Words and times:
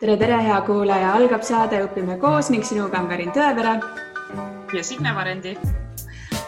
tere, 0.00 0.16
tere, 0.20 0.36
hea 0.44 0.56
kuulaja, 0.66 1.14
algab 1.16 1.44
saade 1.46 1.78
Õpime 1.86 2.18
koos 2.20 2.50
ning 2.52 2.64
sinuga 2.68 3.00
on 3.00 3.08
Karin 3.08 3.30
Tõevere. 3.32 3.78
ja 4.74 4.82
Signe 4.84 5.14
Varendi. 5.14 5.56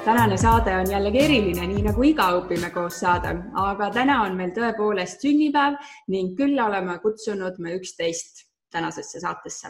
tänane 0.05 0.37
saade 0.37 0.77
on 0.77 0.91
jällegi 0.91 1.19
eriline, 1.19 1.66
nii 1.66 1.82
nagu 1.82 2.03
iga 2.03 2.29
Õpime 2.40 2.71
koos 2.74 3.00
saade, 3.00 3.32
aga 3.54 3.90
täna 3.90 4.22
on 4.22 4.37
meil 4.37 4.50
tõepoolest 4.50 5.24
sünnipäev 5.24 5.80
ning 6.08 6.37
külla 6.37 6.66
oleme 6.66 6.98
kutsunud 6.98 7.58
me 7.58 7.74
üksteist 7.76 8.45
tänasesse 8.71 9.21
saatesse. 9.21 9.69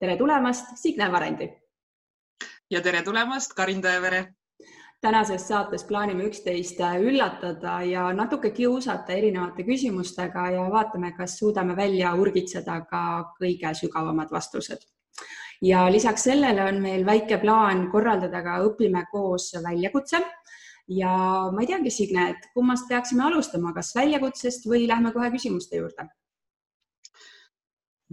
tere 0.00 0.16
tulemast, 0.16 0.76
Signe 0.76 1.12
Varendi. 1.12 1.50
ja 2.70 2.80
tere 2.80 3.02
tulemast, 3.02 3.52
Karin 3.52 3.82
Tõevere 3.82 4.37
tänases 5.00 5.46
saates 5.48 5.84
plaanime 5.84 6.26
üksteist 6.28 6.80
üllatada 7.00 7.78
ja 7.86 8.08
natuke 8.12 8.50
kiusata 8.50 9.12
erinevate 9.12 9.64
küsimustega 9.66 10.50
ja 10.56 10.64
vaatame, 10.72 11.12
kas 11.16 11.38
suudame 11.38 11.76
välja 11.76 12.14
urgitseda 12.14 12.80
ka 12.90 13.02
kõige 13.40 13.74
sügavamad 13.74 14.30
vastused. 14.30 14.78
ja 15.62 15.88
lisaks 15.92 16.22
sellele 16.22 16.64
on 16.64 16.82
meil 16.82 17.06
väike 17.06 17.38
plaan 17.38 17.88
korraldada 17.90 18.42
ka 18.42 18.58
Õpime 18.62 19.04
koos 19.12 19.52
väljakutse 19.64 20.20
ja 20.88 21.14
ma 21.52 21.60
ei 21.60 21.66
teagi, 21.66 21.90
Signe, 21.90 22.30
et 22.30 22.46
kummast 22.54 22.88
peaksime 22.88 23.24
alustama, 23.24 23.72
kas 23.74 23.94
väljakutsest 23.94 24.66
või 24.66 24.86
lähme 24.88 25.12
kohe 25.12 25.30
küsimuste 25.30 25.76
juurde 25.76 26.06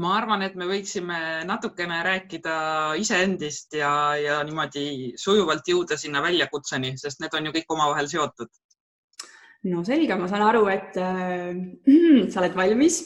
ma 0.01 0.11
arvan, 0.17 0.43
et 0.43 0.55
me 0.59 0.67
võiksime 0.67 1.17
natukene 1.47 2.01
rääkida 2.03 2.55
iseendist 2.99 3.77
ja, 3.79 3.91
ja 4.19 4.39
niimoodi 4.47 5.15
sujuvalt 5.19 5.67
jõuda 5.71 5.97
sinna 5.99 6.23
väljakutseni, 6.25 6.95
sest 6.99 7.21
need 7.23 7.35
on 7.37 7.47
ju 7.47 7.55
kõik 7.55 7.75
omavahel 7.77 8.09
seotud. 8.11 8.51
no 9.71 9.83
selge, 9.87 10.17
ma 10.19 10.27
saan 10.31 10.43
aru, 10.49 10.65
et 10.73 10.99
äh, 10.99 11.55
sa 12.31 12.43
oled 12.43 12.57
valmis. 12.59 13.01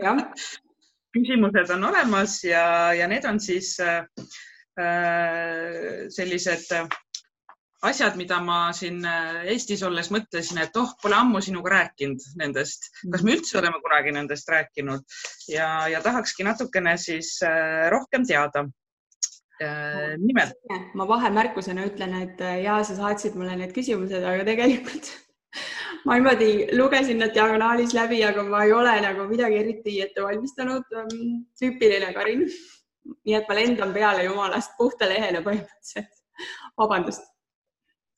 jah. 0.00 0.24
küsimused 1.14 1.70
on 1.70 1.84
olemas 1.92 2.40
ja, 2.42 2.92
ja 2.96 3.06
need 3.08 3.24
on 3.28 3.40
siis 3.40 3.76
äh, 3.80 4.06
äh 4.80 6.08
sellised 6.10 6.72
äh, 6.72 6.88
asjad, 7.88 8.16
mida 8.16 8.38
ma 8.42 8.58
siin 8.76 9.02
äh, 9.08 9.42
Eestis 9.52 9.82
olles 9.86 10.10
mõtlesin, 10.14 10.60
et 10.62 10.76
oh, 10.80 10.94
pole 11.02 11.16
ammu 11.18 11.40
sinuga 11.44 11.72
rääkinud 11.74 12.22
nendest, 12.40 12.88
kas 13.12 13.24
me 13.26 13.34
üldse 13.36 13.58
oleme 13.60 13.80
kunagi 13.84 14.14
nendest 14.14 14.48
rääkinud 14.52 15.04
ja, 15.52 15.68
ja 15.92 16.00
tahakski 16.04 16.46
natukene 16.46 16.96
siis 17.00 17.36
äh, 17.46 17.86
rohkem 17.92 18.26
teada. 18.28 18.66
Äh, 19.62 20.16
nimelt. 20.18 20.56
ma 20.98 21.06
vahemärkusena 21.08 21.84
ütlen, 21.86 22.16
et 22.24 22.40
ja 22.64 22.80
sa 22.84 22.96
saatsid 22.96 23.36
mulle 23.38 23.54
need 23.60 23.74
küsimused, 23.76 24.24
aga 24.26 24.46
tegelikult 24.48 25.12
ma 26.08 26.16
niimoodi 26.18 26.50
lugesin 26.74 27.20
need 27.22 27.36
diagonaalis 27.36 27.94
läbi, 27.94 28.22
aga 28.26 28.42
ma 28.48 28.64
ei 28.66 28.74
ole 28.74 28.96
nagu 29.04 29.28
midagi 29.30 29.60
eriti 29.60 30.00
ette 30.02 30.24
valmistanud. 30.24 30.88
Tüüpiline 31.60 32.10
Karin. 32.16 32.48
nii 33.28 33.36
et 33.36 33.48
ma 33.48 33.54
lendan 33.60 33.92
peale 33.92 34.24
jumalast 34.24 34.74
puhta 34.80 35.06
lehele 35.08 35.44
põhimõtteliselt. 35.44 36.10
vabandust 36.80 37.33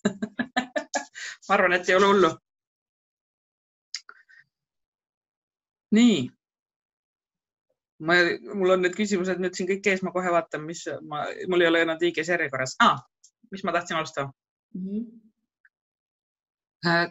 ma 1.48 1.54
arvan, 1.54 1.76
et 1.76 1.88
ei 1.88 1.96
ole 1.98 2.06
hullu. 2.10 2.30
nii. 5.96 6.30
ma, 8.06 8.16
mul 8.54 8.74
on 8.74 8.82
need 8.84 8.96
küsimused 8.98 9.38
nüüd 9.40 9.54
siin 9.56 9.68
kõik 9.70 9.86
ees, 9.90 10.02
ma 10.04 10.12
kohe 10.14 10.32
vaatan, 10.34 10.64
mis 10.68 10.82
ma, 11.08 11.22
mul 11.48 11.62
ei 11.62 11.70
ole 11.70 11.84
nad 11.88 12.02
õiges 12.02 12.32
järjekorras 12.32 12.76
ah,. 12.84 12.98
mis 13.54 13.62
ma 13.64 13.72
tahtsin 13.76 13.96
alustada 13.96 14.32
mm? 14.74 14.88
-hmm. 14.88 15.06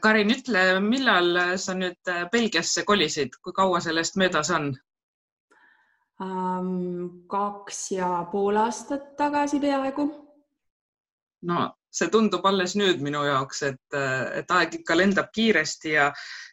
Karin, 0.01 0.29
ütle, 0.31 0.79
millal 0.79 1.57
sa 1.59 1.73
nüüd 1.75 2.11
Belgiasse 2.31 2.83
kolisid, 2.87 3.33
kui 3.43 3.53
kaua 3.53 3.79
sellest 3.83 4.15
möödas 4.21 4.51
on 4.53 4.69
um,? 6.19 7.25
kaks 7.27 7.91
ja 7.91 8.11
pool 8.31 8.55
aastat 8.55 9.15
tagasi 9.17 9.59
peaaegu. 9.59 10.05
no 11.41 11.57
see 11.95 12.11
tundub 12.11 12.45
alles 12.47 12.75
nüüd 12.79 13.01
minu 13.03 13.23
jaoks, 13.25 13.61
et, 13.69 13.97
et 14.39 14.51
aeg 14.57 14.79
ikka 14.79 14.97
lendab 14.97 15.31
kiiresti 15.35 15.93
ja, 15.93 16.09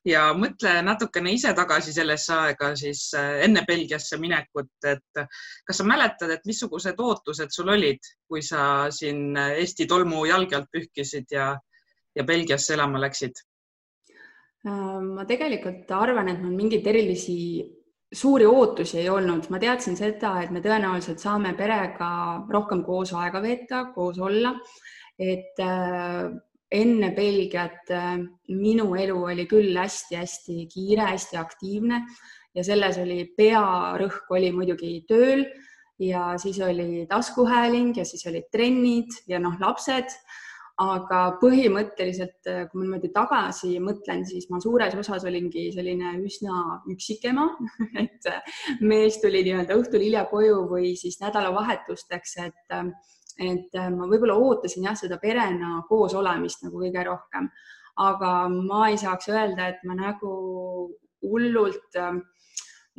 ja 0.06 0.28
mõtle 0.38 0.76
natukene 0.86 1.34
ise 1.34 1.52
tagasi 1.58 1.94
sellesse 1.96 2.34
aega 2.36 2.72
siis 2.78 3.08
eh, 3.18 3.42
enne 3.46 3.64
Belgiasse 3.68 4.18
minekut, 4.22 4.72
et 4.86 5.22
kas 5.66 5.82
sa 5.82 5.86
mäletad, 5.88 6.30
et 6.30 6.46
missugused 6.48 7.00
ootused 7.02 7.54
sul 7.54 7.74
olid, 7.74 8.12
kui 8.28 8.42
sa 8.46 8.88
siin 8.94 9.36
Eesti 9.36 9.88
tolmu 9.90 10.24
jalge 10.30 10.58
alt 10.58 10.70
pühkisid 10.72 11.34
ja, 11.34 11.52
ja 12.14 12.24
Belgiasse 12.28 12.76
elama 12.76 13.02
läksid? 13.02 13.42
Ähm, 14.62 15.14
ma 15.16 15.26
tegelikult 15.26 15.90
arvan, 15.90 16.30
et 16.30 16.42
mul 16.42 16.54
mingeid 16.54 16.86
erilisi 16.86 17.36
suuri 18.12 18.46
ootusi 18.46 19.00
ei 19.00 19.08
olnud, 19.10 19.48
ma 19.50 19.58
teadsin 19.58 19.96
seda, 19.98 20.36
et 20.42 20.52
me 20.54 20.60
tõenäoliselt 20.62 21.22
saame 21.22 21.54
perega 21.58 22.10
rohkem 22.52 22.84
koos 22.86 23.14
aega 23.16 23.40
veeta, 23.42 23.86
koos 23.94 24.20
olla 24.22 24.52
et 25.18 25.60
äh, 25.60 26.30
enne 26.72 27.10
Belgiat 27.16 27.90
äh, 27.90 28.18
minu 28.48 28.92
elu 28.96 29.18
oli 29.32 29.46
küll 29.50 29.76
hästi-hästi 29.76 30.66
kiire, 30.72 31.10
hästi 31.12 31.36
aktiivne 31.40 32.00
ja 32.56 32.64
selles 32.64 32.98
oli 33.00 33.26
pearõhk 33.36 34.30
oli 34.32 34.52
muidugi 34.54 35.02
tööl 35.08 35.44
ja 36.02 36.32
siis 36.40 36.60
oli 36.64 37.04
taskuhääling 37.10 37.96
ja 37.96 38.06
siis 38.08 38.24
olid 38.26 38.48
trennid 38.52 39.12
ja 39.28 39.40
noh, 39.42 39.58
lapsed. 39.60 40.16
Aga 40.82 41.36
põhimõtteliselt, 41.36 42.46
äh, 42.48 42.62
kui 42.70 42.80
ma 42.80 42.86
niimoodi 42.86 43.10
tagasi 43.12 43.74
mõtlen, 43.84 44.22
siis 44.26 44.48
ma 44.50 44.56
suures 44.58 44.94
osas 44.98 45.26
olingi 45.28 45.66
selline 45.74 46.14
üsna 46.24 46.62
üksik 46.90 47.26
ema 47.28 47.44
et 48.02 48.30
mees 48.80 49.20
tuli 49.20 49.44
nii-öelda 49.44 49.76
õhtul 49.78 50.02
hilja 50.02 50.24
koju 50.32 50.62
või 50.72 50.94
siis 50.98 51.20
nädalavahetusteks, 51.20 52.34
et 52.48 52.74
et 53.38 53.78
äh, 53.78 53.88
ma 53.92 54.08
võib-olla 54.10 54.36
ootasin 54.36 54.88
jah, 54.88 54.96
seda 54.98 55.18
perena 55.22 55.82
koos 55.88 56.14
olemist 56.18 56.64
nagu 56.64 56.82
kõige 56.82 57.04
rohkem, 57.06 57.48
aga 58.02 58.32
ma 58.52 58.88
ei 58.90 58.98
saaks 59.00 59.30
öelda, 59.32 59.68
et 59.72 59.84
ma 59.88 59.96
nagu 59.98 60.34
hullult 61.22 61.98
äh, 62.00 62.20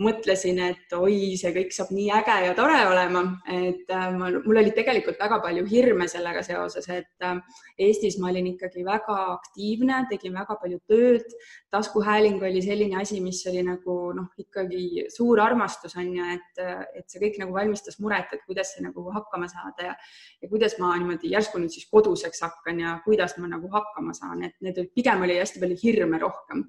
mõtlesin, 0.02 0.58
et 0.72 0.94
oi, 0.98 1.36
see 1.38 1.52
kõik 1.54 1.74
saab 1.76 1.92
nii 1.94 2.08
äge 2.18 2.36
ja 2.48 2.54
tore 2.58 2.80
olema, 2.90 3.22
et 3.54 3.92
äh, 3.94 4.08
ma, 4.18 4.32
mul 4.42 4.60
oli 4.64 4.72
tegelikult 4.74 5.20
väga 5.22 5.38
palju 5.44 5.68
hirme 5.70 6.08
sellega 6.10 6.42
seoses, 6.46 6.88
et 6.90 7.26
äh, 7.28 7.38
Eestis 7.78 8.18
ma 8.22 8.32
olin 8.32 8.50
ikkagi 8.56 8.86
väga 8.88 9.18
aktiivne, 9.36 10.02
tegin 10.10 10.34
väga 10.34 10.58
palju 10.62 10.82
tööd. 10.90 11.38
taskuhääling 11.74 12.42
oli 12.42 12.62
selline 12.62 13.00
asi, 13.02 13.20
mis 13.22 13.42
oli 13.50 13.64
nagu 13.66 13.98
noh, 14.18 14.30
ikkagi 14.38 15.08
suur 15.14 15.42
armastus 15.42 15.96
on 15.98 16.10
ju, 16.18 16.26
et, 16.36 16.62
et 16.98 17.06
see 17.10 17.22
kõik 17.22 17.40
nagu 17.42 17.54
valmistas 17.54 18.00
muret, 18.02 18.34
et 18.34 18.46
kuidas 18.50 18.74
see 18.74 18.86
nagu 18.86 19.06
hakkama 19.14 19.50
saada 19.50 19.92
ja, 19.92 19.96
ja 20.42 20.50
kuidas 20.50 20.78
ma 20.82 20.94
niimoodi 20.98 21.34
järsku 21.34 21.62
nüüd 21.62 21.74
siis 21.74 21.90
koduseks 21.90 22.46
hakkan 22.46 22.82
ja 22.82 23.00
kuidas 23.06 23.38
ma 23.38 23.50
nagu 23.50 23.70
hakkama 23.74 24.14
saan, 24.18 24.46
et 24.50 24.58
need 24.62 24.82
pigem 24.94 25.22
oli 25.26 25.38
hästi 25.38 25.62
palju 25.62 25.82
hirme 25.86 26.22
rohkem 26.22 26.66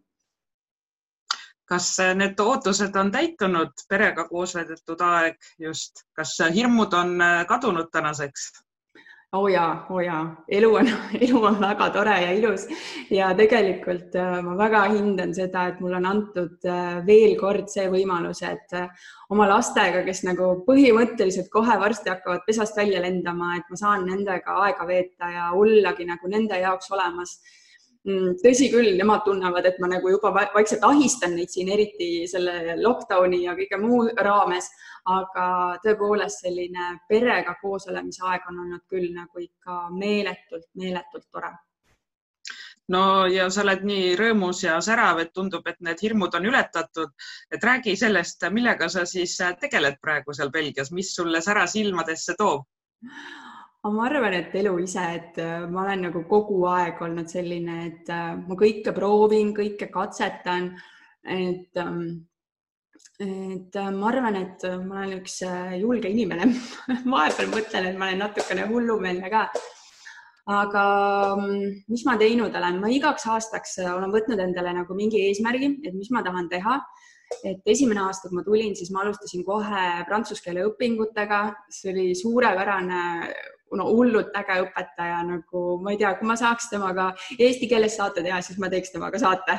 kas 1.69 1.97
need 2.15 2.41
ootused 2.41 2.97
on 3.01 3.11
täitunud, 3.15 3.73
perega 3.89 4.29
koos 4.29 4.55
veedetud 4.59 5.01
aeg 5.01 5.41
just, 5.59 6.05
kas 6.17 6.37
hirmud 6.55 6.93
on 6.95 7.17
äh, 7.23 7.41
kadunud 7.49 7.91
tänaseks? 7.93 8.53
oo 9.35 9.41
oh 9.43 9.49
jaa, 9.51 9.87
oo 9.91 9.97
oh 9.97 10.01
jaa, 10.05 10.21
elu 10.49 10.69
on, 10.79 10.89
elu 11.27 11.41
on 11.45 11.57
väga 11.61 11.89
tore 11.91 12.13
ja 12.23 12.31
ilus. 12.39 12.69
Ja 13.11 13.33
tegelikult 13.35 14.15
äh, 14.15 14.37
ma 14.47 14.55
väga 14.59 14.85
hindan 14.93 15.35
seda, 15.35 15.65
et 15.73 15.81
mulle 15.83 15.99
on 15.99 16.07
antud 16.07 16.69
äh, 16.71 17.01
veel 17.07 17.35
kord 17.41 17.67
see 17.73 17.89
võimalus, 17.91 18.45
et 18.47 18.77
oma 19.35 19.49
lastega, 19.51 20.05
kes 20.07 20.23
nagu 20.29 20.53
põhimõtteliselt 20.69 21.51
kohe 21.51 21.81
varsti 21.83 22.13
hakkavad 22.13 22.47
pesast 22.47 22.79
välja 22.79 23.03
lendama, 23.03 23.57
et 23.59 23.67
ma 23.75 23.81
saan 23.81 24.07
nendega 24.07 24.61
aega 24.69 24.87
veeta 24.87 25.35
ja 25.35 25.51
ollagi 25.59 26.07
nagu 26.07 26.31
nende 26.31 26.63
jaoks 26.63 26.95
olemas 26.95 27.39
tõsi 28.05 28.69
küll, 28.73 28.95
nemad 28.99 29.25
tunnevad, 29.25 29.65
et 29.65 29.79
ma 29.81 29.89
nagu 29.89 30.11
juba 30.13 30.33
vaikselt 30.35 30.85
ahistan 30.85 31.35
neid 31.39 31.53
siin, 31.53 31.71
eriti 31.73 32.27
selle 32.29 32.77
lockdowni 32.83 33.45
ja 33.47 33.55
kõige 33.57 33.81
muu 33.81 34.03
raames, 34.17 34.69
aga 35.09 35.47
tõepoolest 35.85 36.45
selline 36.45 36.95
perega 37.09 37.57
koosolemise 37.63 38.25
aeg 38.29 38.49
on 38.51 38.65
olnud 38.67 38.85
küll 38.89 39.09
nagu 39.15 39.41
ikka 39.41 39.87
meeletult, 39.93 40.69
meeletult 40.81 41.31
tore 41.33 41.53
no 42.93 43.27
ja 43.27 43.49
sa 43.51 43.63
oled 43.65 43.85
nii 43.89 44.13
rõõmus 44.21 44.65
ja 44.67 44.77
särav, 44.85 45.23
et 45.23 45.33
tundub, 45.33 45.65
et 45.69 45.81
need 45.81 46.03
hirmud 46.05 46.35
on 46.37 46.47
ületatud. 46.51 47.15
et 47.51 47.65
räägi 47.65 47.97
sellest, 47.97 48.45
millega 48.51 48.89
sa 48.89 49.07
siis 49.07 49.39
tegeled 49.61 49.97
praegu 50.01 50.35
seal 50.35 50.51
Belgias, 50.51 50.93
mis 50.93 51.15
sulle 51.15 51.41
sära 51.41 51.67
silmadesse 51.67 52.37
toob? 52.39 52.67
Aga 53.85 53.93
ma 53.93 54.05
arvan, 54.09 54.33
et 54.33 54.55
elu 54.57 54.71
ise, 54.81 55.03
et 55.19 55.39
äh, 55.45 55.67
ma 55.69 55.83
olen 55.83 56.07
nagu 56.07 56.23
kogu 56.29 56.63
aeg 56.73 57.03
olnud 57.05 57.29
selline, 57.29 57.75
et 57.91 58.13
äh, 58.13 58.31
ma 58.41 58.57
kõike 58.57 58.95
proovin, 58.97 59.53
kõike 59.57 59.91
katsetan. 59.93 60.71
et, 61.25 61.77
ähm, 61.77 62.25
et 63.21 63.77
äh, 63.77 63.91
ma 63.93 64.09
arvan, 64.09 64.37
et 64.41 64.65
ma 64.87 65.03
olen 65.03 65.19
üks 65.21 65.43
julge 65.81 66.09
inimene 66.09 66.49
vahepeal 67.13 67.53
mõtlen, 67.53 67.91
et 67.91 67.99
ma 68.01 68.09
olen 68.09 68.25
natukene 68.25 68.67
hullumeelne 68.73 69.31
ka. 69.33 69.47
aga 70.55 70.85
mm, 71.37 71.85
mis 71.89 72.05
ma 72.09 72.17
teinud 72.21 72.57
olen, 72.57 72.81
ma 72.81 72.89
igaks 72.93 73.29
aastaks 73.33 73.79
olen 73.85 74.13
võtnud 74.13 74.41
endale 74.41 74.75
nagu 74.77 74.97
mingi 74.97 75.27
eesmärgi, 75.29 75.75
et 75.85 75.97
mis 75.97 76.11
ma 76.13 76.25
tahan 76.25 76.49
teha 76.49 76.81
et 77.45 77.69
esimene 77.69 78.01
aasta, 78.05 78.29
kui 78.29 78.37
ma 78.39 78.45
tulin, 78.45 78.75
siis 78.77 78.91
ma 78.93 79.01
alustasin 79.03 79.45
kohe 79.45 79.85
prantsuse 80.09 80.45
keele 80.45 80.67
õpingutega, 80.69 81.41
see 81.73 81.93
oli 81.93 82.07
suurepärane, 82.19 83.01
no 83.79 83.87
hullult 83.91 84.35
äge 84.39 84.59
õpetaja, 84.65 85.23
nagu 85.29 85.63
ma 85.85 85.95
ei 85.95 86.01
tea, 86.01 86.13
kui 86.19 86.29
ma 86.29 86.37
saaks 86.41 86.69
temaga 86.73 87.11
eesti 87.39 87.69
keeles 87.71 87.97
saate 88.01 88.25
teha, 88.25 88.41
siis 88.45 88.59
ma 88.63 88.71
teeks 88.73 88.95
temaga 88.95 89.21
saate. 89.21 89.59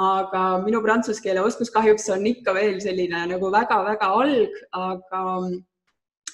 aga 0.00 0.44
minu 0.64 0.82
prantsuse 0.84 1.22
keele 1.24 1.42
oskus 1.44 1.72
kahjuks 1.74 2.08
on 2.14 2.26
ikka 2.26 2.54
veel 2.56 2.80
selline 2.82 3.26
nagu 3.32 3.50
väga-väga 3.52 4.12
alg, 4.20 4.62
aga 4.76 5.24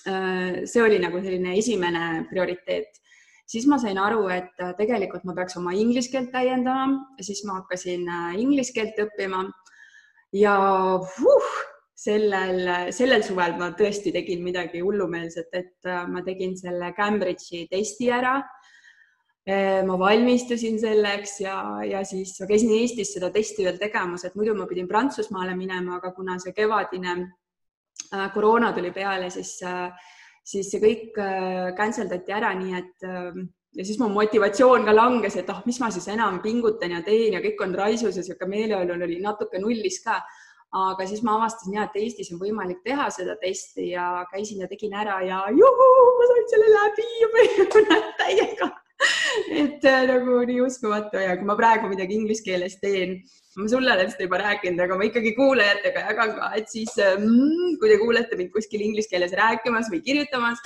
äh, 0.07 0.63
see 0.65 0.83
oli 0.83 1.01
nagu 1.03 1.23
selline 1.23 1.59
esimene 1.59 2.27
prioriteet 2.31 3.03
siis 3.47 3.67
ma 3.71 3.79
sain 3.79 3.99
aru, 4.03 4.27
et 4.35 4.65
tegelikult 4.79 5.25
ma 5.25 5.35
peaks 5.37 5.57
oma 5.61 5.75
inglise 5.79 6.11
keelt 6.11 6.33
täiendama, 6.35 7.07
siis 7.23 7.45
ma 7.47 7.61
hakkasin 7.61 8.09
äh, 8.11 8.35
inglise 8.43 8.75
keelt 8.75 8.99
õppima 9.07 9.45
ja 10.35 10.57
huh, 10.99 11.51
sellel, 11.97 12.93
sellel 12.93 13.25
suvel 13.25 13.57
ma 13.57 13.71
tõesti 13.77 14.13
tegin 14.15 14.45
midagi 14.45 14.83
hullumeelset, 14.85 15.49
et 15.57 15.89
äh, 15.89 16.05
ma 16.11 16.23
tegin 16.27 16.55
selle 16.59 16.93
Cambridge'i 16.97 17.65
testi 17.71 18.11
ära. 18.13 18.37
Äh, 19.47 19.81
ma 19.87 19.97
valmistusin 19.99 20.77
selleks 20.83 21.39
ja, 21.45 21.57
ja 21.87 22.03
siis 22.05 22.35
ma 22.43 22.51
käisin 22.51 22.75
Eestis 22.77 23.15
seda 23.15 23.31
testi 23.33 23.65
veel 23.65 23.79
tegemas, 23.81 24.27
et 24.27 24.37
muidu 24.37 24.57
ma 24.59 24.67
pidin 24.69 24.89
Prantsusmaale 24.91 25.55
minema, 25.57 26.01
aga 26.01 26.13
kuna 26.17 26.37
see 26.43 26.53
kevadine 26.57 27.15
äh, 27.17 28.27
koroona 28.35 28.73
tuli 28.77 28.91
peale, 28.93 29.31
siis, 29.31 29.57
siis 30.47 30.73
see 30.73 30.83
kõik 30.83 31.21
cancel 31.79 32.11
dati 32.11 32.35
ära, 32.35 32.51
nii 32.59 32.75
et 32.81 33.07
ja 33.77 33.85
siis 33.85 33.99
mu 34.01 34.09
motivatsioon 34.13 34.85
ka 34.89 34.95
langes, 34.95 35.37
et 35.39 35.49
ah 35.53 35.61
oh,, 35.61 35.65
mis 35.69 35.79
ma 35.81 35.91
siis 35.95 36.09
enam 36.13 36.41
pingutan 36.45 36.97
ja 36.97 37.03
teen 37.07 37.37
ja 37.37 37.43
kõik 37.45 37.63
on 37.65 37.75
raisus 37.77 38.17
ja 38.17 38.25
niisugune 38.25 38.53
meeleolu 38.53 38.97
oli 39.07 39.21
natuke 39.23 39.61
nullis 39.63 40.01
ka. 40.05 40.21
Aga 40.77 41.07
siis 41.07 41.23
ma 41.23 41.37
avastasin 41.39 41.79
ja, 41.79 41.85
et 41.87 42.01
Eestis 42.01 42.33
on 42.35 42.41
võimalik 42.41 42.83
teha 42.85 43.07
seda 43.15 43.37
testi 43.41 43.93
ja 43.93 44.25
käisin 44.33 44.65
ja 44.65 44.71
tegin 44.71 44.97
ära 44.97 45.21
ja 45.25 45.45
juhuu, 45.55 46.09
ma 46.19 46.33
sain 46.33 46.51
selle 46.55 46.73
läbi 46.75 47.07
ja 47.23 48.03
täiega 48.19 48.73
et 49.53 49.85
äh, 49.85 50.05
nagu 50.09 50.39
nii 50.49 50.63
uskumatu 50.65 51.21
ja 51.21 51.37
kui 51.37 51.49
ma 51.49 51.57
praegu 51.59 51.89
midagi 51.91 52.17
inglise 52.17 52.45
keeles 52.47 52.79
teen, 52.81 53.19
ma 53.61 53.69
sulle 53.69 53.93
olen 53.93 54.11
seda 54.13 54.25
juba 54.25 54.41
rääkinud, 54.41 54.81
aga 54.85 54.97
ma 54.97 55.09
ikkagi 55.09 55.35
kuulajatega 55.37 56.05
jagan 56.11 56.35
ka, 56.39 56.51
et 56.57 56.73
siis 56.73 56.95
mm, 56.97 57.77
kui 57.81 57.93
te 57.93 57.99
kuulete 58.01 58.39
mind 58.41 58.53
kuskil 58.55 58.85
inglise 58.87 59.13
keeles 59.13 59.37
rääkimas 59.37 59.91
või 59.93 60.01
kirjutamas, 60.07 60.63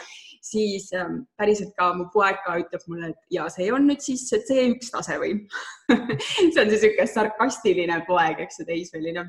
siis 0.47 0.89
ähm, 0.97 1.25
päriselt 1.39 1.75
ka 1.79 1.91
mu 1.99 2.07
poeg 2.15 2.39
ka 2.47 2.57
ütleb 2.63 2.87
mulle, 2.89 3.13
et 3.13 3.37
ja 3.37 3.49
see 3.53 3.69
on 3.75 3.87
nüüd 3.91 4.03
siis 4.05 4.25
C1 4.31 4.79
tase 4.95 5.19
või 5.21 5.35
see 5.91 6.63
on 6.63 6.71
siis 6.71 6.71
niisugune 6.71 7.09
sarkastiline 7.11 8.03
poeg, 8.09 8.47
eks 8.47 8.63
ju, 8.63 8.69
teismeline. 8.71 9.27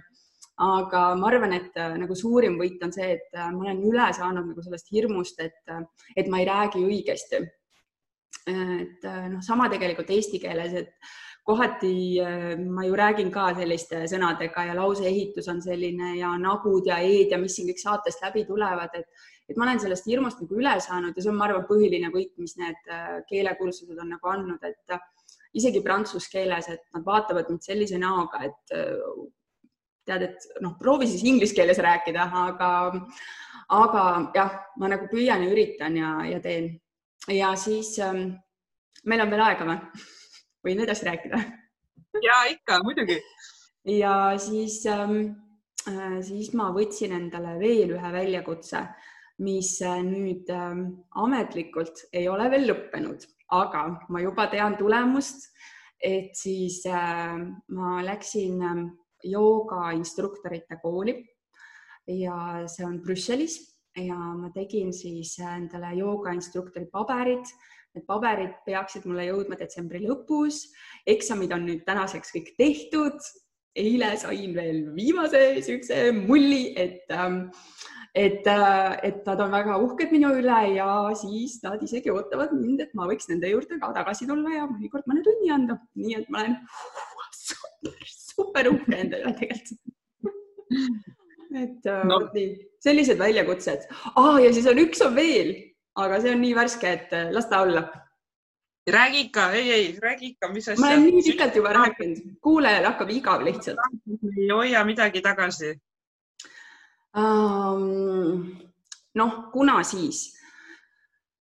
Aga 0.61 1.01
ma 1.17 1.31
arvan, 1.31 1.55
et 1.57 1.79
äh, 1.79 1.95
nagu 1.97 2.15
suurim 2.17 2.59
võit 2.59 2.81
on 2.85 2.93
see, 2.93 3.15
et 3.17 3.33
äh, 3.33 3.49
ma 3.53 3.65
olen 3.65 3.81
üle 3.89 4.11
saanud 4.13 4.51
nagu 4.51 4.63
sellest 4.65 4.91
hirmust, 4.93 5.41
et, 5.41 5.57
äh, 5.71 5.81
et 6.15 6.29
ma 6.29 6.41
ei 6.41 6.47
räägi 6.49 6.85
õigesti. 6.85 7.41
et 8.49 9.03
noh, 9.05 9.41
sama 9.45 9.67
tegelikult 9.69 10.07
eesti 10.09 10.39
keeles, 10.41 10.71
et 10.73 11.09
kohati 11.45 12.17
ma 12.73 12.85
ju 12.87 12.95
räägin 12.97 13.27
ka 13.29 13.51
selliste 13.53 13.99
sõnadega 14.09 14.63
ja 14.65 14.73
lauseehitus 14.73 15.49
on 15.51 15.59
selline 15.61 16.15
ja 16.17 16.31
nagud 16.41 16.87
ja 16.89 16.97
e-d 17.05 17.35
ja 17.35 17.37
mis 17.37 17.53
siin 17.53 17.67
kõik 17.69 17.83
saatest 17.83 18.23
läbi 18.25 18.41
tulevad, 18.47 18.95
et 18.97 19.51
et 19.51 19.59
ma 19.59 19.67
olen 19.67 19.83
sellest 19.83 20.07
hirmust 20.09 20.41
nagu 20.41 20.57
üle 20.57 20.73
saanud 20.81 21.13
ja 21.13 21.21
see 21.21 21.29
on, 21.29 21.37
ma 21.37 21.45
arvan, 21.49 21.67
põhiline 21.69 22.09
võit, 22.15 22.31
mis 22.41 22.55
need 22.57 22.89
keelekursused 23.29 23.99
on 23.99 24.09
nagu 24.15 24.33
andnud, 24.33 24.65
et 24.65 24.97
isegi 25.53 25.83
prantsuse 25.85 26.31
keeles, 26.31 26.71
et 26.71 26.81
nad 26.95 27.05
vaatavad 27.05 27.51
mind 27.51 27.67
sellise 27.67 28.01
näoga, 28.01 28.41
et 28.47 28.75
tead, 30.07 30.25
et 30.27 30.48
noh, 30.63 30.75
proovi 30.80 31.07
siis 31.09 31.24
inglise 31.27 31.56
keeles 31.57 31.80
rääkida, 31.83 32.27
aga, 32.44 32.71
aga 33.77 34.06
jah, 34.36 34.56
ma 34.81 34.92
nagu 34.92 35.09
püüan 35.12 35.45
ja 35.45 35.51
üritan 35.51 35.98
ja, 36.00 36.15
ja 36.30 36.42
teen. 36.44 36.74
ja 37.30 37.53
siis 37.56 37.94
ähm, 38.00 38.31
meil 39.06 39.21
on 39.25 39.31
veel 39.33 39.45
aega 39.45 39.68
või? 39.69 39.80
võin 40.65 40.83
edasi 40.86 41.07
rääkida? 41.09 41.44
ja 42.27 42.42
ikka, 42.51 42.81
muidugi. 42.83 43.21
ja 43.98 44.15
siis 44.42 44.81
ähm, 44.89 45.21
siis 46.21 46.51
ma 46.54 46.69
võtsin 46.75 47.15
endale 47.18 47.57
veel 47.62 47.95
ühe 47.97 48.13
väljakutse 48.13 48.86
mis 49.42 49.75
äh, 49.81 50.01
nüüd 50.06 50.50
ähm, 50.54 50.86
ametlikult 51.18 52.06
ei 52.13 52.27
ole 52.30 52.47
veel 52.54 52.68
lõppenud, 52.69 53.25
aga 53.57 53.86
ma 54.09 54.21
juba 54.21 54.47
tean 54.51 54.77
tulemust. 54.80 55.50
et 56.01 56.33
siis 56.33 56.80
äh, 56.89 57.38
ma 57.69 58.01
läksin 58.01 58.62
ähm, 58.65 58.86
joogainstruktorite 59.23 60.77
kooli 60.81 61.18
ja 62.07 62.63
see 62.71 62.85
on 62.85 63.00
Brüsselis 63.03 63.59
ja 63.97 64.15
ma 64.15 64.50
tegin 64.56 64.94
siis 64.95 65.35
endale 65.44 65.94
joogainstruktori 66.00 66.88
paberid. 66.91 67.45
Need 67.91 68.06
paberid 68.07 68.53
peaksid 68.65 69.06
mulle 69.09 69.27
jõudma 69.27 69.57
detsembri 69.59 70.00
lõpus. 70.06 70.69
eksamid 71.06 71.51
on 71.51 71.65
nüüd 71.68 71.83
tänaseks 71.85 72.31
kõik 72.35 72.53
tehtud. 72.57 73.19
eile 73.75 74.18
sain 74.18 74.53
veel 74.56 74.91
viimase 74.95 75.39
niisuguse 75.56 76.12
mulli, 76.12 76.73
et 76.75 77.07
ähm, 77.09 77.51
et, 78.13 78.47
äh, 78.47 79.00
et 79.03 79.25
nad 79.25 79.39
on 79.39 79.51
väga 79.51 79.77
uhked 79.79 80.12
minu 80.12 80.33
üle 80.35 80.59
ja 80.75 80.88
siis 81.15 81.62
nad 81.63 81.81
isegi 81.83 82.12
ootavad 82.12 82.51
mind, 82.51 82.81
et 82.81 82.94
ma 82.94 83.07
võiks 83.07 83.29
nende 83.31 83.47
juurde 83.47 83.79
ka 83.79 83.94
tagasi 83.95 84.27
tulla 84.27 84.57
ja 84.57 84.65
mõnikord 84.68 85.07
mõne 85.07 85.23
tunni 85.23 85.51
anda, 85.51 85.79
nii 85.95 86.18
et 86.19 86.27
ma 86.29 86.44
olen 86.44 86.57
super, 87.31 88.03
super 88.41 88.69
uhke 88.73 88.97
enda 88.97 89.21
üle 89.21 89.33
tegelikult. 89.39 89.79
et 91.61 91.89
äh, 91.91 92.03
no. 92.07 92.21
nii, 92.33 92.51
sellised 92.83 93.19
väljakutsed 93.19 93.89
ah,. 94.15 94.38
ja 94.41 94.53
siis 94.55 94.69
on 94.71 94.79
üks 94.81 95.01
on 95.05 95.15
veel, 95.15 95.51
aga 95.99 96.21
see 96.23 96.33
on 96.35 96.41
nii 96.41 96.55
värske, 96.57 96.95
et 96.99 97.13
äh, 97.17 97.29
las 97.35 97.49
ta 97.51 97.61
olla 97.65 97.85
räägi 98.91 99.27
ikka, 99.27 99.51
ei, 99.53 99.71
ei, 99.71 99.88
räägi 100.01 100.33
ikka, 100.33 100.49
mis 100.53 100.67
asja. 100.67 100.81
ma 100.81 100.93
olen 100.95 101.07
nii 101.09 101.23
pikalt 101.29 101.55
juba 101.59 101.73
rääkinud, 101.77 102.35
kuulajal 102.41 102.89
hakkab 102.89 103.11
igav 103.13 103.45
lihtsalt. 103.45 103.79
ei 104.31 104.49
hoia 104.49 104.83
midagi 104.87 105.21
tagasi 105.21 105.75
noh, 109.13 109.31
kuna 109.51 109.83
siis? 109.83 110.40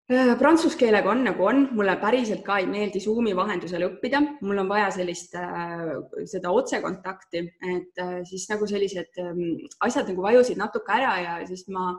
Äh, 0.10 0.32
prantsuse 0.40 0.74
keelega 0.74 1.12
on 1.12 1.20
nagu 1.22 1.44
on, 1.46 1.68
mulle 1.78 1.94
päriselt 2.02 2.42
ka 2.42 2.56
ei 2.58 2.66
meeldi 2.66 2.98
Zoomi 3.04 3.36
vahendusel 3.38 3.84
õppida, 3.86 4.24
mul 4.42 4.58
on 4.64 4.72
vaja 4.72 4.88
sellist, 4.96 5.36
äh, 5.38 5.92
seda 6.32 6.50
otsekontakti, 6.50 7.44
et 7.76 8.02
äh, 8.02 8.16
siis 8.26 8.48
nagu 8.50 8.66
sellised 8.70 9.20
ähm, 9.22 9.44
asjad 9.86 10.10
nagu 10.10 10.26
vajusid 10.26 10.58
natuke 10.58 10.96
ära 10.98 11.14
ja 11.22 11.36
siis 11.46 11.68
ma 11.70 11.92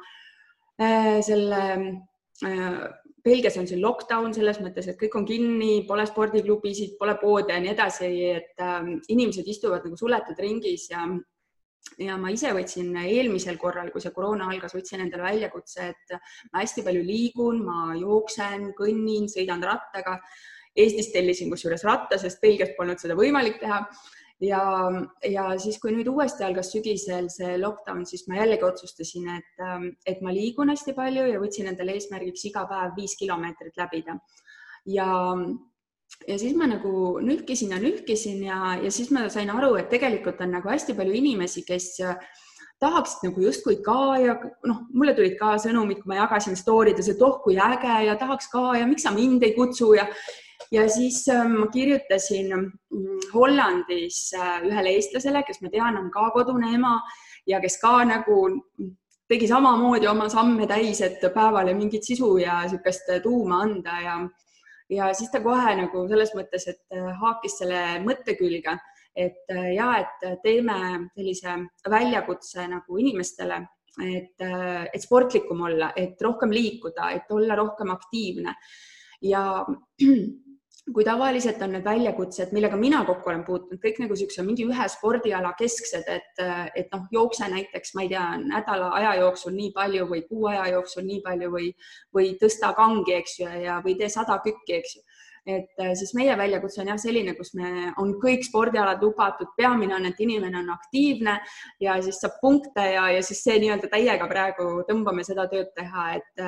selle 0.80 1.58
Belgias 3.20 3.58
on 3.60 3.66
siin 3.68 3.82
lockdown 3.84 4.32
selles 4.32 4.58
mõttes, 4.64 4.86
et 4.88 4.96
kõik 4.98 5.18
on 5.20 5.26
kinni, 5.28 5.82
pole 5.86 6.06
spordiklubisid, 6.08 6.94
pole 6.98 7.18
poode 7.20 7.52
ja 7.52 7.60
nii 7.60 7.74
edasi, 7.74 8.08
et 8.32 8.64
ähm, 8.64 8.94
inimesed 9.12 9.46
istuvad 9.52 9.84
nagu 9.84 9.98
suletud 10.00 10.40
ringis 10.40 10.88
ja 10.90 11.04
ja 11.98 12.16
ma 12.20 12.30
ise 12.34 12.52
võtsin 12.56 12.94
eelmisel 13.02 13.58
korral, 13.60 13.90
kui 13.92 14.02
see 14.02 14.14
koroona 14.14 14.48
algas, 14.52 14.74
võtsin 14.76 15.02
endale 15.04 15.26
väljakutse, 15.26 15.90
et 15.94 16.14
ma 16.52 16.62
hästi 16.62 16.84
palju 16.86 17.02
liigun, 17.06 17.60
ma 17.66 17.96
jooksen, 17.98 18.70
kõnnin, 18.78 19.28
sõidan 19.32 19.64
rattaga. 19.64 20.18
Eestis 20.76 21.10
tellisin 21.10 21.50
kusjuures 21.50 21.82
ratta, 21.84 22.18
sest 22.18 22.40
Belgias 22.42 22.70
polnud 22.76 23.00
seda 23.02 23.16
võimalik 23.18 23.58
teha. 23.60 23.80
ja, 24.40 24.60
ja 25.28 25.46
siis, 25.60 25.76
kui 25.82 25.90
nüüd 25.92 26.08
uuesti 26.08 26.44
algas 26.46 26.70
sügisel 26.72 27.26
see 27.28 27.58
lockdown, 27.58 28.06
siis 28.06 28.22
ma 28.28 28.38
jällegi 28.38 28.64
otsustasin, 28.64 29.26
et, 29.34 29.64
et 30.06 30.22
ma 30.24 30.32
liigun 30.32 30.70
hästi 30.72 30.94
palju 30.96 31.26
ja 31.28 31.42
võtsin 31.42 31.68
endale 31.72 31.98
eesmärgiks 31.98 32.46
iga 32.48 32.64
päev 32.70 32.94
viis 32.96 33.18
kilomeetrit 33.18 33.76
läbida. 33.76 34.16
ja 34.86 35.10
ja 36.28 36.38
siis 36.38 36.56
ma 36.56 36.68
nagu 36.68 37.18
nühkisin 37.24 37.72
ja 37.74 37.80
nühkisin 37.80 38.44
ja, 38.44 38.76
ja 38.82 38.90
siis 38.92 39.10
ma 39.10 39.28
sain 39.32 39.50
aru, 39.50 39.74
et 39.80 39.88
tegelikult 39.92 40.40
on 40.40 40.52
nagu 40.58 40.68
hästi 40.68 40.94
palju 40.98 41.16
inimesi, 41.16 41.64
kes 41.66 41.96
tahaksid 42.80 43.26
nagu 43.28 43.42
justkui 43.44 43.80
ka 43.84 44.16
ja 44.20 44.36
noh, 44.68 44.84
mulle 44.96 45.14
tulid 45.16 45.36
ka 45.40 45.56
sõnumid, 45.60 46.00
kui 46.02 46.12
ma 46.12 46.22
jagasin 46.22 46.56
story 46.56 46.94
des, 46.96 47.10
et 47.12 47.24
oh 47.24 47.40
kui 47.44 47.58
äge 47.60 47.96
ja 48.06 48.16
tahaks 48.20 48.48
ka 48.52 48.70
ja 48.78 48.86
miks 48.88 49.04
sa 49.04 49.12
mind 49.16 49.44
ei 49.44 49.56
kutsu 49.56 49.92
ja 49.98 50.06
ja 50.72 50.86
siis 50.88 51.24
äh, 51.28 51.48
ma 51.48 51.66
kirjutasin 51.72 52.52
mm, 52.54 53.20
Hollandis 53.34 54.30
äh, 54.36 54.60
ühele 54.68 54.94
eestlasele, 54.96 55.42
kes 55.46 55.60
ma 55.64 55.72
tean, 55.72 55.98
on 55.98 56.10
ka 56.14 56.30
kodune 56.34 56.74
ema 56.74 56.98
ja 57.48 57.60
kes 57.60 57.80
ka 57.82 58.04
nagu 58.04 58.40
tegi 59.30 59.48
samamoodi 59.48 60.08
oma 60.10 60.28
samme 60.28 60.66
täis, 60.66 61.00
et 61.00 61.20
päevale 61.34 61.74
mingit 61.74 62.04
sisu 62.06 62.36
ja 62.42 62.62
niisugust 62.64 63.10
tuuma 63.22 63.62
anda 63.64 64.00
ja 64.04 64.16
ja 64.90 65.10
siis 65.14 65.30
ta 65.32 65.40
kohe 65.44 65.74
nagu 65.78 66.04
selles 66.10 66.32
mõttes, 66.36 66.66
et 66.70 66.96
äh, 66.96 67.10
haakis 67.20 67.58
selle 67.62 67.82
mõtte 68.04 68.36
külge, 68.38 68.76
et 69.16 69.52
äh, 69.52 69.72
ja 69.76 69.90
et 70.02 70.28
teeme 70.44 70.78
sellise 71.14 71.56
väljakutse 71.90 72.66
nagu 72.70 73.00
inimestele, 73.02 73.60
et, 74.06 74.36
äh, 74.44 74.86
et 74.92 75.02
sportlikum 75.02 75.66
olla, 75.68 75.92
et 75.96 76.20
rohkem 76.22 76.52
liikuda, 76.54 77.10
et 77.16 77.30
olla 77.34 77.58
rohkem 77.58 77.92
aktiivne. 77.94 78.54
Ja 79.22 79.44
kui 80.94 81.04
tavaliselt 81.04 81.60
on 81.62 81.74
need 81.74 81.84
väljakutsed, 81.84 82.52
millega 82.56 82.78
mina 82.80 83.02
kokku 83.06 83.30
olen 83.30 83.42
puutunud, 83.46 83.80
kõik 83.82 84.00
nagu 84.02 84.16
niisuguse 84.16 84.44
mingi 84.46 84.64
ühe 84.66 84.86
spordiala 84.90 85.52
kesksed, 85.58 86.08
et, 86.10 86.42
et 86.78 86.88
noh, 86.94 87.06
jookse 87.12 87.48
näiteks, 87.52 87.94
ma 87.94 88.04
ei 88.06 88.12
tea, 88.12 88.24
nädala 88.42 88.90
aja 88.98 89.14
jooksul 89.20 89.54
nii 89.56 89.70
palju 89.76 90.08
või 90.10 90.24
kuu 90.28 90.48
aja 90.50 90.66
jooksul 90.74 91.06
nii 91.06 91.20
palju 91.26 91.50
või, 91.52 91.70
või 92.16 92.32
tõsta 92.40 92.72
kangi, 92.78 93.16
eks 93.20 93.38
ju, 93.42 93.50
ja, 93.66 93.80
või 93.84 93.96
tee 94.00 94.10
sada 94.12 94.40
kükki, 94.44 94.78
eks 94.80 94.96
ju. 94.96 95.04
Et 95.50 95.80
siis 95.96 96.12
meie 96.14 96.34
väljakutse 96.36 96.82
on 96.82 96.90
jah 96.90 96.98
selline, 97.00 97.32
kus 97.38 97.54
me, 97.56 97.90
on 97.98 98.12
kõik 98.20 98.44
spordialad 98.44 99.00
lubatud, 99.02 99.48
peamine 99.56 99.96
on, 99.96 100.04
et 100.10 100.20
inimene 100.20 100.60
on 100.60 100.68
aktiivne 100.74 101.38
ja 101.80 101.96
siis 102.04 102.20
saab 102.20 102.36
punkte 102.42 102.84
ja, 102.92 103.06
ja 103.14 103.22
siis 103.24 103.40
see 103.46 103.56
nii-öelda 103.62 103.88
täiega 103.88 104.28
praegu 104.28 104.82
tõmbame 104.88 105.24
seda 105.24 105.48
tööd 105.48 105.72
teha, 105.76 106.10
et 106.20 106.44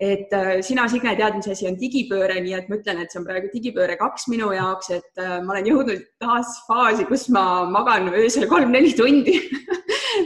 et 0.00 0.32
äh, 0.32 0.60
sina, 0.62 0.86
Signe, 0.88 1.14
tead, 1.18 1.36
mis 1.36 1.48
asi 1.50 1.66
on 1.66 1.76
digipööre, 1.78 2.38
nii 2.42 2.54
et 2.54 2.68
ma 2.70 2.78
ütlen, 2.78 3.00
et 3.02 3.10
see 3.10 3.18
on 3.18 3.26
praegu 3.26 3.50
digipööre 3.50 3.96
kaks 3.98 4.28
minu 4.30 4.52
jaoks, 4.54 4.92
et 4.94 5.22
äh, 5.22 5.38
ma 5.42 5.56
olen 5.56 5.70
jõudnud 5.72 6.04
taas 6.22 6.52
faasi, 6.68 7.06
kus 7.08 7.26
ma 7.34 7.64
magan 7.70 8.12
öösel 8.14 8.48
kolm-neli 8.50 8.94
tundi. 8.98 9.40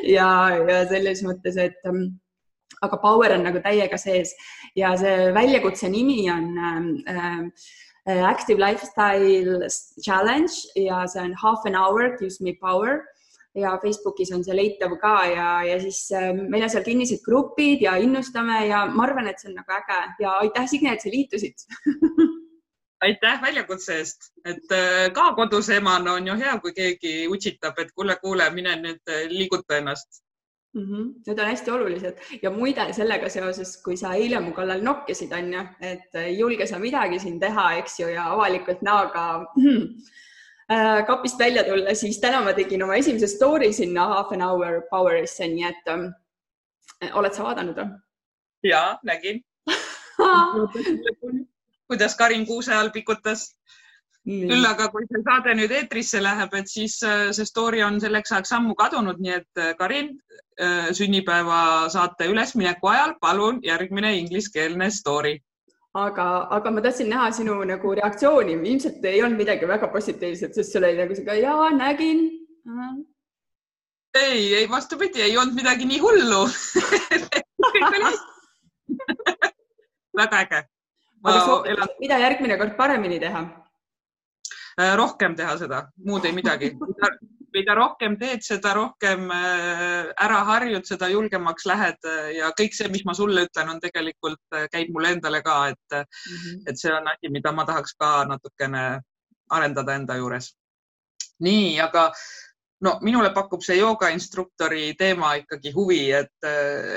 Ja, 0.09 0.49
ja 0.57 0.79
selles 0.89 1.21
mõttes, 1.23 1.57
et 1.61 1.77
ähm, 1.87 2.15
aga 2.83 2.97
power 3.03 3.35
on 3.35 3.45
nagu 3.45 3.61
täiega 3.63 3.99
sees. 4.01 4.33
Ja 4.79 4.95
see 4.99 5.29
väljakutse 5.37 5.91
nimi 5.93 6.25
on 6.33 6.57
äh, 7.13 7.45
Active 8.07 8.59
Lifestyle 8.59 9.69
Challenge 10.03 10.81
ja 10.81 11.05
see 11.07 11.21
on 11.23 11.37
half 11.39 11.67
an 11.69 11.77
hour 11.77 12.17
gives 12.17 12.41
me 12.41 12.57
power 12.61 13.03
ja 13.55 13.79
Facebookis 13.83 14.33
on 14.33 14.45
see 14.45 14.57
leitav 14.57 14.95
ka 15.01 15.15
ja, 15.29 15.49
ja 15.67 15.81
siis 15.81 16.07
äh, 16.17 16.31
meil 16.37 16.65
on 16.65 16.73
seal 16.73 16.85
kinnised 16.87 17.21
grupid 17.25 17.85
ja 17.85 17.97
innustame 18.01 18.67
ja 18.69 18.87
ma 18.89 19.05
arvan, 19.07 19.29
et 19.29 19.41
see 19.41 19.51
on 19.51 19.59
nagu 19.61 19.77
äge 19.77 19.99
ja 20.25 20.39
aitäh, 20.45 20.69
Signe, 20.71 20.95
et 20.95 21.05
sa 21.05 21.13
liitusid 21.13 21.67
aitäh 23.07 23.43
väljakutse 23.43 23.99
eest, 24.01 24.33
et 24.49 24.73
äh, 24.73 25.07
ka 25.13 25.33
koduse 25.37 25.77
emana 25.77 26.17
on 26.17 26.33
ju 26.33 26.37
hea, 26.41 26.57
kui 26.65 26.73
keegi 26.77 27.15
utsitab, 27.29 27.79
et 27.83 27.93
kuule, 27.93 28.17
kuule, 28.25 28.49
mine 28.57 28.77
nüüd 28.81 29.13
äh, 29.13 29.27
liiguta 29.29 29.83
ennast 29.83 30.23
mm. 30.75 30.83
-hmm. 30.89 31.13
Need 31.27 31.39
on 31.39 31.53
hästi 31.53 31.71
olulised 31.71 32.25
ja 32.43 32.51
muide 32.51 32.89
sellega 32.93 33.29
seoses, 33.29 33.77
kui 33.85 33.97
sa 33.97 34.15
eile 34.15 34.41
mu 34.41 34.57
kallal 34.57 34.81
nokkisid, 34.81 35.33
on 35.33 35.55
ju, 35.55 35.69
et 35.81 36.21
ei 36.25 36.39
julge 36.39 36.67
sa 36.67 36.79
midagi 36.79 37.19
siin 37.19 37.41
teha, 37.41 37.73
eks 37.85 38.01
ju, 38.01 38.09
ja 38.09 38.33
avalikult 38.33 38.83
näoga 38.83 39.29
hmm, 39.61 39.89
Äh, 39.93 40.31
kapist 41.07 41.39
välja 41.39 41.65
tulla, 41.65 41.95
siis 41.95 42.21
täna 42.21 42.43
ma 42.45 42.53
tegin 42.57 42.83
oma 42.85 42.97
esimese 43.01 43.29
story 43.29 43.73
sinna 43.73 44.07
Half 44.15 44.33
an 44.33 44.43
hour 44.43 44.83
power'isse, 44.91 45.49
nii 45.49 45.65
et 45.69 45.91
ähm, 45.93 46.11
oled 47.19 47.35
sa 47.35 47.47
vaadanud 47.49 47.79
või? 47.79 47.89
ja 48.63 48.99
nägin 49.03 49.43
kuidas 51.91 52.17
Karin 52.17 52.47
Kuuse 52.47 52.75
all 52.75 52.91
pikutas. 52.95 53.51
küll 54.23 54.65
aga 54.65 54.87
kui 54.89 55.03
see 55.11 55.23
saade 55.27 55.55
nüüd 55.59 55.73
eetrisse 55.75 56.21
läheb, 56.23 56.53
et 56.55 56.69
siis 56.71 57.01
äh, 57.03 57.33
see 57.35 57.47
story 57.49 57.83
on 57.83 57.99
selleks 58.01 58.33
ajaks 58.33 58.53
ammu 58.55 58.77
kadunud, 58.79 59.19
nii 59.19 59.35
et 59.41 59.59
äh, 59.59 59.75
Karin, 59.79 60.15
sünnipäeva 60.93 61.89
saate 61.91 62.27
ülesmineku 62.29 62.87
ajal 62.87 63.15
palun 63.21 63.57
järgmine 63.65 64.11
ingliskeelne 64.19 64.91
story 64.93 65.39
aga, 65.95 66.49
aga 66.57 66.71
ma 66.71 66.81
tahtsin 66.81 67.11
näha 67.11 67.33
sinu 67.33 67.65
nagu 67.69 67.95
reaktsiooni, 67.95 68.53
ilmselt 68.73 69.05
ei 69.05 69.23
olnud 69.23 69.39
midagi 69.43 69.69
väga 69.69 69.89
positiivset, 69.93 70.55
sest 70.55 70.73
sul 70.73 70.85
oli 70.89 70.99
nagu 71.01 71.15
sihuke 71.15 71.41
ja 71.41 71.71
nägin. 71.77 72.19
ei, 74.15 74.55
ei 74.55 74.71
vastupidi, 74.71 75.23
ei 75.23 75.39
olnud 75.39 75.55
midagi 75.55 75.85
nii 75.89 76.01
hullu 76.01 76.47
väga 80.21 80.37
äge. 80.45 80.61
aga 81.25 81.45
soovitan, 81.47 81.89
mida 82.01 82.19
järgmine 82.19 82.59
kord 82.59 82.77
paremini 82.77 83.21
teha? 83.21 83.43
Äh, 84.81 84.97
rohkem 84.97 85.37
teha 85.37 85.57
seda, 85.61 85.89
muud 86.07 86.25
ei 86.25 86.33
midagi 86.33 86.73
mida 87.53 87.75
rohkem 87.77 88.17
teed, 88.21 88.43
seda 88.45 88.73
rohkem 88.77 89.27
äh, 89.35 90.13
ära 90.25 90.43
harjud, 90.49 90.87
seda 90.89 91.09
julgemaks 91.13 91.67
lähed 91.69 92.09
äh, 92.09 92.31
ja 92.39 92.53
kõik 92.59 92.77
see, 92.77 92.89
mis 92.93 93.05
ma 93.09 93.15
sulle 93.17 93.47
ütlen, 93.47 93.73
on 93.75 93.81
tegelikult 93.83 94.57
äh, 94.57 94.69
käib 94.73 94.93
mulle 94.95 95.15
endale 95.17 95.43
ka, 95.45 95.59
et 95.73 95.99
mm, 95.99 96.39
-hmm. 96.39 96.63
et 96.71 96.81
see 96.81 96.93
on 96.93 97.09
asi, 97.13 97.33
mida 97.33 97.53
ma 97.53 97.67
tahaks 97.69 97.95
ka 97.99 98.25
natukene 98.29 98.87
arendada 99.51 99.95
enda 99.95 100.17
juures. 100.17 100.55
nii, 101.43 101.81
aga 101.81 102.13
no 102.81 102.99
minule 103.03 103.33
pakub 103.35 103.63
see 103.63 103.77
joogainstruktori 103.77 104.95
teema 104.99 105.35
ikkagi 105.35 105.73
huvi, 105.73 106.13
et, 106.13 106.47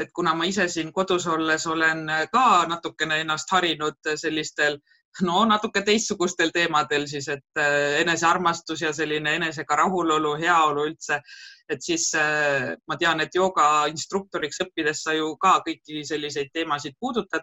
et 0.01 0.11
kuna 0.13 0.33
ma 0.33 0.45
ise 0.45 0.67
siin 0.67 0.91
kodus 0.93 1.27
olles 1.27 1.67
olen 1.67 2.05
ka 2.31 2.65
natukene 2.67 3.21
ennast 3.21 3.51
harinud 3.51 4.15
sellistel 4.15 4.73
äh, 4.73 4.94
no 5.27 5.43
natuke 5.47 5.81
teistsugustel 5.85 6.51
teemadel 6.55 7.07
siis, 7.07 7.27
et 7.31 7.59
äh, 7.61 7.99
enesearmastus 8.01 8.81
ja 8.81 8.93
selline 8.93 9.35
enesega 9.39 9.77
rahulolu, 9.83 10.35
heaolu 10.41 10.87
üldse. 10.89 11.21
et 11.69 11.81
siis 11.81 12.11
äh, 12.15 12.75
ma 12.87 12.97
tean, 12.97 13.21
et 13.21 13.35
jooga 13.35 13.87
instruktoriks 13.89 14.61
õppides 14.65 15.03
sa 15.07 15.13
ju 15.13 15.35
ka 15.41 15.59
kõiki 15.67 16.03
selliseid 16.05 16.51
teemasid 16.53 16.97
puudutad. 16.99 17.41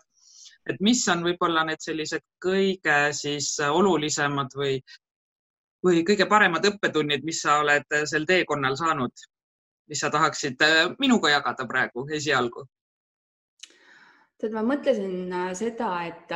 et 0.69 0.77
mis 0.81 1.09
on 1.09 1.25
võib-olla 1.25 1.65
need 1.67 1.81
sellised 1.81 2.23
kõige 2.45 3.13
siis 3.13 3.57
olulisemad 3.61 4.53
või, 4.55 4.77
või 5.85 6.05
kõige 6.05 6.29
paremad 6.29 6.65
õppetunnid, 6.65 7.25
mis 7.25 7.41
sa 7.43 7.59
oled 7.65 7.99
sel 8.05 8.27
teekonnal 8.27 8.77
saanud, 8.77 9.27
mis 9.89 10.01
sa 10.01 10.11
tahaksid 10.11 10.63
äh, 10.63 10.85
minuga 10.99 11.31
jagada 11.31 11.67
praegu 11.67 12.07
esialgu? 12.13 12.69
tead, 14.43 14.53
ma 14.53 14.63
mõtlesin 14.67 15.31
seda, 15.55 15.89
et 16.11 16.33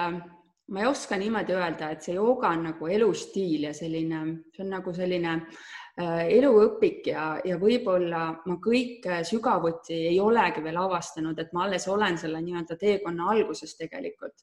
ma 0.69 0.83
ei 0.83 0.87
oska 0.87 1.17
niimoodi 1.19 1.55
öelda, 1.55 1.93
et 1.95 2.03
see 2.03 2.17
jooga 2.17 2.51
on 2.57 2.65
nagu 2.71 2.89
elustiil 2.91 3.69
ja 3.69 3.73
selline, 3.75 4.23
see 4.55 4.65
on 4.65 4.73
nagu 4.75 4.95
selline 4.95 5.35
äh, 5.37 6.25
eluõpik 6.39 7.07
ja, 7.13 7.27
ja 7.47 7.59
võib-olla 7.61 8.23
ma 8.47 8.57
kõike 8.63 9.21
sügavuti 9.29 10.01
ei 10.11 10.19
olegi 10.21 10.65
veel 10.65 10.81
avastanud, 10.83 11.39
et 11.39 11.53
ma 11.55 11.67
alles 11.67 11.87
olen 11.89 12.19
selle 12.19 12.43
nii-öelda 12.43 12.79
teekonna 12.81 13.31
alguses 13.35 13.77
tegelikult. 13.79 14.43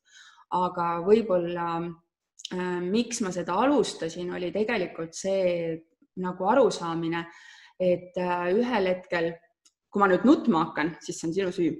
aga 0.53 0.87
võib-olla 1.03 1.67
äh, 1.81 2.79
miks 2.85 3.21
ma 3.25 3.31
seda 3.35 3.57
alustasin, 3.65 4.31
oli 4.33 4.51
tegelikult 4.55 5.15
see 5.17 5.75
nagu 6.23 6.45
arusaamine, 6.45 7.25
et 7.79 8.17
äh, 8.17 8.47
ühel 8.53 8.89
hetkel, 8.91 9.31
kui 9.91 10.01
ma 10.01 10.07
nüüd 10.07 10.25
nutma 10.27 10.67
hakkan, 10.67 10.95
siis 11.03 11.19
see 11.19 11.29
on 11.29 11.35
sinu 11.35 11.53
süü. 11.53 11.77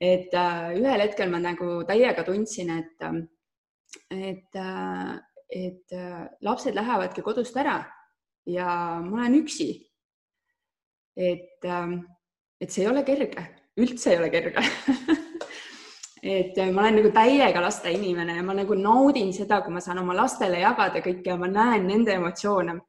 et 0.00 0.32
äh, 0.34 0.74
ühel 0.74 1.00
hetkel 1.04 1.30
ma 1.30 1.38
nagu 1.38 1.84
täiega 1.86 2.24
tundsin, 2.26 2.70
et 2.80 3.02
äh, 3.04 3.20
et, 4.10 4.56
äh, 4.56 5.18
et 5.50 5.92
äh, 5.92 6.28
lapsed 6.42 6.74
lähevadki 6.74 7.22
kodust 7.22 7.56
ära 7.56 7.80
ja 8.46 9.00
ma 9.00 9.22
olen 9.22 9.40
üksi. 9.42 9.68
et, 11.16 11.64
ähm, 11.64 12.00
et 12.60 12.72
see 12.72 12.82
ei 12.82 12.90
ole 12.90 13.04
kerge, 13.06 13.44
üldse 13.78 14.10
ei 14.10 14.18
ole 14.18 14.30
kerge 14.30 14.64
et 16.22 16.58
äh, 16.58 16.72
ma 16.72 16.82
olen 16.82 16.98
nagu 16.98 17.12
täiega 17.14 17.62
laste 17.62 17.92
inimene 17.94 18.36
ja 18.36 18.42
ma 18.42 18.56
nagu 18.56 18.74
naudin 18.74 19.32
seda, 19.32 19.60
kui 19.62 19.74
ma 19.74 19.80
saan 19.84 20.02
oma 20.02 20.16
lastele 20.16 20.60
jagada 20.62 21.02
kõike 21.04 21.30
ja 21.30 21.38
ma 21.38 21.50
näen 21.50 21.86
nende 21.86 22.16
emotsioone. 22.18 22.80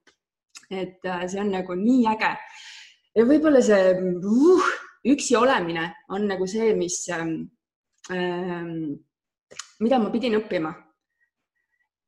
et 0.72 1.04
see 1.30 1.40
on 1.40 1.52
nagu 1.54 1.76
nii 1.78 2.08
äge. 2.16 2.32
ja 3.16 3.26
võib-olla 3.26 3.62
see 3.62 3.94
uh, 3.94 4.72
üksi 5.06 5.38
olemine 5.38 5.92
on 6.10 6.26
nagu 6.28 6.48
see, 6.50 6.74
mis 6.74 7.04
ähm,, 7.14 7.36
ähm, 8.12 8.96
mida 9.80 10.00
ma 10.02 10.10
pidin 10.10 10.40
õppima 10.40 10.74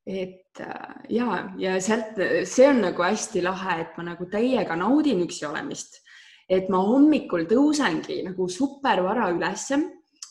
et 0.08 0.60
äh, 0.64 0.96
ja, 1.12 1.52
ja 1.60 1.76
sealt, 1.84 2.16
see 2.48 2.66
on 2.70 2.80
nagu 2.86 3.04
hästi 3.04 3.42
lahe, 3.44 3.80
et 3.82 3.96
ma 4.00 4.06
nagu 4.14 4.28
täiega 4.32 4.76
naudin 4.78 5.20
üksi 5.26 5.46
olemist. 5.48 6.02
et 6.48 6.70
ma 6.72 6.78
hommikul 6.80 7.42
tõusengi 7.44 8.22
nagu 8.24 8.46
supervara 8.48 9.26
ülesse 9.34 9.76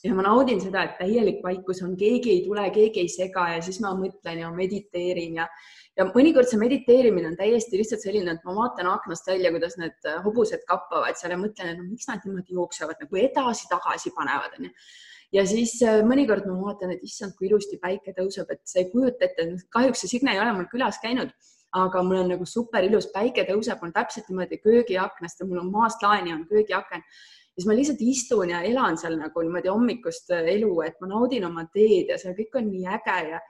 ja 0.01 0.15
ma 0.17 0.23
naudin 0.25 0.57
seda, 0.57 0.87
et 0.87 0.95
täielik 0.97 1.43
vaikus 1.43 1.83
on, 1.85 1.91
keegi 1.97 2.31
ei 2.31 2.39
tule, 2.41 2.63
keegi 2.73 3.03
ei 3.03 3.11
sega 3.13 3.43
ja 3.53 3.59
siis 3.61 3.77
ma 3.83 3.91
mõtlen 3.93 4.41
ja 4.41 4.49
mediteerin 4.53 5.37
ja 5.43 5.45
ja 5.97 6.05
mõnikord 6.09 6.49
see 6.49 6.59
mediteerimine 6.61 7.31
on 7.31 7.37
täiesti 7.37 7.77
lihtsalt 7.77 8.01
selline, 8.05 8.33
et 8.33 8.43
ma 8.45 8.55
vaatan 8.57 8.89
aknast 8.91 9.29
välja, 9.29 9.51
kuidas 9.53 9.77
need 9.81 10.09
hobused 10.25 10.65
kappavad 10.69 11.17
seal 11.17 11.33
ja 11.33 11.39
mõtlen, 11.41 11.71
et 11.73 11.79
no 11.79 11.85
miks 11.85 12.09
nad 12.09 12.25
niimoodi 12.25 12.57
jooksevad 12.57 13.01
nagu 13.01 13.21
edasi-tagasi 13.21 14.13
panevad, 14.17 14.57
onju 14.59 14.73
ja 15.35 15.43
siis 15.47 15.75
äh, 15.85 16.01
mõnikord 16.07 16.47
ma 16.47 16.57
vaatan, 16.61 16.95
et 16.95 17.03
issand, 17.05 17.35
kui 17.37 17.49
ilusti 17.49 17.79
päike 17.81 18.13
tõuseb, 18.17 18.49
et 18.53 18.63
sa 18.67 18.81
ei 18.81 18.89
kujuta 18.91 19.27
ette, 19.27 19.47
kahjuks 19.73 20.03
see 20.03 20.15
Signe 20.15 20.33
ei 20.33 20.41
ole 20.41 20.53
mul 20.55 20.69
külas 20.71 20.99
käinud, 21.03 21.33
aga 21.77 22.03
mul 22.05 22.21
on 22.23 22.31
nagu 22.31 22.47
super 22.47 22.85
ilus, 22.87 23.09
päike 23.13 23.43
tõuseb, 23.49 23.81
on 23.83 23.93
täpselt 23.95 24.29
niimoodi 24.31 24.61
köögiaknast 24.63 25.43
ja 25.43 25.49
mul 25.49 25.61
on 25.65 25.71
maast 25.73 26.03
laeni 26.05 26.33
on 26.33 26.45
köögiaken. 26.49 27.03
Siis 27.57 27.65
ma 27.67 27.73
lihtsalt 27.73 28.01
istun 28.05 28.51
ja 28.53 28.61
elan 28.65 28.99
seal 29.01 29.17
nagu 29.19 29.43
niimoodi 29.43 29.71
hommikust 29.73 30.31
äh, 30.35 30.47
elu, 30.55 30.73
et 30.87 30.99
ma 31.01 31.11
naudin 31.11 31.47
oma 31.49 31.67
teed 31.73 32.13
ja 32.13 32.19
see 32.21 32.35
kõik 32.37 32.59
on 32.61 32.71
nii 32.71 32.85
äge 32.97 33.21
ja 33.33 33.41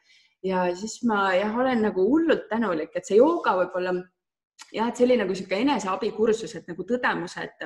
ja 0.46 0.68
siis 0.78 1.00
ma 1.10 1.32
jah, 1.34 1.56
olen 1.60 1.82
nagu 1.82 2.04
hullult 2.08 2.46
tänulik, 2.50 2.94
et 2.96 3.08
see 3.08 3.18
jooga 3.18 3.56
võib-olla 3.58 3.96
jah, 4.72 4.88
et 4.88 5.00
see 5.00 5.08
oli 5.08 5.18
nagu 5.20 5.34
niisugune 5.34 5.64
eneseabikursus, 5.66 6.54
et 6.60 6.70
nagu 6.70 6.86
tõdemus, 6.88 7.36
et 7.42 7.66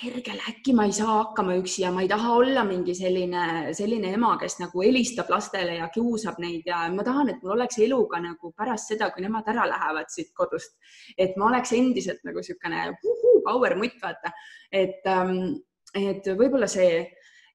pergele, 0.00 0.40
äkki 0.48 0.72
ma 0.76 0.86
ei 0.88 0.94
saa 0.96 1.18
hakkama 1.18 1.54
üksi 1.60 1.84
ja 1.84 1.90
ma 1.92 2.02
ei 2.04 2.08
taha 2.08 2.32
olla 2.38 2.64
mingi 2.64 2.94
selline, 2.96 3.72
selline 3.76 4.14
ema, 4.16 4.32
kes 4.40 4.58
nagu 4.62 4.82
helistab 4.84 5.30
lastele 5.32 5.76
ja 5.76 5.88
kiusab 5.92 6.40
neid 6.42 6.68
ja 6.68 6.82
ma 6.94 7.04
tahan, 7.06 7.32
et 7.32 7.42
mul 7.44 7.56
oleks 7.58 7.80
elu 7.84 8.00
ka 8.08 8.22
nagu 8.24 8.52
pärast 8.56 8.94
seda, 8.94 9.10
kui 9.12 9.24
nemad 9.24 9.48
ära 9.52 9.68
lähevad 9.68 10.08
siit 10.12 10.32
kodust. 10.36 10.78
et 11.18 11.36
ma 11.36 11.50
oleks 11.50 11.72
endiselt 11.76 12.24
nagu 12.24 12.40
niisugune 12.40 12.86
power 13.44 13.76
mutt, 13.76 13.96
vaata, 14.02 14.32
et, 14.72 15.04
ähm, 15.08 15.60
et 15.94 16.26
võib-olla 16.36 16.68
see 16.70 17.04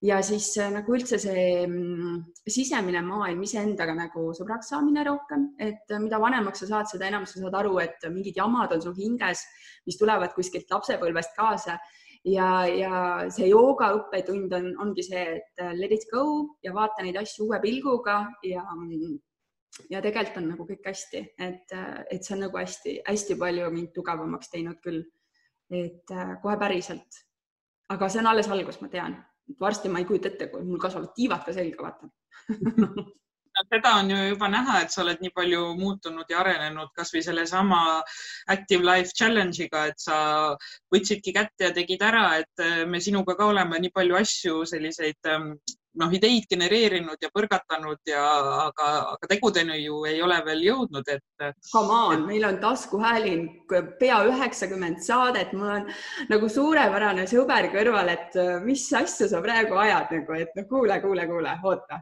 ja 0.05 0.19
siis 0.25 0.51
äh, 0.61 0.69
nagu 0.73 0.93
üldse 0.93 1.17
see 1.21 1.65
mm, 1.65 2.21
sisemine 2.45 3.01
maailm 3.05 3.41
iseendaga 3.45 3.95
nagu 3.97 4.29
sõbraks 4.37 4.69
saamine 4.73 5.05
rohkem, 5.07 5.49
et 5.57 5.89
äh, 5.89 6.01
mida 6.03 6.21
vanemaks 6.21 6.61
sa 6.61 6.71
saad, 6.75 6.93
seda 6.93 7.09
enam 7.09 7.25
sa 7.25 7.39
saad 7.39 7.57
aru, 7.57 7.79
et 7.81 8.05
mingid 8.11 8.37
jamad 8.37 8.75
on 8.75 8.85
sul 8.85 8.97
hinges, 8.97 9.45
mis 9.87 9.97
tulevad 9.97 10.35
kuskilt 10.37 10.69
lapsepõlvest 10.69 11.37
kaasa 11.37 11.79
ja, 12.25 12.50
ja 12.65 12.96
see 13.34 13.50
jooga 13.51 13.91
õppetund 14.00 14.53
on, 14.58 14.72
ongi 14.86 15.05
see, 15.05 15.25
et 15.39 15.63
äh, 15.63 15.75
let 15.77 15.94
it 15.96 16.08
go 16.12 16.25
ja 16.65 16.74
vaata 16.74 17.05
neid 17.05 17.20
asju 17.22 17.50
uue 17.50 17.62
pilguga 17.63 18.24
ja 18.44 18.65
ja 19.91 20.00
tegelikult 20.01 20.39
on 20.39 20.50
nagu 20.53 20.65
kõik 20.70 20.86
hästi, 20.88 21.22
et, 21.44 21.74
et 22.12 22.24
see 22.24 22.36
on 22.38 22.46
nagu 22.46 22.58
hästi-hästi 22.58 23.36
palju 23.39 23.70
mind 23.74 23.91
tugevamaks 23.96 24.50
teinud 24.53 24.79
küll. 24.84 25.03
et 25.70 26.13
kohe 26.41 26.58
päriselt. 26.62 27.24
aga 27.89 28.10
see 28.10 28.22
on 28.22 28.29
alles 28.32 28.48
algus, 28.48 28.79
ma 28.82 28.88
tean 28.89 29.17
varsti 29.60 29.89
ma 29.89 30.00
ei 30.00 30.05
kujuta 30.05 30.32
ette, 30.32 30.48
kui 30.50 30.63
mul 30.65 30.79
kasvavad 30.82 31.13
tiivad 31.15 31.46
ka 31.46 31.53
selga, 31.53 31.84
vaata 31.84 32.10
seda 33.69 33.93
on 34.00 34.09
ju 34.09 34.17
juba 34.29 34.50
näha, 34.51 34.81
et 34.83 34.91
sa 34.91 35.03
oled 35.03 35.21
nii 35.24 35.33
palju 35.35 35.62
muutunud 35.79 36.29
ja 36.29 36.41
arenenud 36.41 36.91
kasvõi 36.97 37.24
sellesama 37.25 37.79
Active 38.55 38.83
Life 38.83 39.15
Challenge'iga, 39.17 39.85
et 39.91 40.00
sa 40.01 40.17
võtsidki 40.93 41.33
kätte 41.35 41.69
ja 41.69 41.74
tegid 41.75 42.03
ära, 42.03 42.27
et 42.41 42.67
me 42.88 43.01
sinuga 43.01 43.38
ka 43.39 43.50
oleme 43.53 43.79
nii 43.79 43.93
palju 43.95 44.19
asju, 44.19 44.62
selliseid 44.69 45.31
ähm, 45.31 45.53
noh, 46.00 46.13
ideid 46.13 46.47
genereerinud 46.51 47.21
ja 47.21 47.29
põrgatanud 47.33 48.01
ja 48.09 48.24
aga, 48.65 48.89
aga 49.15 49.29
tegudeni 49.31 49.79
ju 49.83 50.01
ei 50.09 50.21
ole 50.24 50.38
veel 50.47 50.63
jõudnud, 50.67 51.12
et. 51.12 51.47
Come 51.71 52.00
on 52.15 52.25
meil 52.27 52.47
on 52.47 52.59
taskuhääling 52.63 53.75
pea 54.00 54.19
üheksakümmend 54.29 55.03
saadet, 55.05 55.53
mul 55.57 55.71
on 55.79 55.88
nagu 56.31 56.50
suurepärane 56.51 57.27
sõber 57.31 57.69
kõrval, 57.74 58.12
et 58.15 58.35
äh, 58.41 58.57
mis 58.65 58.88
asja 58.93 59.29
sa 59.31 59.41
praegu 59.45 59.79
ajad 59.85 60.13
nagu, 60.19 60.39
et 60.39 60.59
no 60.59 60.67
kuule, 60.69 61.00
kuule, 61.03 61.27
kuule, 61.31 61.55
oota. 61.63 62.01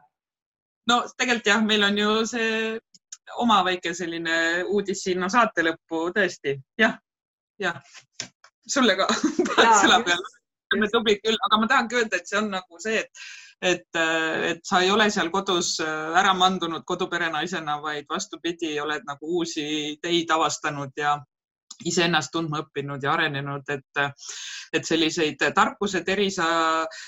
No 0.91 1.03
tegelikult 1.17 1.47
jah, 1.51 1.63
meil 1.65 1.85
on 1.87 1.97
ju 1.97 2.15
see 2.29 2.79
oma 3.43 3.61
väike 3.65 3.93
selline 3.97 4.37
uudis 4.67 5.03
sinna 5.07 5.29
saate 5.31 5.65
lõppu 5.65 6.09
tõesti. 6.15 6.57
Jah, 6.79 6.97
jah, 7.61 7.79
sulle 8.67 8.97
ka 8.99 9.07
sõla 9.83 10.03
peale. 10.03 10.33
Oleme 10.73 10.89
tublid 10.89 11.19
küll, 11.21 11.37
aga 11.45 11.57
ma 11.61 11.67
tahangi 11.69 11.99
öelda, 11.99 12.17
et 12.17 12.29
see 12.29 12.39
on 12.39 12.47
nagu 12.49 12.79
see, 12.81 13.01
et 13.03 13.25
et, 13.63 13.95
et 13.95 14.59
sa 14.67 14.81
ei 14.83 14.89
ole 14.91 15.05
seal 15.13 15.29
kodus 15.31 15.77
äh, 15.79 16.15
ära 16.19 16.33
mandunud 16.35 16.83
koduperenaisena, 16.83 17.77
vaid 17.81 18.09
vastupidi, 18.09 18.73
oled 18.83 19.05
nagu 19.07 19.29
uusi 19.39 19.65
teid 20.03 20.31
avastanud 20.35 20.91
ja 20.99 21.13
iseennast 21.89 22.31
tundma 22.33 22.61
õppinud 22.63 23.03
ja 23.03 23.13
arenenud, 23.13 23.67
et, 23.73 24.01
et 24.73 24.87
selliseid 24.87 25.43
tarkuseteri 25.55 26.29
sa, 26.33 26.47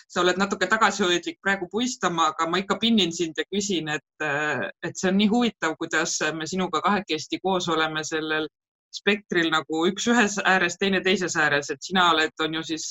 sa 0.08 0.22
oled 0.22 0.40
natuke 0.42 0.68
tagasihoidlik 0.72 1.40
praegu 1.44 1.70
puistama, 1.72 2.32
aga 2.34 2.50
ma 2.50 2.62
ikka 2.62 2.80
pinnin 2.82 3.14
sind 3.16 3.38
ja 3.38 3.48
küsin, 3.52 3.90
et, 3.96 4.28
et 4.84 4.94
see 4.96 5.10
on 5.12 5.20
nii 5.22 5.32
huvitav, 5.32 5.76
kuidas 5.82 6.20
me 6.36 6.48
sinuga 6.50 6.84
kahekesti 6.86 7.42
koos 7.44 7.70
oleme 7.74 8.04
sellel 8.08 8.48
spektril 8.96 9.50
nagu 9.52 9.82
üks 9.90 10.08
ühes 10.08 10.38
ääres, 10.48 10.78
teine 10.80 11.02
teises 11.04 11.36
ääres, 11.36 11.70
et 11.74 11.84
sina 11.84 12.10
oled, 12.14 12.32
on 12.40 12.54
ju 12.60 12.64
siis 12.64 12.88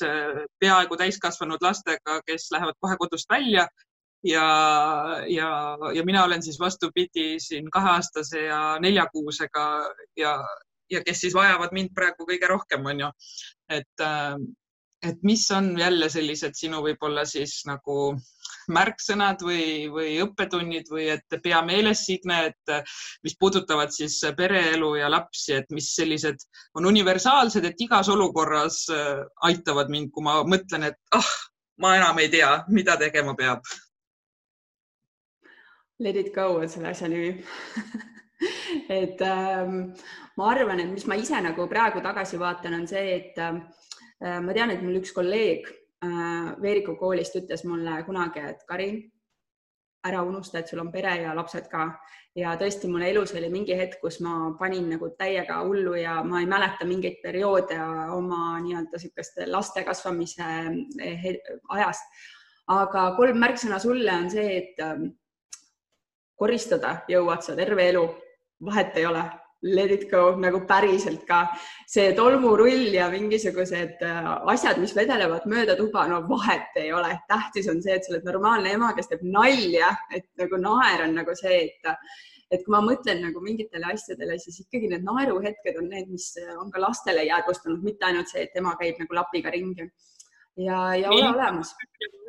peaaegu 0.61 0.99
täiskasvanud 1.01 1.65
lastega, 1.65 2.21
kes 2.29 2.51
lähevad 2.53 2.77
kohe 2.81 2.99
kodust 3.01 3.31
välja 3.31 3.69
ja, 4.25 4.47
ja, 5.29 5.79
ja 5.95 6.05
mina 6.05 6.25
olen 6.25 6.43
siis 6.43 6.61
vastupidi 6.61 7.41
siin 7.41 7.71
kaheaastase 7.71 8.43
ja 8.43 8.79
neljakuusega 8.81 9.67
ja, 10.17 10.39
ja 10.95 11.03
kes 11.07 11.25
siis 11.27 11.35
vajavad 11.37 11.75
mind 11.77 11.95
praegu 11.97 12.27
kõige 12.29 12.51
rohkem, 12.51 12.87
on 12.87 13.07
ju. 13.07 13.11
et, 13.69 14.01
äh, 14.01 14.37
et 15.05 15.23
mis 15.23 15.45
on 15.53 15.75
jälle 15.79 16.09
sellised 16.11 16.57
sinu 16.57 16.81
võib-olla 16.85 17.27
siis 17.29 17.61
nagu 17.69 18.15
märksõnad 18.73 19.43
või, 19.45 19.89
või 19.93 20.15
õppetunnid 20.25 20.89
või 20.91 21.09
et 21.15 21.37
pea 21.43 21.61
meeles, 21.67 22.05
Signe, 22.07 22.39
et 22.51 22.73
mis 23.25 23.37
puudutavad 23.41 23.93
siis 23.93 24.17
pereelu 24.37 24.95
ja 24.97 25.11
lapsi, 25.13 25.59
et 25.59 25.71
mis 25.75 25.91
sellised 25.97 26.41
on 26.75 26.89
universaalsed, 26.89 27.65
et 27.65 27.85
igas 27.85 28.09
olukorras 28.13 28.85
äh, 28.93 29.25
aitavad 29.51 29.93
mind, 29.93 30.13
kui 30.15 30.25
ma 30.25 30.41
mõtlen, 30.49 30.89
et 30.91 31.19
ah, 31.19 31.33
ma 31.85 31.97
enam 31.99 32.19
ei 32.23 32.31
tea, 32.33 32.57
mida 32.69 32.97
tegema 33.01 33.37
peab. 33.39 33.65
Let 36.01 36.17
it 36.17 36.33
go 36.35 36.57
on 36.59 36.69
selle 36.69 36.91
asja 36.91 37.09
nimi 37.09 37.37
et 39.03 39.21
ähm, 39.23 39.93
ma 40.37 40.51
arvan, 40.51 40.81
et 40.81 40.91
mis 40.91 41.07
ma 41.07 41.15
ise 41.21 41.41
nagu 41.41 41.69
praegu 41.71 42.03
tagasi 42.03 42.39
vaatan, 42.41 42.81
on 42.81 42.87
see, 42.91 43.17
et 43.17 43.39
äh, 43.39 44.41
ma 44.41 44.55
tean, 44.57 44.71
et 44.75 44.83
mul 44.83 44.99
üks 44.99 45.13
kolleeg 45.15 45.71
Äh, 46.05 46.55
Veeriku 46.63 46.97
koolist 47.01 47.37
ütles 47.39 47.65
mulle 47.69 48.03
kunagi, 48.07 48.43
et 48.51 48.65
Karin, 48.69 48.99
ära 50.05 50.21
unusta, 50.27 50.61
et 50.61 50.69
sul 50.69 50.83
on 50.83 50.91
pere 50.93 51.15
ja 51.23 51.33
lapsed 51.37 51.69
ka. 51.71 51.87
Ja 52.37 52.57
tõesti, 52.61 52.91
mul 52.91 53.07
elus 53.07 53.33
oli 53.39 53.49
mingi 53.53 53.77
hetk, 53.79 54.01
kus 54.03 54.19
ma 54.25 54.51
panin 54.59 54.89
nagu 54.91 55.09
täiega 55.19 55.61
hullu 55.63 55.95
ja 55.97 56.19
ma 56.27 56.43
ei 56.43 56.49
mäleta 56.51 56.85
mingeid 56.89 57.21
perioode 57.23 57.79
oma 58.17 58.59
nii-öelda 58.65 58.99
niisugust 58.99 59.39
laste 59.47 59.85
kasvamise 59.87 60.49
eh, 61.01 61.29
ajast. 61.79 62.19
aga 62.75 63.05
kolm 63.17 63.39
märksõna 63.39 63.79
sulle 63.79 64.13
on 64.13 64.29
see, 64.33 64.59
et 64.59 64.83
ähm, 64.83 65.07
koristada 66.35 66.97
jõuad 67.09 67.45
sa 67.47 67.57
terve 67.57 67.89
elu, 67.93 68.05
vahet 68.65 68.97
ei 68.97 69.07
ole 69.07 69.25
let 69.65 69.91
it 69.91 70.11
go 70.11 70.35
nagu 70.41 70.61
päriselt 70.69 71.25
ka. 71.29 71.47
see 71.89 72.13
tolmurull 72.17 72.93
ja 72.95 73.09
mingisugused 73.13 74.03
äh, 74.03 74.29
asjad, 74.53 74.81
mis 74.83 74.95
vedelevad 74.97 75.47
mööda 75.51 75.77
tuba, 75.79 76.07
no 76.11 76.21
vahet 76.29 76.77
ei 76.81 76.93
ole. 76.93 77.19
tähtis 77.29 77.69
on 77.73 77.83
see, 77.83 77.97
et 77.97 78.05
sa 78.05 78.15
oled 78.15 78.29
normaalne 78.29 78.75
ema, 78.77 78.93
kes 78.97 79.11
teeb 79.13 79.25
nalja, 79.25 79.95
et 80.15 80.29
nagu 80.41 80.61
naer 80.61 81.07
on 81.09 81.19
nagu 81.21 81.37
see, 81.39 81.67
et 81.69 81.93
et 82.53 82.63
kui 82.63 82.71
ma 82.75 82.81
mõtlen 82.85 83.23
nagu 83.25 83.41
mingitele 83.43 83.89
asjadele, 83.95 84.37
siis 84.39 84.61
ikkagi 84.63 84.91
need 84.91 85.03
naeruhetked 85.07 85.79
on 85.81 85.89
need, 85.91 86.11
mis 86.13 86.29
on 86.61 86.71
ka 86.71 86.83
lastele 86.83 87.25
jäädvustanud, 87.27 87.83
mitte 87.83 88.07
ainult 88.07 88.31
see, 88.31 88.45
et 88.47 88.61
ema 88.61 88.77
käib 88.81 89.01
nagu 89.01 89.17
lapiga 89.17 89.51
ringi. 89.55 89.89
Ja, 90.57 90.95
ja 90.97 91.11
ole 91.11 91.29
olemas. 91.29 91.75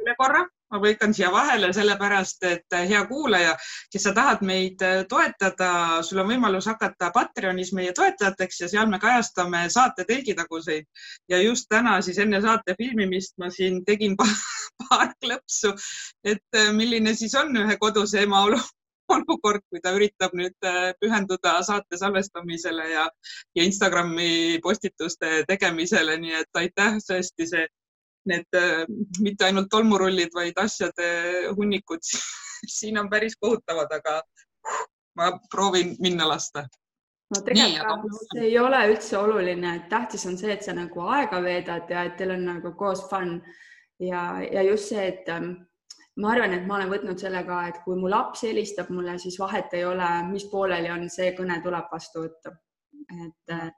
üle 0.01 0.15
korra 0.17 0.45
ma 0.75 0.79
põikan 0.81 1.13
siia 1.15 1.29
vahele 1.31 1.71
sellepärast, 1.73 2.43
et 2.49 2.75
äh, 2.75 2.85
hea 2.89 3.01
kuulaja, 3.09 3.55
kes 3.93 4.07
sa 4.07 4.13
tahad 4.17 4.43
meid 4.45 4.81
äh, 4.85 5.03
toetada, 5.09 5.71
sul 6.05 6.21
on 6.23 6.29
võimalus 6.33 6.67
hakata 6.71 7.11
Patreonis 7.15 7.71
meie 7.77 7.93
toetajateks 7.95 8.63
ja 8.63 8.69
seal 8.71 8.89
me 8.91 8.99
kajastame 9.01 9.65
saate 9.73 10.07
telgitaguseid. 10.09 10.88
ja 11.29 11.41
just 11.41 11.69
täna 11.69 11.99
siis 12.01 12.17
enne 12.19 12.41
saate 12.41 12.75
filmimist 12.77 13.38
ma 13.38 13.49
siin 13.49 13.83
tegin 13.85 14.17
paar 14.88 15.13
klõpsu, 15.21 15.75
et 16.23 16.57
äh, 16.57 16.73
milline 16.73 17.13
siis 17.15 17.35
on 17.39 17.55
ühe 17.65 17.77
koduse 17.79 18.25
ema 18.25 18.43
olu 18.49 18.59
olukord, 19.15 19.61
kui 19.69 19.79
ta 19.85 19.91
üritab 19.93 20.33
nüüd 20.33 20.55
pühenduda 20.99 21.59
saate 21.63 21.97
salvestamisele 22.01 22.88
ja, 22.89 23.03
ja 23.55 23.63
Instagrami 23.63 24.57
postituste 24.63 25.43
tegemisele, 25.47 26.17
nii 26.17 26.39
et 26.39 26.61
aitäh, 26.63 26.97
tõesti 27.05 27.45
see 27.51 27.67
need 28.29 28.57
äh, 28.57 28.85
mitte 29.21 29.47
ainult 29.47 29.69
tolmurullid, 29.71 30.33
vaid 30.35 30.57
asjade 30.61 31.09
hunnikud 31.57 32.01
siin 32.77 32.97
on 33.01 33.09
päris 33.09 33.38
kohutavad, 33.41 33.91
aga 33.91 34.21
ma 35.15 35.31
proovin 35.51 35.95
minna 35.99 36.27
lasta. 36.27 36.65
no 37.35 37.41
tegelikult 37.41 38.03
Nii, 38.05 38.25
see 38.31 38.47
ei 38.49 38.57
ole 38.59 38.81
üldse 38.91 39.17
oluline, 39.17 39.75
et 39.79 39.88
tähtis 39.89 40.25
on 40.29 40.38
see, 40.38 40.53
et 40.53 40.65
sa 40.65 40.75
nagu 40.77 41.07
aega 41.09 41.41
veedad 41.41 41.89
ja 41.89 42.03
et 42.05 42.17
teil 42.19 42.35
on 42.35 42.43
nagu 42.45 42.73
koos 42.77 43.05
fun 43.09 43.39
ja, 43.99 44.27
ja 44.45 44.65
just 44.67 44.91
see, 44.91 45.07
et 45.09 45.31
ähm, 45.33 45.53
ma 46.21 46.35
arvan, 46.35 46.53
et 46.53 46.67
ma 46.67 46.77
olen 46.77 46.91
võtnud 46.93 47.21
selle 47.21 47.41
ka, 47.47 47.63
et 47.71 47.81
kui 47.85 47.97
mu 47.99 48.11
laps 48.11 48.45
helistab 48.47 48.91
mulle, 48.93 49.17
siis 49.19 49.39
vahet 49.41 49.73
ei 49.73 49.85
ole, 49.88 50.09
mis 50.29 50.45
pooleli 50.51 50.91
on, 50.93 51.09
see 51.11 51.33
kõne 51.38 51.57
tuleb 51.63 51.89
vastu 51.91 52.27
võtta. 52.27 52.53
et 53.25 53.53
äh, 53.53 53.69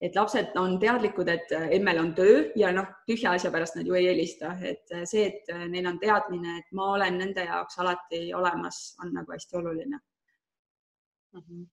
et 0.00 0.16
lapsed 0.16 0.56
on 0.60 0.78
teadlikud, 0.80 1.28
et 1.28 1.52
äh, 1.56 1.68
emmel 1.78 1.98
on 2.02 2.12
töö 2.14 2.42
ja 2.56 2.72
noh, 2.72 2.88
tühja 3.08 3.32
asja 3.36 3.50
pärast 3.50 3.78
nad 3.78 3.88
ju 3.88 3.96
ei 3.96 4.10
helista, 4.10 4.52
et 4.60 4.92
äh, 4.92 5.06
see, 5.08 5.26
et 5.30 5.52
äh, 5.52 5.64
neil 5.72 5.88
on 5.88 5.98
teadmine, 6.02 6.58
et 6.60 6.72
ma 6.76 6.92
olen 6.96 7.18
nende 7.22 7.46
jaoks 7.48 7.78
alati 7.80 8.26
olemas, 8.34 8.80
on 9.02 9.14
nagu 9.16 9.32
hästi 9.32 9.56
oluline 9.56 9.98
mm. 9.98 11.40
-hmm. 11.40 11.66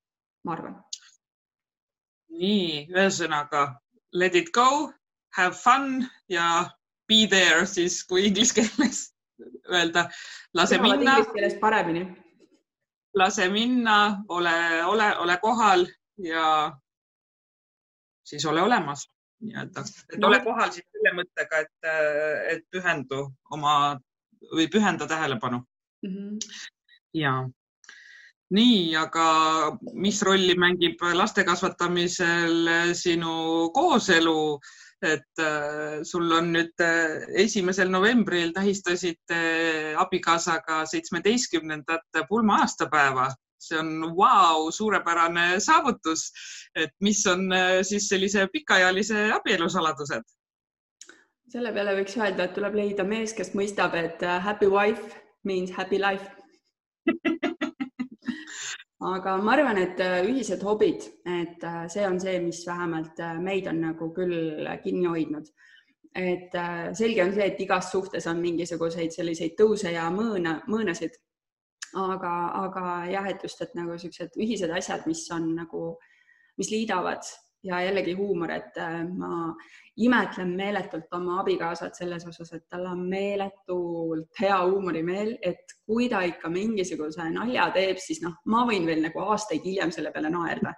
ma 0.43 0.53
arvan. 0.53 0.83
nii, 2.29 2.87
ühesõnaga 2.89 3.65
let 4.13 4.35
it 4.35 4.51
go, 4.53 4.93
have 5.35 5.55
fun 5.55 6.09
ja 6.29 6.69
be 7.07 7.27
there 7.27 7.65
siis, 7.65 8.03
kui 8.07 8.27
inglise 8.27 8.53
keeles 8.53 9.09
öelda, 9.69 10.09
lase 10.53 10.77
Teavad 10.77 10.97
minna. 10.97 11.17
Inglise 11.17 11.33
keeles 11.33 11.57
paremini. 11.59 12.05
lase 13.15 13.49
minna, 13.49 14.23
ole, 14.29 14.85
ole, 14.85 15.17
ole 15.17 15.37
kohal 15.37 15.85
ja 16.17 16.71
siis 18.23 18.45
ole 18.45 18.61
olemas 18.61 19.07
nii-öelda, 19.43 19.83
et 20.13 20.19
no. 20.19 20.27
ole 20.27 20.39
kohal 20.43 20.71
siis 20.71 20.85
selle 20.91 21.15
mõttega, 21.17 21.63
et, 21.65 21.89
et 22.53 22.63
pühendu 22.71 23.25
oma 23.51 23.75
või 24.53 24.69
pühenda 24.71 25.07
tähelepanu 25.07 25.59
mm. 25.59 26.13
-hmm. 26.13 26.39
ja 27.19 27.33
nii, 28.53 28.95
aga 28.99 29.25
mis 29.93 30.21
rolli 30.21 30.55
mängib 30.59 31.01
laste 31.13 31.43
kasvatamisel 31.43 32.93
sinu 32.93 33.69
kooselu? 33.73 34.59
et 35.03 35.39
äh, 35.43 35.99
sul 36.07 36.31
on 36.31 36.53
nüüd 36.55 36.79
äh, 36.79 37.25
esimesel 37.43 37.89
novembril 37.91 38.53
tähistasite 38.55 39.39
abikaasaga 39.99 40.85
seitsmeteistkümnendat 40.87 42.21
pulma 42.29 42.61
aastapäeva 42.63 43.27
see 43.67 43.79
on 43.79 43.91
vau 44.01 44.13
wow,, 44.19 44.69
suurepärane 44.71 45.59
saavutus. 45.59 46.31
et 46.75 46.93
mis 47.01 47.25
on 47.27 47.51
äh, 47.53 47.81
siis 47.81 48.09
sellise 48.09 48.47
pikaajalise 48.53 49.31
abielu 49.31 49.69
saladused? 49.69 50.23
selle 51.53 51.73
peale 51.73 51.93
võiks 51.99 52.15
öelda, 52.17 52.47
et 52.47 52.55
tuleb 52.55 52.75
leida 52.79 53.03
mees, 53.05 53.33
kes 53.37 53.53
mõistab, 53.57 53.95
et 53.99 54.23
äh, 54.23 54.39
happy 54.43 54.69
wife 54.71 55.19
means 55.43 55.71
happy 55.75 55.99
life 56.01 56.29
aga 59.13 59.35
ma 59.37 59.57
arvan, 59.57 59.81
et 59.81 59.99
äh, 60.01 60.21
ühised 60.29 60.63
hobid, 60.63 61.09
et 61.27 61.67
see 61.91 62.07
on 62.07 62.19
see, 62.23 62.39
mis 62.43 62.63
vähemalt 62.67 63.19
meid 63.43 63.67
on 63.71 63.83
nagu 63.89 64.09
küll 64.15 64.65
kinni 64.83 65.09
hoidnud. 65.11 65.51
et 66.15 66.53
selge 66.93 67.23
on 67.23 67.31
see, 67.33 67.45
et 67.49 67.61
igas 67.61 67.87
suhtes 67.91 68.27
on 68.29 68.41
mingisuguseid 68.41 69.11
selliseid 69.15 69.55
tõuse 69.57 69.91
ja 69.95 70.09
mõõna, 70.13 70.59
mõõnasid 70.69 71.15
aga, 71.93 72.33
aga 72.63 72.83
jah, 73.11 73.29
et 73.29 73.43
just, 73.43 73.61
et 73.61 73.73
nagu 73.77 73.97
siuksed 73.99 74.37
ühised 74.41 74.71
asjad, 74.73 75.07
mis 75.09 75.23
on 75.33 75.55
nagu, 75.55 75.85
mis 76.57 76.71
liidavad 76.73 77.25
ja 77.63 77.79
jällegi 77.81 78.13
huumor, 78.13 78.51
et 78.51 78.77
äh, 78.77 79.03
ma 79.07 79.53
imetlen 80.03 80.51
meeletult 80.57 81.13
oma 81.15 81.39
abikaasat 81.41 81.95
selles 81.95 82.25
osas, 82.27 82.51
et 82.53 82.65
tal 82.69 82.85
on 82.89 83.05
meeletult 83.09 84.41
hea 84.41 84.57
huumorimeel, 84.65 85.37
et 85.41 85.75
kui 85.87 86.09
ta 86.11 86.21
ikka 86.27 86.51
mingisuguse 86.51 87.29
nalja 87.31 87.69
teeb, 87.75 88.01
siis 88.03 88.19
noh, 88.25 88.35
ma 88.51 88.65
võin 88.67 88.87
veel 88.89 89.03
nagu 89.05 89.23
aastaid 89.23 89.63
hiljem 89.63 89.93
selle 89.95 90.11
peale 90.11 90.33
naerda. 90.33 90.73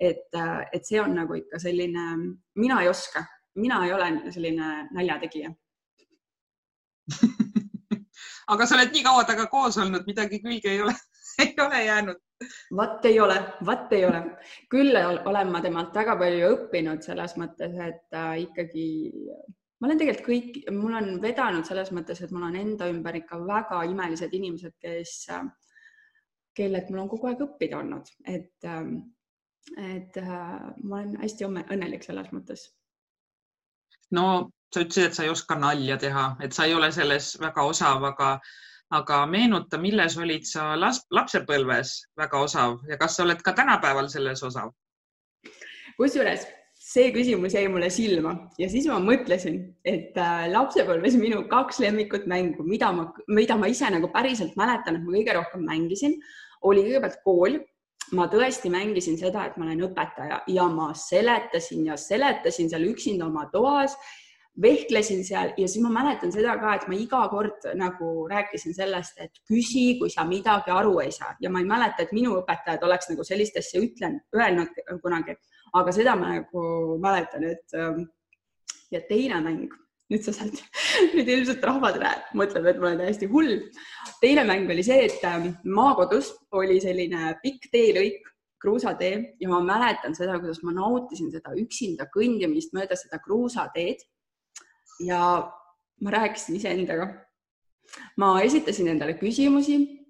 et, 0.00 0.28
äh, 0.34 0.64
et 0.72 0.86
see 0.86 1.00
on 1.00 1.14
nagu 1.14 1.36
ikka 1.36 1.60
selline, 1.60 2.06
mina 2.56 2.82
ei 2.82 2.88
oska, 2.88 3.24
mina 3.60 3.84
ei 3.84 3.92
ole 3.92 4.12
selline 4.32 4.88
naljategija 4.94 5.52
aga 8.50 8.66
sa 8.66 8.76
oled 8.76 8.92
nii 8.94 9.06
kaua 9.06 9.24
temaga 9.24 9.46
koos 9.52 9.78
olnud, 9.78 10.06
midagi 10.08 10.40
külge 10.42 10.72
ei 10.72 10.82
ole 10.82 10.94
ei 11.44 11.54
ole 11.64 11.84
jäänud. 11.84 12.18
vot 12.76 13.04
ei 13.04 13.20
ole, 13.20 13.36
vot 13.66 13.92
ei 13.92 14.04
ole. 14.04 14.22
küll 14.70 14.96
olen 15.24 15.52
ma 15.52 15.60
temalt 15.60 15.94
väga 15.94 16.16
palju 16.18 16.50
õppinud 16.56 17.04
selles 17.04 17.36
mõttes, 17.40 17.76
et 17.86 18.16
äh, 18.16 18.34
ikkagi 18.46 18.86
ma 19.80 19.88
olen 19.88 20.00
tegelikult 20.00 20.26
kõik, 20.26 20.58
mul 20.76 20.96
on 20.98 21.10
vedanud 21.22 21.68
selles 21.68 21.92
mõttes, 21.96 22.20
et 22.20 22.34
mul 22.34 22.48
on 22.48 22.58
enda 22.58 22.88
ümber 22.90 23.20
ikka 23.20 23.40
väga 23.46 23.84
imelised 23.92 24.34
inimesed, 24.36 24.76
kes, 24.82 25.14
äh, 25.36 25.46
kellelt 26.56 26.90
mul 26.90 27.04
on 27.04 27.10
kogu 27.12 27.30
aeg 27.30 27.44
õppida 27.46 27.80
olnud, 27.80 28.12
et, 28.26 28.56
äh, 28.64 28.92
et 29.94 30.16
ma 30.20 31.02
olen 31.02 31.16
hästi 31.20 31.46
õnnelik 31.46 32.06
selles 32.06 32.32
mõttes. 32.34 32.70
no 34.10 34.50
sa 34.74 34.84
ütlesid, 34.84 35.08
et 35.08 35.16
sa 35.18 35.24
ei 35.26 35.32
oska 35.32 35.56
nalja 35.58 35.96
teha, 35.98 36.26
et 36.44 36.54
sa 36.54 36.66
ei 36.68 36.74
ole 36.74 36.90
selles 36.94 37.32
väga 37.42 37.64
osav, 37.66 38.04
aga, 38.06 38.30
aga 38.94 39.24
meenuta, 39.30 39.80
milles 39.82 40.16
olid 40.18 40.46
sa 40.46 40.72
lapsepõlves 40.78 41.96
väga 42.20 42.44
osav 42.46 42.78
ja 42.90 42.98
kas 43.00 43.18
sa 43.18 43.26
oled 43.26 43.42
ka 43.42 43.54
tänapäeval 43.58 44.10
selles 44.12 44.42
osav? 44.46 44.72
kusjuures 46.00 46.46
see 46.80 47.10
küsimus 47.12 47.52
jäi 47.52 47.66
mulle 47.68 47.90
silma 47.92 48.32
ja 48.58 48.68
siis 48.72 48.86
ma 48.88 48.96
mõtlesin, 49.04 49.58
et 49.84 50.16
äh, 50.16 50.46
lapsepõlves 50.52 51.18
minu 51.20 51.42
kaks 51.50 51.82
lemmikut 51.82 52.24
mängu, 52.30 52.64
mida 52.64 52.88
ma, 52.96 53.10
mida 53.28 53.58
ma 53.60 53.68
ise 53.68 53.90
nagu 53.92 54.08
päriselt 54.14 54.56
mäletan, 54.56 54.96
et 54.96 55.04
ma 55.04 55.12
kõige 55.12 55.36
rohkem 55.36 55.66
mängisin, 55.66 56.16
oli 56.64 56.86
kõigepealt 56.86 57.20
kool 57.26 57.58
ma 58.16 58.26
tõesti 58.32 58.72
mängisin 58.72 59.18
seda, 59.20 59.44
et 59.46 59.58
ma 59.60 59.68
olen 59.68 59.84
õpetaja 59.90 60.40
ja 60.50 60.66
ma 60.72 60.90
seletasin 60.96 61.84
ja 61.90 61.98
seletasin 62.00 62.72
seal 62.72 62.88
üksinda 62.88 63.28
oma 63.28 63.44
toas 63.52 63.94
vehklesin 64.62 65.24
seal 65.24 65.52
ja 65.56 65.68
siis 65.68 65.82
ma 65.84 65.90
mäletan 65.94 66.32
seda 66.32 66.56
ka, 66.60 66.74
et 66.76 66.86
ma 66.90 66.96
iga 66.98 67.20
kord 67.32 67.66
nagu 67.78 68.10
rääkisin 68.30 68.74
sellest, 68.76 69.20
et 69.22 69.42
küsi, 69.48 69.94
kui 70.00 70.10
sa 70.12 70.24
midagi 70.28 70.72
aru 70.74 70.98
ei 71.04 71.12
saa 71.14 71.34
ja 71.40 71.50
ma 71.50 71.62
ei 71.62 71.68
mäleta, 71.68 72.04
et 72.04 72.14
minu 72.16 72.36
õpetajad 72.40 72.84
oleks 72.86 73.10
nagu 73.12 73.26
sellist 73.26 73.56
asja 73.60 73.82
ütlen, 73.84 74.20
öelnud 74.36 74.80
kunagi, 75.02 75.36
aga 75.80 75.94
seda 75.96 76.16
ma 76.18 76.34
nagu 76.36 76.64
mäletan, 77.02 77.46
et 77.52 77.78
ähm, 77.78 78.04
ja 78.92 79.00
teine 79.08 79.40
mäng, 79.44 79.70
nüüd 80.10 80.26
sa 80.26 80.34
saad, 80.34 80.58
nüüd 81.14 81.28
ilmselt 81.30 81.64
rahvad 81.64 82.00
mõtleb, 82.36 82.66
et 82.66 82.82
ma 82.82 82.90
olen 82.90 83.04
täiesti 83.04 83.30
hull. 83.30 83.56
teine 84.20 84.44
mäng 84.48 84.70
oli 84.70 84.84
see, 84.86 85.06
et 85.06 85.24
ähm, 85.28 85.54
maakodus 85.64 86.34
oli 86.52 86.80
selline 86.82 87.36
pikk 87.44 87.70
teelõik 87.72 88.26
kruusatee 88.60 89.36
ja 89.40 89.48
ma 89.48 89.62
mäletan 89.64 90.14
seda, 90.16 90.36
kuidas 90.38 90.60
ma 90.66 90.74
nautisin 90.76 91.30
seda 91.32 91.54
üksinda 91.56 92.10
kõndimist 92.12 92.74
mööda 92.76 92.98
seda 92.98 93.20
kruusateed 93.24 94.02
ja 95.06 95.22
ma 96.00 96.10
rääkisin 96.10 96.56
iseendaga. 96.56 97.08
ma 98.16 98.40
esitasin 98.42 98.88
endale 98.88 99.16
küsimusi 99.18 100.00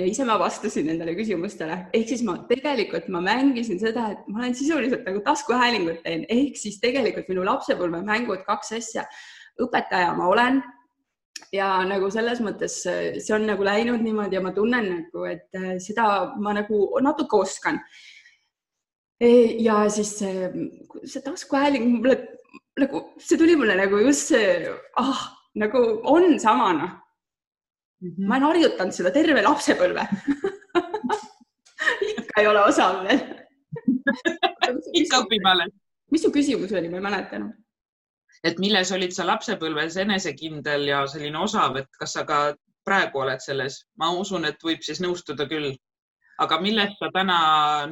ja 0.00 0.06
ise 0.06 0.24
ma 0.24 0.38
vastasin 0.40 0.86
nendele 0.90 1.14
küsimustele, 1.18 1.76
ehk 1.96 2.08
siis 2.12 2.22
ma 2.26 2.36
tegelikult 2.48 3.08
ma 3.12 3.22
mängisin 3.24 3.80
seda, 3.80 4.10
et 4.14 4.26
ma 4.28 4.42
olen 4.42 4.54
sisuliselt 4.56 5.06
nagu 5.08 5.22
taskuhäälingut 5.26 6.02
teen, 6.04 6.26
ehk 6.28 6.58
siis 6.60 6.80
tegelikult 6.82 7.28
minu 7.32 7.44
lapsepõlvemängud, 7.48 8.44
kaks 8.48 8.76
asja. 8.78 9.06
õpetaja 9.60 10.14
ma 10.16 10.28
olen 10.30 10.62
ja 11.52 11.66
nagu 11.84 12.08
selles 12.12 12.38
mõttes 12.40 12.78
see 12.84 13.34
on 13.34 13.44
nagu 13.48 13.64
läinud 13.66 14.00
niimoodi 14.04 14.38
ja 14.38 14.44
ma 14.44 14.54
tunnen 14.56 14.86
nagu, 14.94 15.24
et 15.28 15.58
seda 15.84 16.06
ma 16.40 16.54
nagu 16.56 16.86
natuke 17.04 17.42
oskan. 17.44 17.80
ja 19.20 19.82
siis 19.92 20.14
see, 20.22 20.48
see 21.04 21.20
taskuhääling 21.24 21.90
mulle 21.98 22.39
nagu 22.78 23.02
see 23.18 23.38
tuli 23.38 23.56
mulle 23.58 23.74
nagu 23.78 23.98
just 24.04 24.30
see, 24.32 24.70
ah, 24.96 25.22
nagu 25.54 25.80
on 26.04 26.38
sama 26.40 26.72
noh 26.72 26.92
mm. 28.00 28.10
-hmm. 28.10 28.26
ma 28.28 28.36
olen 28.36 28.48
harjutanud 28.48 28.94
seda 28.94 29.10
terve 29.10 29.42
lapsepõlve 29.42 30.06
ikka 32.10 32.40
ei 32.40 32.46
ole 32.46 32.64
osav 32.64 33.02
veel 33.04 33.20
ikka 35.00 35.24
õpib 35.24 35.46
alles. 35.46 35.74
mis 36.10 36.22
su 36.24 36.30
küsimus 36.34 36.72
oli, 36.72 36.88
ma 36.88 36.98
ei 36.98 37.06
mäleta 37.06 37.36
enam. 37.36 37.52
et 38.44 38.58
milles 38.58 38.92
olid 38.92 39.12
sa 39.12 39.26
lapsepõlves 39.26 39.96
enesekindel 39.96 40.88
ja 40.88 41.04
selline 41.06 41.38
osav, 41.38 41.76
et 41.76 41.88
kas 41.98 42.16
sa 42.16 42.24
ka 42.24 42.40
praegu 42.84 43.22
oled 43.24 43.40
selles? 43.44 43.84
ma 43.96 44.10
usun, 44.10 44.44
et 44.44 44.58
võib 44.64 44.82
siis 44.86 45.00
nõustuda 45.04 45.48
küll 45.50 45.74
aga 46.40 46.60
milles 46.60 46.94
sa 46.98 47.10
täna 47.14 47.38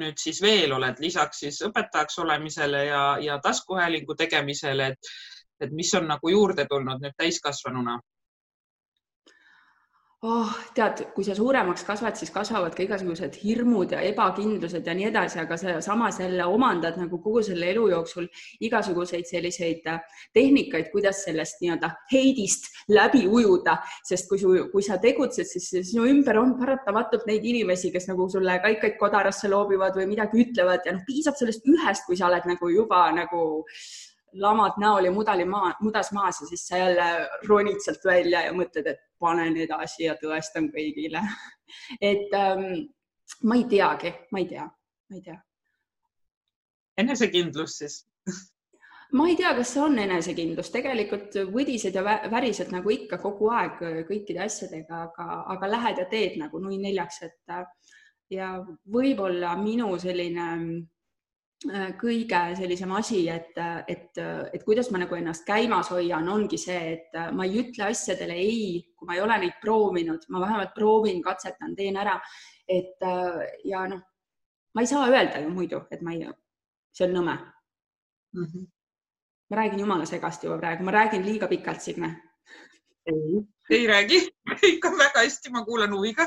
nüüd 0.01 0.21
siis 0.21 0.41
veel 0.43 0.73
oled, 0.77 1.01
lisaks 1.05 1.43
siis 1.45 1.61
õpetajaks 1.69 2.21
olemisele 2.25 2.85
ja, 2.89 3.03
ja 3.23 3.39
taskuhäälingu 3.45 4.17
tegemisele, 4.17 4.93
et, 4.95 5.11
et 5.61 5.75
mis 5.75 5.93
on 5.99 6.09
nagu 6.09 6.33
juurde 6.33 6.65
tulnud 6.71 7.03
nüüd 7.05 7.17
täiskasvanuna? 7.19 7.99
Oh, 10.27 10.51
tead, 10.75 11.05
kui 11.15 11.23
sa 11.23 11.35
suuremaks 11.39 11.85
kasvad, 11.87 12.17
siis 12.19 12.33
kasvavad 12.35 12.75
ka 12.75 12.83
igasugused 12.83 13.37
hirmud 13.39 13.93
ja 13.95 14.01
ebakindlused 14.03 14.87
ja 14.87 14.95
nii 14.97 15.07
edasi, 15.13 15.39
aga 15.45 15.59
sa 15.61 15.77
samas 15.85 16.19
jälle 16.19 16.47
omandad 16.51 16.99
nagu 16.99 17.21
kogu 17.23 17.43
selle 17.47 17.69
elu 17.71 17.85
jooksul 17.93 18.27
igasuguseid 18.67 19.29
selliseid 19.31 19.87
äh, 19.87 20.01
tehnikaid, 20.35 20.91
kuidas 20.91 21.23
sellest 21.29 21.63
nii-öelda 21.63 21.93
heidist 22.13 22.67
läbi 22.91 23.27
ujuda, 23.29 23.77
sest 24.09 24.27
kui 24.31 24.43
su, 24.43 24.55
kui 24.73 24.83
sa 24.83 24.99
tegutsed, 25.03 25.47
siis 25.47 25.71
sinu 25.93 26.09
ümber 26.11 26.43
on 26.43 26.57
paratamatult 26.59 27.29
neid 27.31 27.47
inimesi, 27.47 27.93
kes 27.95 28.11
nagu 28.11 28.27
sulle 28.33 28.59
kaikaid 28.65 28.99
kodarasse 28.99 29.51
loobivad 29.53 29.95
või 30.01 30.11
midagi 30.17 30.43
ütlevad 30.49 30.87
ja 30.87 30.99
noh, 30.99 31.07
piisab 31.07 31.39
sellest 31.39 31.67
ühest, 31.71 32.09
kui 32.11 32.19
sa 32.19 32.27
oled 32.27 32.51
nagu 32.51 32.75
juba 32.75 33.07
nagu 33.15 33.45
lamad 34.33 34.79
näol 34.81 35.09
ja 35.09 35.13
mudali 35.13 35.45
maa, 35.45 35.73
mudas 35.81 36.13
maas 36.13 36.41
ja 36.41 36.47
siis 36.47 36.67
sa 36.67 36.77
jälle 36.77 37.29
ronid 37.49 37.81
sealt 37.85 38.05
välja 38.05 38.43
ja 38.47 38.53
mõtled, 38.53 38.87
et 38.87 39.01
panen 39.19 39.57
edasi 39.57 40.05
ja 40.05 40.17
tõestan 40.21 40.71
kõigile. 40.75 41.23
Et 42.11 42.35
ähm, 42.37 42.89
ma 43.45 43.57
ei 43.59 43.65
teagi, 43.69 44.13
ma 44.33 44.43
ei 44.43 44.47
tea, 44.49 44.69
ma 45.11 45.17
ei 45.17 45.25
tea. 45.25 45.41
enesekindlus 46.99 47.79
siis. 47.79 47.99
Ma 49.13 49.29
ei 49.29 49.37
tea, 49.37 49.55
kas 49.57 49.71
see 49.73 49.81
on 49.81 49.99
enesekindlus, 49.99 50.69
tegelikult 50.73 51.37
võdised 51.53 51.95
ja 51.97 52.03
värised 52.05 52.73
nagu 52.73 52.93
ikka 52.93 53.17
kogu 53.23 53.49
aeg 53.57 53.79
kõikide 54.09 54.43
asjadega, 54.45 55.03
aga, 55.07 55.43
aga 55.55 55.71
lähed 55.71 56.03
ja 56.03 56.05
teed 56.11 56.37
nagu 56.41 56.61
nui 56.61 56.77
neljaks, 56.83 57.23
et 57.25 57.55
ja 58.29 58.51
võib-olla 58.93 59.55
minu 59.57 59.95
selline 60.01 60.49
Äh, 60.53 60.98
kõige 61.99 62.41
sellisem 62.55 62.93
asi, 62.95 63.25
et, 63.29 63.57
et, 63.91 64.19
et 64.55 64.63
kuidas 64.65 64.93
ma 64.95 65.01
nagu 65.03 65.17
ennast 65.19 65.43
käimas 65.47 65.91
hoian, 65.91 66.29
ongi 66.31 66.59
see, 66.59 66.93
et 66.93 67.19
ma 67.35 67.49
ei 67.49 67.59
ütle 67.65 67.89
asjadele 67.89 68.37
ei, 68.39 68.85
kui 68.95 69.09
ma 69.09 69.17
ei 69.17 69.23
ole 69.25 69.39
neid 69.43 69.57
proovinud, 69.63 70.29
ma 70.31 70.43
vähemalt 70.45 70.71
proovin, 70.77 71.23
katsetan, 71.23 71.75
teen 71.75 71.99
ära. 71.99 72.15
et 72.69 73.03
ja 73.65 73.87
noh, 73.89 74.01
ma 74.75 74.85
ei 74.85 74.87
saa 74.87 75.09
öelda 75.11 75.41
ju 75.43 75.51
muidu, 75.51 75.81
et 75.91 76.03
ma 76.05 76.13
ei, 76.15 76.29
see 76.95 77.07
on 77.09 77.15
nõme 77.17 77.35
mm. 77.35 78.45
-hmm. 78.45 78.67
ma 79.51 79.57
räägin 79.57 79.81
jumala 79.81 80.07
segast 80.07 80.45
juba 80.45 80.59
praegu, 80.59 80.85
ma 80.85 80.91
räägin 80.91 81.25
liiga 81.25 81.49
pikalt, 81.49 81.81
Signe. 81.81 82.28
Ei, 83.09 83.43
ei 83.71 83.87
räägi, 83.87 84.19
ikka 84.73 84.91
väga 84.99 85.23
hästi, 85.25 85.51
ma 85.51 85.65
kuulan 85.65 85.93
huviga. 85.93 86.27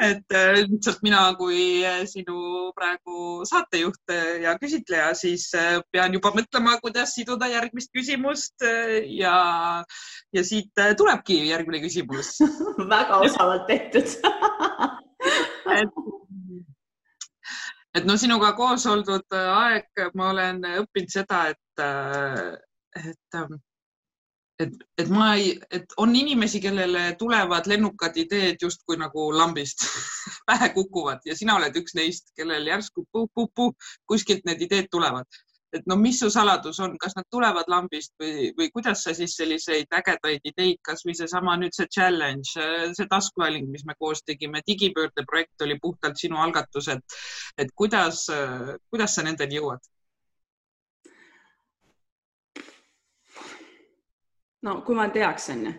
et 0.00 0.34
äh, 0.34 0.52
lihtsalt 0.68 1.02
mina 1.02 1.22
kui 1.38 1.84
äh, 1.86 2.02
sinu 2.06 2.72
praegu 2.76 3.44
saatejuht 3.48 4.10
äh, 4.10 4.42
ja 4.42 4.54
küsitleja, 4.58 5.12
siis 5.18 5.50
pean 5.92 6.14
juba 6.14 6.32
mõtlema, 6.36 6.78
kuidas 6.82 7.14
siduda 7.16 7.48
järgmist 7.50 7.92
küsimust 7.96 8.66
ja, 9.18 9.36
ja 10.32 10.44
siit 10.44 10.84
tulebki 10.96 11.42
järgmine 11.48 11.82
küsimus. 11.84 12.36
Väga 12.94 13.22
osavalt 13.26 13.66
tehtud. 13.70 14.16
Et 15.72 15.88
et 17.94 18.06
no 18.08 18.16
sinuga 18.18 18.50
koos 18.56 18.84
oldud 18.88 19.36
aeg, 19.36 19.86
ma 20.18 20.30
olen 20.32 20.58
õppinud 20.80 21.12
seda, 21.12 21.42
et, 21.52 21.82
et, 22.98 23.36
et, 24.60 24.74
et 24.98 25.08
ma 25.08 25.34
ei, 25.36 25.54
et 25.70 25.94
on 26.02 26.12
inimesi, 26.16 26.60
kellele 26.60 27.04
tulevad 27.18 27.68
lennukad 27.70 28.16
ideed 28.20 28.62
justkui 28.62 28.98
nagu 29.00 29.30
lambist 29.36 29.86
pähe 30.50 30.68
kukuvad 30.74 31.24
ja 31.24 31.36
sina 31.36 31.56
oled 31.56 31.76
üks 31.80 31.96
neist, 31.98 32.30
kellel 32.36 32.66
järsku 32.68 33.06
puh-puh-puh 33.12 33.72
kuskilt 34.06 34.44
need 34.48 34.62
ideed 34.68 34.90
tulevad 34.92 35.26
et 35.72 35.86
no 35.88 35.96
mis 35.96 36.18
su 36.20 36.28
saladus 36.30 36.80
on, 36.84 36.96
kas 37.00 37.14
nad 37.16 37.26
tulevad 37.32 37.70
lambist 37.72 38.12
või, 38.20 38.50
või 38.58 38.68
kuidas 38.74 39.04
sa 39.06 39.14
siis 39.16 39.36
selliseid 39.38 39.94
ägedaid 39.96 40.44
ideid, 40.50 40.80
kasvõi 40.84 41.14
seesama 41.16 41.56
nüüd 41.60 41.72
see 41.76 41.88
challenge, 41.94 42.52
see 42.98 43.08
taskuhääling, 43.08 43.70
mis 43.72 43.86
me 43.88 43.96
koos 43.98 44.20
tegime, 44.26 44.60
digipöörde 44.68 45.24
projekt 45.28 45.64
oli 45.64 45.78
puhtalt 45.80 46.20
sinu 46.20 46.40
algatus, 46.44 46.90
et, 46.92 47.18
et 47.56 47.72
kuidas, 47.74 48.26
kuidas 48.92 49.16
sa 49.16 49.24
nendeni 49.24 49.60
jõuad? 49.60 49.92
No 54.62 54.82
kui 54.86 54.94
ma 54.94 55.08
teaks, 55.10 55.48
onju, 55.54 55.72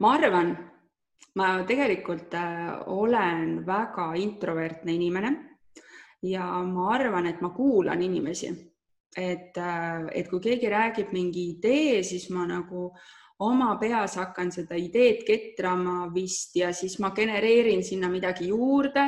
ma 0.00 0.14
arvan, 0.16 0.50
ma 1.38 1.50
tegelikult 1.66 2.34
äh, 2.34 2.72
olen 2.86 3.60
väga 3.66 4.12
introvertne 4.18 4.92
inimene 4.94 5.32
ja 6.22 6.46
ma 6.66 6.90
arvan, 6.94 7.26
et 7.26 7.40
ma 7.40 7.50
kuulan 7.54 8.02
inimesi 8.02 8.69
et, 9.16 9.56
äh, 9.56 10.06
et 10.14 10.28
kui 10.30 10.40
keegi 10.40 10.70
räägib 10.70 11.10
mingi 11.12 11.48
idee, 11.56 12.02
siis 12.06 12.28
ma 12.30 12.46
nagu 12.46 12.90
oma 13.40 13.74
peas 13.80 14.18
hakkan 14.20 14.50
seda 14.52 14.76
ideed 14.76 15.24
ketrama 15.26 16.10
vist 16.14 16.56
ja 16.60 16.74
siis 16.76 16.98
ma 17.00 17.10
genereerin 17.16 17.82
sinna 17.84 18.10
midagi 18.12 18.50
juurde 18.50 19.06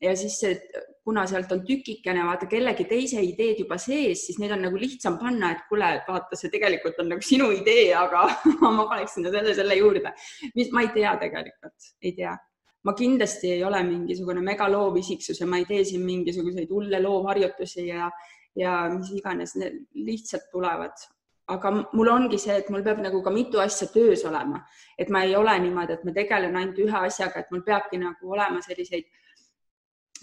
ja 0.00 0.12
siis 0.16 0.36
see, 0.42 0.58
kuna 1.02 1.24
sealt 1.26 1.50
on 1.52 1.64
tükikene, 1.66 2.22
vaata 2.26 2.46
kellegi 2.46 2.84
teise 2.86 3.22
ideed 3.24 3.64
juba 3.64 3.78
sees, 3.80 4.26
siis 4.26 4.38
neid 4.38 4.52
on 4.54 4.62
nagu 4.68 4.78
lihtsam 4.78 5.16
panna, 5.18 5.50
et 5.54 5.64
kuule, 5.70 5.88
vaata, 6.06 6.38
see 6.38 6.52
tegelikult 6.52 7.00
on 7.02 7.10
nagu 7.14 7.24
sinu 7.26 7.48
idee, 7.56 7.88
aga 7.98 8.28
ma 8.62 8.86
paneks 8.86 9.16
sinna 9.18 9.32
selle, 9.34 9.56
selle 9.58 9.78
juurde. 9.80 10.14
mis 10.54 10.70
ma 10.70 10.84
ei 10.84 10.92
tea 10.94 11.16
tegelikult, 11.24 11.92
ei 12.04 12.14
tea 12.20 12.36
ma 12.82 12.94
kindlasti 12.98 13.50
ei 13.56 13.64
ole 13.64 13.78
mingisugune 13.86 14.42
megaloovisiksus 14.42 15.38
ja 15.40 15.46
ma 15.46 15.60
ei 15.60 15.66
tee 15.68 15.84
siin 15.86 16.02
mingisuguseid 16.02 16.70
hulle 16.70 16.98
loovharjutusi 17.02 17.86
ja, 17.86 18.08
ja 18.56 18.76
mis 18.92 19.10
iganes, 19.16 19.56
need 19.56 19.82
lihtsalt 19.94 20.50
tulevad. 20.52 21.08
aga 21.52 21.70
mul 21.92 22.08
ongi 22.08 22.38
see, 22.38 22.54
et 22.54 22.68
mul 22.70 22.84
peab 22.86 23.00
nagu 23.02 23.18
ka 23.22 23.30
mitu 23.34 23.58
asja 23.60 23.88
töös 23.92 24.22
olema, 24.24 24.60
et 24.98 25.08
ma 25.10 25.24
ei 25.26 25.34
ole 25.36 25.52
niimoodi, 25.60 25.96
et 25.98 26.04
ma 26.06 26.12
tegelen 26.16 26.54
ainult 26.56 26.78
ühe 26.78 27.00
asjaga, 27.08 27.42
et 27.42 27.50
mul 27.50 27.64
peabki 27.66 27.98
nagu 28.00 28.30
olema 28.32 28.62
selliseid 28.62 29.08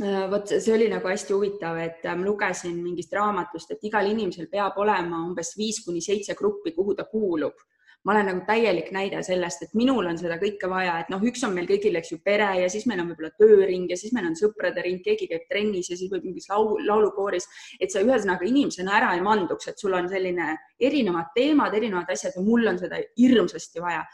äh, 0.01 0.23
vot 0.31 0.47
see 0.47 0.73
oli 0.73 0.87
nagu 0.89 1.11
hästi 1.11 1.35
huvitav, 1.35 1.77
et 1.83 2.07
ma 2.07 2.23
lugesin 2.23 2.79
mingist 2.81 3.13
raamatust, 3.13 3.75
et 3.75 3.83
igal 3.91 4.07
inimesel 4.09 4.47
peab 4.49 4.79
olema 4.79 5.19
umbes 5.27 5.53
viis 5.59 5.83
kuni 5.85 6.01
seitse 6.01 6.37
gruppi, 6.39 6.73
kuhu 6.77 6.95
ta 6.95 7.05
kuulub 7.11 7.59
ma 8.07 8.13
olen 8.13 8.29
nagu 8.31 8.41
täielik 8.47 8.91
näide 8.95 9.19
sellest, 9.25 9.65
et 9.65 9.75
minul 9.77 10.07
on 10.07 10.17
seda 10.19 10.37
kõike 10.39 10.69
vaja, 10.71 10.95
et 11.03 11.11
noh, 11.11 11.23
üks 11.29 11.43
on 11.43 11.53
meil 11.55 11.67
kõigil, 11.67 11.97
eks 11.99 12.13
ju, 12.13 12.19
pere 12.23 12.47
ja 12.61 12.69
siis 12.71 12.87
meil 12.89 13.03
on 13.03 13.11
võib-olla 13.11 13.31
tööring 13.41 13.91
ja 13.91 13.97
siis 13.99 14.13
meil 14.15 14.29
on 14.29 14.37
sõprade 14.39 14.83
ring, 14.85 15.03
keegi 15.03 15.27
käib 15.31 15.45
trennis 15.51 15.91
ja 15.91 15.99
siis 15.99 16.11
võib 16.11 16.29
mingis 16.29 16.47
laulu, 16.51 16.79
laulukooris, 16.87 17.49
et 17.79 17.91
sa 17.91 18.03
ühesõnaga 18.05 18.47
inimesena 18.47 18.95
ära 19.01 19.13
ei 19.17 19.23
manduks, 19.25 19.67
et 19.67 19.79
sul 19.81 19.97
on 19.99 20.07
selline 20.11 20.53
erinevad 20.79 21.33
teemad, 21.35 21.75
erinevad 21.75 22.11
asjad 22.15 22.39
ja 22.39 22.43
mul 22.45 22.71
on 22.71 22.79
seda 22.79 23.01
hirmsasti 23.19 23.83
vaja 23.83 24.05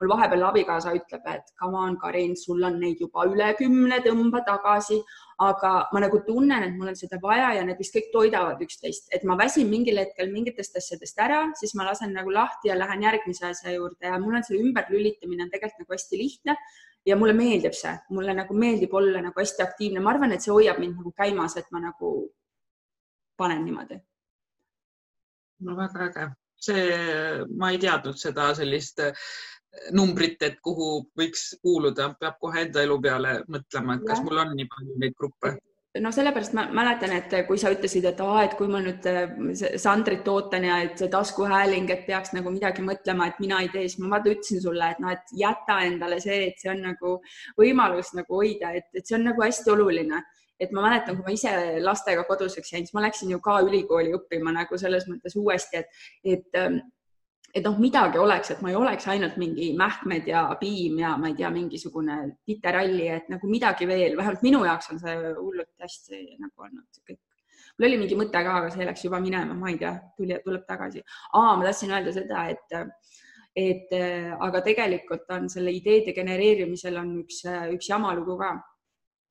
mul 0.00 0.10
vahepeal 0.12 0.44
abikaasa 0.48 0.92
ütleb, 0.94 1.24
et 1.32 1.54
come 1.58 1.78
on, 1.78 1.96
Karin, 1.98 2.36
sul 2.38 2.62
on 2.64 2.78
neid 2.80 3.00
juba 3.02 3.26
üle 3.26 3.48
kümne, 3.58 3.98
tõmba 4.04 4.44
tagasi, 4.46 5.00
aga 5.42 5.72
ma 5.94 6.02
nagu 6.02 6.20
tunnen, 6.26 6.66
et 6.66 6.74
mul 6.78 6.92
on 6.92 6.98
seda 6.98 7.18
vaja 7.22 7.52
ja 7.58 7.64
need 7.66 7.78
vist 7.82 7.94
kõik 7.94 8.10
toidavad 8.14 8.62
üksteist, 8.62 9.10
et 9.14 9.26
ma 9.26 9.36
väsin 9.38 9.70
mingil 9.70 9.98
hetkel 10.00 10.30
mingitest 10.32 10.78
asjadest 10.78 11.18
ära, 11.22 11.44
siis 11.58 11.74
ma 11.78 11.86
lasen 11.88 12.14
nagu 12.14 12.32
lahti 12.34 12.70
ja 12.70 12.78
lähen 12.78 13.02
järgmise 13.06 13.50
asja 13.50 13.74
juurde 13.74 14.10
ja 14.10 14.18
mul 14.22 14.38
on 14.38 14.46
see 14.46 14.58
ümberlülitamine 14.62 15.46
on 15.46 15.52
tegelikult 15.54 15.84
nagu 15.84 15.98
hästi 15.98 16.22
lihtne 16.22 16.56
ja 17.06 17.16
mulle 17.16 17.34
meeldib 17.36 17.76
see, 17.76 17.94
mulle 18.14 18.34
nagu 18.36 18.54
meeldib 18.54 18.94
olla 18.94 19.22
nagu 19.24 19.40
hästi 19.40 19.64
aktiivne, 19.64 20.02
ma 20.02 20.14
arvan, 20.14 20.34
et 20.34 20.44
see 20.44 20.54
hoiab 20.54 20.78
mind 20.82 20.98
nagu 21.00 21.14
käimas, 21.16 21.56
et 21.58 21.70
ma 21.74 21.82
nagu 21.82 22.12
panen 23.38 23.64
niimoodi. 23.64 23.98
no 25.66 25.74
väga 25.78 26.08
äge, 26.08 26.26
see, 26.66 26.82
ma 27.58 27.70
ei 27.74 27.78
teadnud 27.82 28.18
seda 28.18 28.50
sellist 28.58 29.02
numbrit, 29.92 30.42
et 30.42 30.60
kuhu 30.64 30.90
võiks 31.18 31.50
kuuluda, 31.62 32.12
peab 32.20 32.38
kohe 32.40 32.66
enda 32.66 32.82
elu 32.82 33.00
peale 33.02 33.38
mõtlema, 33.48 33.98
et 33.98 34.06
kas 34.08 34.22
mul 34.24 34.44
on 34.44 34.54
nii 34.56 34.68
palju 34.74 35.00
neid 35.02 35.16
gruppe 35.18 35.56
no 36.02 36.10
sellepärast 36.12 36.54
ma 36.56 36.66
mäletan, 36.74 37.12
et 37.16 37.32
kui 37.48 37.58
sa 37.60 37.70
ütlesid, 37.72 38.06
et 38.10 38.20
aa, 38.22 38.42
et 38.46 38.54
kui 38.58 38.68
ma 38.70 38.80
nüüd 38.84 39.06
äh, 39.08 39.30
Sandrit 39.80 40.26
ootan 40.30 40.66
ja 40.68 40.80
et 40.84 41.00
see 41.00 41.10
taskuhääling, 41.12 41.88
et 41.92 42.04
peaks 42.06 42.34
nagu 42.36 42.52
midagi 42.54 42.84
mõtlema, 42.84 43.28
et 43.28 43.40
mina 43.42 43.62
ei 43.64 43.70
tee, 43.72 43.86
siis 43.88 44.00
ma 44.02 44.12
vaata 44.16 44.32
ütlesin 44.34 44.62
sulle, 44.64 44.90
et 44.92 45.00
noh, 45.02 45.14
et 45.14 45.32
jäta 45.40 45.80
endale 45.86 46.20
see, 46.24 46.42
et 46.50 46.60
see 46.60 46.72
on 46.72 46.84
nagu 46.90 47.14
võimalus 47.58 48.12
nagu 48.18 48.42
hoida, 48.42 48.74
et, 48.78 48.90
et 48.94 49.06
see 49.06 49.16
on 49.18 49.26
nagu 49.30 49.44
hästi 49.44 49.74
oluline. 49.74 50.22
et 50.58 50.72
ma 50.74 50.82
mäletan, 50.82 51.14
kui 51.14 51.22
ma 51.22 51.30
ise 51.30 51.50
lastega 51.86 52.24
koduseks 52.26 52.72
jäin, 52.72 52.82
siis 52.82 52.94
ma 52.96 53.04
läksin 53.04 53.30
ju 53.30 53.38
ka 53.38 53.60
ülikooli 53.62 54.10
õppima 54.16 54.50
nagu 54.50 54.78
selles 54.78 55.04
mõttes 55.06 55.36
uuesti, 55.38 55.84
et, 55.84 56.00
et 56.26 56.58
ähm, 56.58 56.80
et 57.54 57.64
noh, 57.64 57.78
midagi 57.80 58.20
oleks, 58.20 58.50
et 58.52 58.60
ma 58.62 58.72
ei 58.72 58.76
oleks 58.76 59.06
ainult 59.08 59.38
mingi 59.40 59.70
Mähkmed 59.78 60.26
ja 60.28 60.42
Piim 60.60 60.98
ja 61.00 61.14
ma 61.20 61.30
ei 61.30 61.36
tea, 61.38 61.50
mingisugune 61.52 62.18
titeralli, 62.46 63.06
et 63.14 63.30
nagu 63.32 63.48
midagi 63.50 63.88
veel, 63.88 64.16
vähemalt 64.18 64.44
minu 64.44 64.64
jaoks 64.66 64.92
on 64.92 65.00
see 65.00 65.16
hullult 65.38 65.72
hästi 65.84 66.22
nagu 66.42 66.66
olnud 66.66 67.02
kõik. 67.08 67.20
mul 67.78 67.88
oli 67.88 68.00
mingi 68.02 68.18
mõte 68.18 68.42
ka, 68.44 68.56
aga 68.60 68.72
see 68.74 68.88
läks 68.88 69.04
juba 69.06 69.20
minema, 69.24 69.56
ma 69.56 69.70
ei 69.72 69.78
tea, 69.80 69.94
tuli, 70.16 70.36
tuleb 70.44 70.66
tagasi. 70.68 71.04
aa, 71.32 71.54
ma 71.56 71.64
tahtsin 71.64 71.94
öelda 71.94 72.12
seda, 72.12 72.44
et, 72.52 72.76
et 73.56 73.96
aga 74.48 74.62
tegelikult 74.66 75.30
on 75.36 75.48
selle 75.48 75.72
ideede 75.72 76.12
genereerimisel 76.16 77.00
on 77.00 77.14
üks, 77.22 77.44
üks 77.78 77.88
jama 77.88 78.12
lugu 78.18 78.36
ka. 78.40 78.56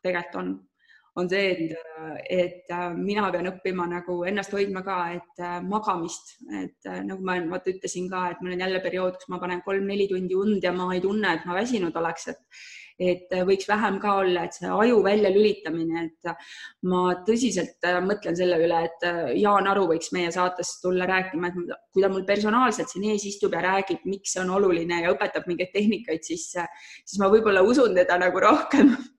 tegelikult 0.01 0.41
on 0.41 0.55
on 1.17 1.29
see, 1.29 1.51
et, 1.51 1.75
et 2.29 2.73
äh, 2.73 2.87
mina 2.93 3.27
pean 3.33 3.49
õppima 3.49 3.87
nagu 3.89 4.19
ennast 4.29 4.53
hoidma 4.53 4.83
ka, 4.85 4.97
et 5.17 5.43
äh, 5.43 5.59
magamist, 5.65 6.35
et 6.61 6.89
äh, 6.89 7.01
nagu 7.05 7.25
ma 7.25 7.39
vaata 7.49 7.73
ütlesin 7.73 8.09
ka, 8.11 8.27
et 8.31 8.43
mul 8.43 8.53
on 8.53 8.65
jälle 8.65 8.81
periood, 8.83 9.17
kus 9.17 9.31
ma 9.33 9.41
panen 9.41 9.63
kolm-neli 9.65 10.09
tundi 10.11 10.37
und 10.37 10.63
ja 10.63 10.73
ma 10.75 10.91
ei 10.93 11.01
tunne, 11.01 11.33
et 11.33 11.47
ma 11.49 11.57
väsinud 11.57 12.03
oleks, 12.03 12.33
et 12.33 12.43
et 12.97 13.29
võiks 13.45 13.67
vähem 13.69 13.99
ka 14.01 14.15
olla, 14.23 14.47
et 14.47 14.55
see 14.57 14.69
aju 14.73 15.03
väljalülitamine, 15.05 15.99
et 16.07 16.29
ma 16.89 17.01
tõsiselt 17.27 17.85
mõtlen 18.01 18.33
selle 18.39 18.57
üle, 18.57 18.79
et 18.87 19.05
Jaan 19.37 19.69
Aru 19.69 19.83
võiks 19.91 20.09
meie 20.15 20.31
saatesse 20.33 20.79
tulla 20.81 21.05
rääkima, 21.05 21.51
et 21.51 21.75
kui 21.93 22.01
ta 22.01 22.09
mul 22.09 22.25
personaalselt 22.25 22.89
siin 22.89 23.05
ees 23.11 23.27
istub 23.29 23.53
ja 23.53 23.61
räägib, 23.67 24.01
miks 24.09 24.33
see 24.33 24.41
on 24.41 24.49
oluline 24.57 25.03
ja 25.03 25.13
õpetab 25.13 25.45
mingeid 25.45 25.69
tehnikaid, 25.77 26.25
siis, 26.25 26.47
siis 26.57 27.21
ma 27.21 27.29
võib-olla 27.29 27.61
usun 27.61 27.93
teda 28.01 28.17
nagu 28.25 28.41
rohkem 28.41 28.95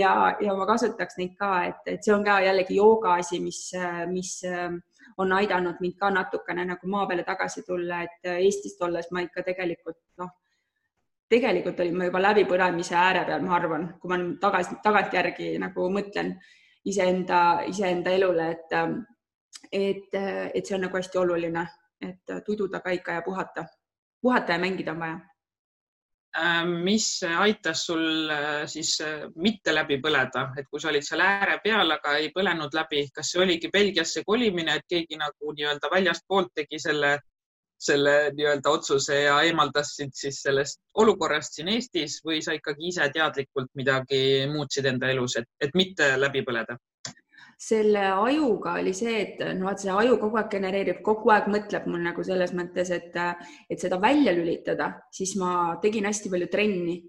ja, 0.00 0.36
ja 0.40 0.54
ma 0.56 0.66
kasutaks 0.66 1.18
neid 1.18 1.34
ka, 1.38 1.50
et, 1.70 1.82
et 1.94 2.04
see 2.04 2.14
on 2.14 2.24
ka 2.24 2.38
jällegi 2.44 2.76
jooga 2.78 3.16
asi, 3.18 3.40
mis, 3.42 3.62
mis 4.10 4.36
ähm, 4.48 4.78
on 5.18 5.32
aidanud 5.36 5.80
mind 5.80 5.98
ka 5.98 6.10
natukene 6.14 6.64
nagu 6.68 6.90
maa 6.90 7.06
peale 7.06 7.24
tagasi 7.26 7.64
tulla, 7.66 8.02
et 8.06 8.30
Eestist 8.36 8.82
olles 8.82 9.10
ma 9.10 9.24
ikka 9.26 9.42
tegelikult 9.46 9.98
noh, 10.22 10.30
tegelikult 11.30 11.80
olin 11.82 11.98
ma 11.98 12.08
juba 12.08 12.22
läbipõlemise 12.22 12.96
ääre 12.98 13.24
peal, 13.26 13.42
ma 13.46 13.56
arvan, 13.58 13.88
kui 14.00 14.12
ma 14.12 14.18
nüüd 14.20 14.38
tagasi, 14.42 14.78
tagantjärgi 14.84 15.52
nagu 15.62 15.88
mõtlen 15.92 16.34
iseenda, 16.90 17.40
iseenda 17.68 18.14
elule, 18.16 18.50
et, 18.56 18.72
ähm, 18.74 19.00
et, 19.72 20.14
et 20.14 20.64
see 20.64 20.78
on 20.78 20.86
nagu 20.86 20.96
hästi 20.96 21.20
oluline, 21.20 21.66
et 22.00 22.38
tududa 22.46 22.80
ka 22.80 22.94
ikka 22.96 23.18
ja 23.18 23.26
puhata, 23.26 23.66
puhata 24.22 24.56
ja 24.56 24.62
mängida 24.62 24.94
on 24.94 25.02
vaja. 25.02 25.18
Äh, 25.18 25.29
mis 26.66 27.22
aitas 27.22 27.86
sul 27.86 28.30
äh, 28.30 28.66
siis 28.66 29.00
äh, 29.00 29.26
mitte 29.34 29.74
läbi 29.74 29.98
põleda, 30.02 30.52
et 30.58 30.68
kui 30.70 30.80
sa 30.80 30.88
olid 30.88 31.02
seal 31.02 31.22
ääre 31.24 31.58
peal, 31.64 31.90
aga 31.90 32.16
ei 32.18 32.30
põlenud 32.34 32.74
läbi, 32.74 33.08
kas 33.14 33.32
see 33.32 33.42
oligi 33.42 33.70
Belgiasse 33.72 34.22
kolimine, 34.24 34.76
et 34.78 34.86
keegi 34.88 35.18
nagu 35.18 35.54
nii-öelda 35.56 35.90
väljastpoolt 35.90 36.52
tegi 36.54 36.78
selle, 36.78 37.16
selle 37.80 38.14
nii-öelda 38.36 38.70
otsuse 38.70 39.22
ja 39.24 39.40
eemaldas 39.42 39.96
sind 39.96 40.14
siis 40.14 40.38
sellest 40.44 40.78
olukorrast 40.94 41.58
siin 41.58 41.72
Eestis 41.74 42.20
või 42.24 42.38
sa 42.46 42.54
ikkagi 42.54 42.92
ise 42.92 43.10
teadlikult 43.10 43.74
midagi 43.74 44.46
muutsid 44.52 44.86
enda 44.86 45.10
elus, 45.10 45.36
et, 45.40 45.50
et 45.60 45.74
mitte 45.74 46.14
läbi 46.20 46.44
põleda? 46.46 46.78
Selle 47.60 48.06
ajuga 48.08 48.78
oli 48.80 48.92
see, 48.96 49.16
et 49.20 49.40
no 49.58 49.68
vaat 49.68 49.82
see 49.82 49.92
aju 49.92 50.16
kogu 50.22 50.38
aeg 50.40 50.50
genereerib, 50.54 51.00
kogu 51.04 51.32
aeg 51.34 51.48
mõtleb 51.52 51.88
mul 51.92 52.00
nagu 52.06 52.24
selles 52.24 52.54
mõttes, 52.56 52.88
et, 52.96 53.16
et 53.68 53.82
seda 53.82 53.98
välja 54.00 54.32
lülitada, 54.32 54.94
siis 55.12 55.34
ma 55.40 55.74
tegin 55.82 56.08
hästi 56.08 56.32
palju 56.32 56.48
trenni. 56.52 57.00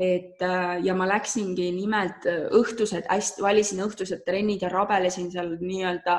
Et 0.00 0.40
ja 0.80 0.94
ma 0.96 1.04
läksingi 1.04 1.66
nimelt 1.76 2.24
õhtused, 2.56 3.04
hästi 3.04 3.44
valisin 3.44 3.82
õhtused 3.84 4.22
trennid 4.24 4.64
ja 4.64 4.70
rabelesin 4.72 5.28
seal 5.30 5.52
nii-öelda 5.60 6.14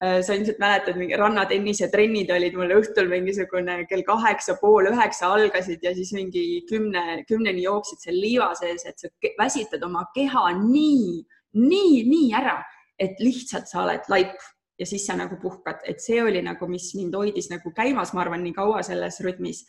sa 0.00 0.32
ilmselt 0.32 0.56
mäletad, 0.62 0.96
rannatennise 1.20 1.90
trennid 1.92 2.32
olid 2.32 2.56
mul 2.56 2.72
õhtul 2.78 3.10
mingisugune 3.12 3.82
kell 3.90 4.02
kaheksa, 4.08 4.56
pool 4.56 4.88
üheksa 4.88 5.28
algasid 5.36 5.84
ja 5.84 5.92
siis 5.94 6.14
mingi 6.16 6.64
kümne, 6.70 7.20
kümneni 7.28 7.66
jooksid 7.66 8.00
seal 8.06 8.16
liiva 8.16 8.48
sees, 8.56 8.88
et 8.88 9.04
sa 9.04 9.12
väsitad 9.38 9.84
oma 9.84 10.06
keha 10.16 10.46
nii, 10.64 11.20
nii, 11.60 11.96
nii 12.08 12.32
ära 12.40 12.56
et 13.00 13.20
lihtsalt 13.22 13.68
sa 13.70 13.84
oled 13.84 14.08
laip 14.12 14.36
ja 14.80 14.86
siis 14.86 15.06
sa 15.06 15.16
nagu 15.16 15.36
puhkad, 15.36 15.82
et 15.84 16.00
see 16.00 16.22
oli 16.22 16.40
nagu, 16.42 16.66
mis 16.68 16.88
mind 16.96 17.14
hoidis 17.14 17.50
nagu 17.52 17.72
käimas, 17.76 18.14
ma 18.16 18.22
arvan, 18.24 18.40
nii 18.44 18.54
kaua 18.56 18.80
selles 18.86 19.20
rütmis. 19.24 19.66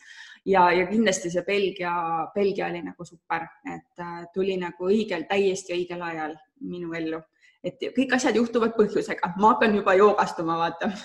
Ja, 0.48 0.70
ja 0.72 0.86
kindlasti 0.88 1.30
see 1.30 1.44
Belgia, 1.46 1.92
Belgia 2.34 2.70
oli 2.70 2.80
nagu 2.82 3.04
super, 3.04 3.44
et 3.68 4.00
äh, 4.00 4.22
tuli 4.34 4.56
nagu 4.58 4.88
õigel, 4.88 5.26
täiesti 5.28 5.76
õigel 5.76 6.00
ajal 6.02 6.34
minu 6.64 6.96
ellu, 6.98 7.20
et 7.62 7.84
kõik 7.94 8.16
asjad 8.16 8.38
juhtuvad 8.40 8.72
põhjusega, 8.78 9.34
ma 9.36 9.52
hakkan 9.52 9.76
juba 9.76 9.94
joogastuma, 10.00 10.58
vaata. 10.64 10.90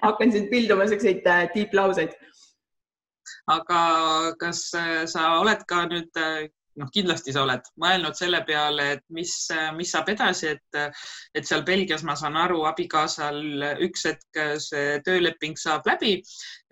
Hakkan 0.00 0.30
siin 0.32 0.46
pilduma 0.48 0.86
siukseid 0.88 1.26
äh, 1.28 1.42
tiiplauseid. 1.52 2.14
aga 3.52 3.80
kas 4.40 4.62
äh, 4.78 5.02
sa 5.10 5.34
oled 5.42 5.66
ka 5.68 5.82
nüüd 5.90 6.14
noh, 6.78 6.90
kindlasti 6.94 7.34
sa 7.34 7.42
oled 7.44 7.68
mõelnud 7.82 8.16
selle 8.18 8.40
peale, 8.48 8.86
et 8.96 9.04
mis, 9.14 9.32
mis 9.76 9.92
saab 9.94 10.10
edasi, 10.12 10.54
et, 10.54 10.98
et 11.36 11.48
seal 11.48 11.64
Belgias 11.66 12.04
ma 12.06 12.16
saan 12.18 12.38
aru, 12.40 12.62
abikaasal 12.70 13.40
üks 13.84 14.06
hetk 14.08 14.42
see 14.64 14.98
tööleping 15.06 15.58
saab 15.60 15.86
läbi, 15.90 16.16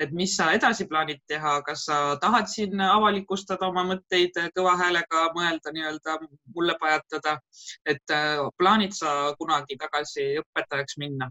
et 0.03 0.12
mis 0.16 0.37
sa 0.38 0.51
edasi 0.57 0.88
plaanid 0.90 1.23
teha, 1.31 1.59
kas 1.66 1.87
sa 1.90 2.01
tahad 2.23 2.51
siin 2.53 2.81
avalikustada 2.87 3.69
oma 3.71 3.87
mõtteid 3.92 4.38
kõva 4.57 4.77
häälega, 4.83 5.27
mõelda 5.37 5.75
nii-öelda 5.75 6.19
mulle 6.55 6.77
pajatada, 6.81 7.38
et 7.87 8.16
plaanid 8.59 8.95
sa 8.97 9.16
kunagi 9.40 9.79
tagasi 9.81 10.33
õpetajaks 10.42 11.03
minna? 11.03 11.31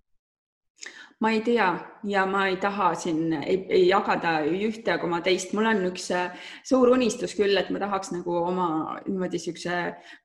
Ma 1.19 1.31
ei 1.31 1.41
tea 1.41 1.67
ja 2.03 2.25
ma 2.25 2.47
ei 2.47 2.57
taha 2.57 2.89
siin 2.95 3.33
ei, 3.37 3.55
ei 3.69 3.87
jagada 3.87 4.33
ühte 4.45 4.97
koma 4.99 5.21
teist, 5.23 5.53
mul 5.55 5.69
on 5.69 5.85
üks 5.87 6.09
äh, 6.11 6.33
suur 6.67 6.91
unistus 6.91 7.33
küll, 7.37 7.55
et 7.57 7.71
ma 7.71 7.79
tahaks 7.79 8.11
nagu 8.11 8.35
oma 8.41 8.67
niimoodi 9.05 9.39
niisuguse 9.39 9.77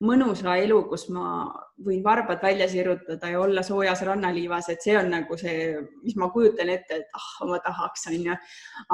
mõnusa 0.04 0.56
elu, 0.64 0.80
kus 0.90 1.06
ma 1.14 1.46
võin 1.86 2.02
varbad 2.04 2.42
välja 2.42 2.68
sirutada 2.68 3.30
ja 3.30 3.40
olla 3.40 3.62
soojas 3.66 4.02
rannaliivas, 4.08 4.72
et 4.74 4.82
see 4.82 4.98
on 4.98 5.12
nagu 5.14 5.38
see, 5.40 5.70
mis 6.02 6.18
ma 6.18 6.28
kujutan 6.34 6.74
ette, 6.74 7.00
et 7.00 7.16
ah, 7.16 7.30
ma 7.48 7.62
tahaks, 7.64 8.08
onju. 8.10 8.36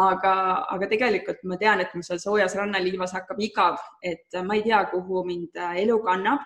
aga, 0.06 0.36
aga 0.76 0.92
tegelikult 0.92 1.42
ma 1.48 1.58
tean, 1.60 1.80
et 1.80 1.96
mul 1.96 2.04
seal 2.06 2.20
soojas 2.22 2.60
rannaliivas 2.60 3.16
hakkab 3.16 3.40
igav, 3.40 3.80
et 4.04 4.42
ma 4.44 4.60
ei 4.60 4.66
tea, 4.68 4.84
kuhu 4.92 5.24
mind 5.26 5.56
äh, 5.56 5.80
elu 5.86 5.98
kannab 6.04 6.44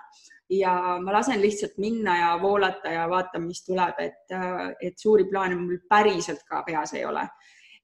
ja 0.50 0.98
ma 1.02 1.12
lasen 1.14 1.40
lihtsalt 1.42 1.78
minna 1.78 2.16
ja 2.18 2.30
voolata 2.42 2.92
ja 2.92 3.06
vaatan, 3.10 3.46
mis 3.46 3.62
tuleb, 3.64 3.98
et, 4.02 4.34
et 4.82 4.98
suuri 4.98 5.28
plaane 5.30 5.56
mul 5.58 5.78
päriselt 5.88 6.42
ka 6.48 6.64
peas 6.66 6.94
ei 6.94 7.04
ole. 7.04 7.26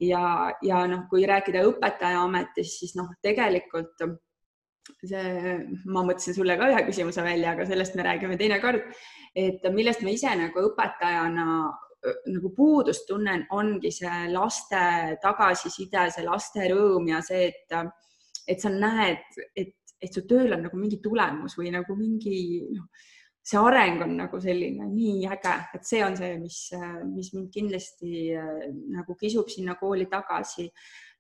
ja, 0.01 0.53
ja 0.63 0.83
noh, 0.91 1.07
kui 1.11 1.25
rääkida 1.27 1.63
õpetajaametist, 1.71 2.81
siis 2.83 2.97
noh, 2.99 3.15
tegelikult 3.23 4.03
see, 5.07 5.57
ma 5.89 6.03
mõtlesin 6.05 6.37
sulle 6.37 6.57
ka 6.59 6.69
ühe 6.71 6.83
küsimuse 6.89 7.25
välja, 7.25 7.55
aga 7.55 7.67
sellest 7.67 7.97
me 7.97 8.05
räägime 8.07 8.37
teinekord, 8.39 8.85
et 9.37 9.65
millest 9.73 10.05
ma 10.05 10.13
ise 10.13 10.35
nagu 10.39 10.69
õpetajana 10.69 11.47
nagu 12.31 12.53
puudust 12.55 13.07
tunnen, 13.09 13.47
ongi 13.51 13.91
see 13.95 14.27
laste 14.31 15.17
tagasiside, 15.23 16.07
see 16.15 16.27
laste 16.27 16.69
rõõm 16.71 17.09
ja 17.11 17.23
see, 17.25 17.49
et, 17.51 17.75
et 18.47 18.63
sa 18.63 18.71
näed, 18.71 19.25
et 19.57 19.75
et 20.03 20.13
su 20.13 20.27
tööl 20.29 20.53
on 20.57 20.67
nagu 20.67 20.79
mingi 20.81 21.01
tulemus 21.03 21.57
või 21.59 21.71
nagu 21.75 21.97
mingi 21.97 22.39
noh, 22.75 22.89
see 23.47 23.63
areng 23.63 24.03
on 24.03 24.15
nagu 24.19 24.39
selline 24.43 24.89
nii 24.91 25.27
äge, 25.31 25.55
et 25.77 25.87
see 25.87 26.03
on 26.05 26.17
see, 26.19 26.33
mis, 26.41 26.61
mis 27.13 27.31
mind 27.35 27.51
kindlasti 27.55 28.31
äh, 28.35 28.65
nagu 28.97 29.15
kisub 29.19 29.51
sinna 29.53 29.77
kooli 29.79 30.09
tagasi. 30.11 30.71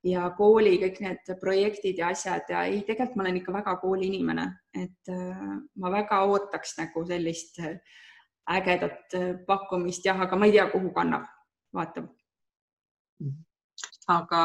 Ja 0.07 0.29
kooli 0.39 0.77
kõik 0.79 0.99
need 1.03 1.31
projektid 1.41 1.99
ja 1.99 2.13
asjad 2.15 2.51
ja 2.53 2.61
ei, 2.69 2.83
tegelikult 2.87 3.17
ma 3.19 3.25
olen 3.25 3.39
ikka 3.41 3.55
väga 3.57 3.73
kooliinimene, 3.83 4.45
et 4.77 5.11
äh, 5.11 5.47
ma 5.83 5.91
väga 5.91 6.21
ootaks 6.29 6.77
nagu 6.79 7.03
sellist 7.09 7.59
äh, 7.63 7.79
ägedat 8.59 9.17
pakkumist. 9.47 10.07
Jah, 10.07 10.21
aga 10.23 10.39
ma 10.39 10.47
ei 10.47 10.55
tea, 10.55 10.69
kuhu 10.71 10.93
kannab, 10.95 11.27
vaatab. 11.75 12.11
aga 14.07 14.43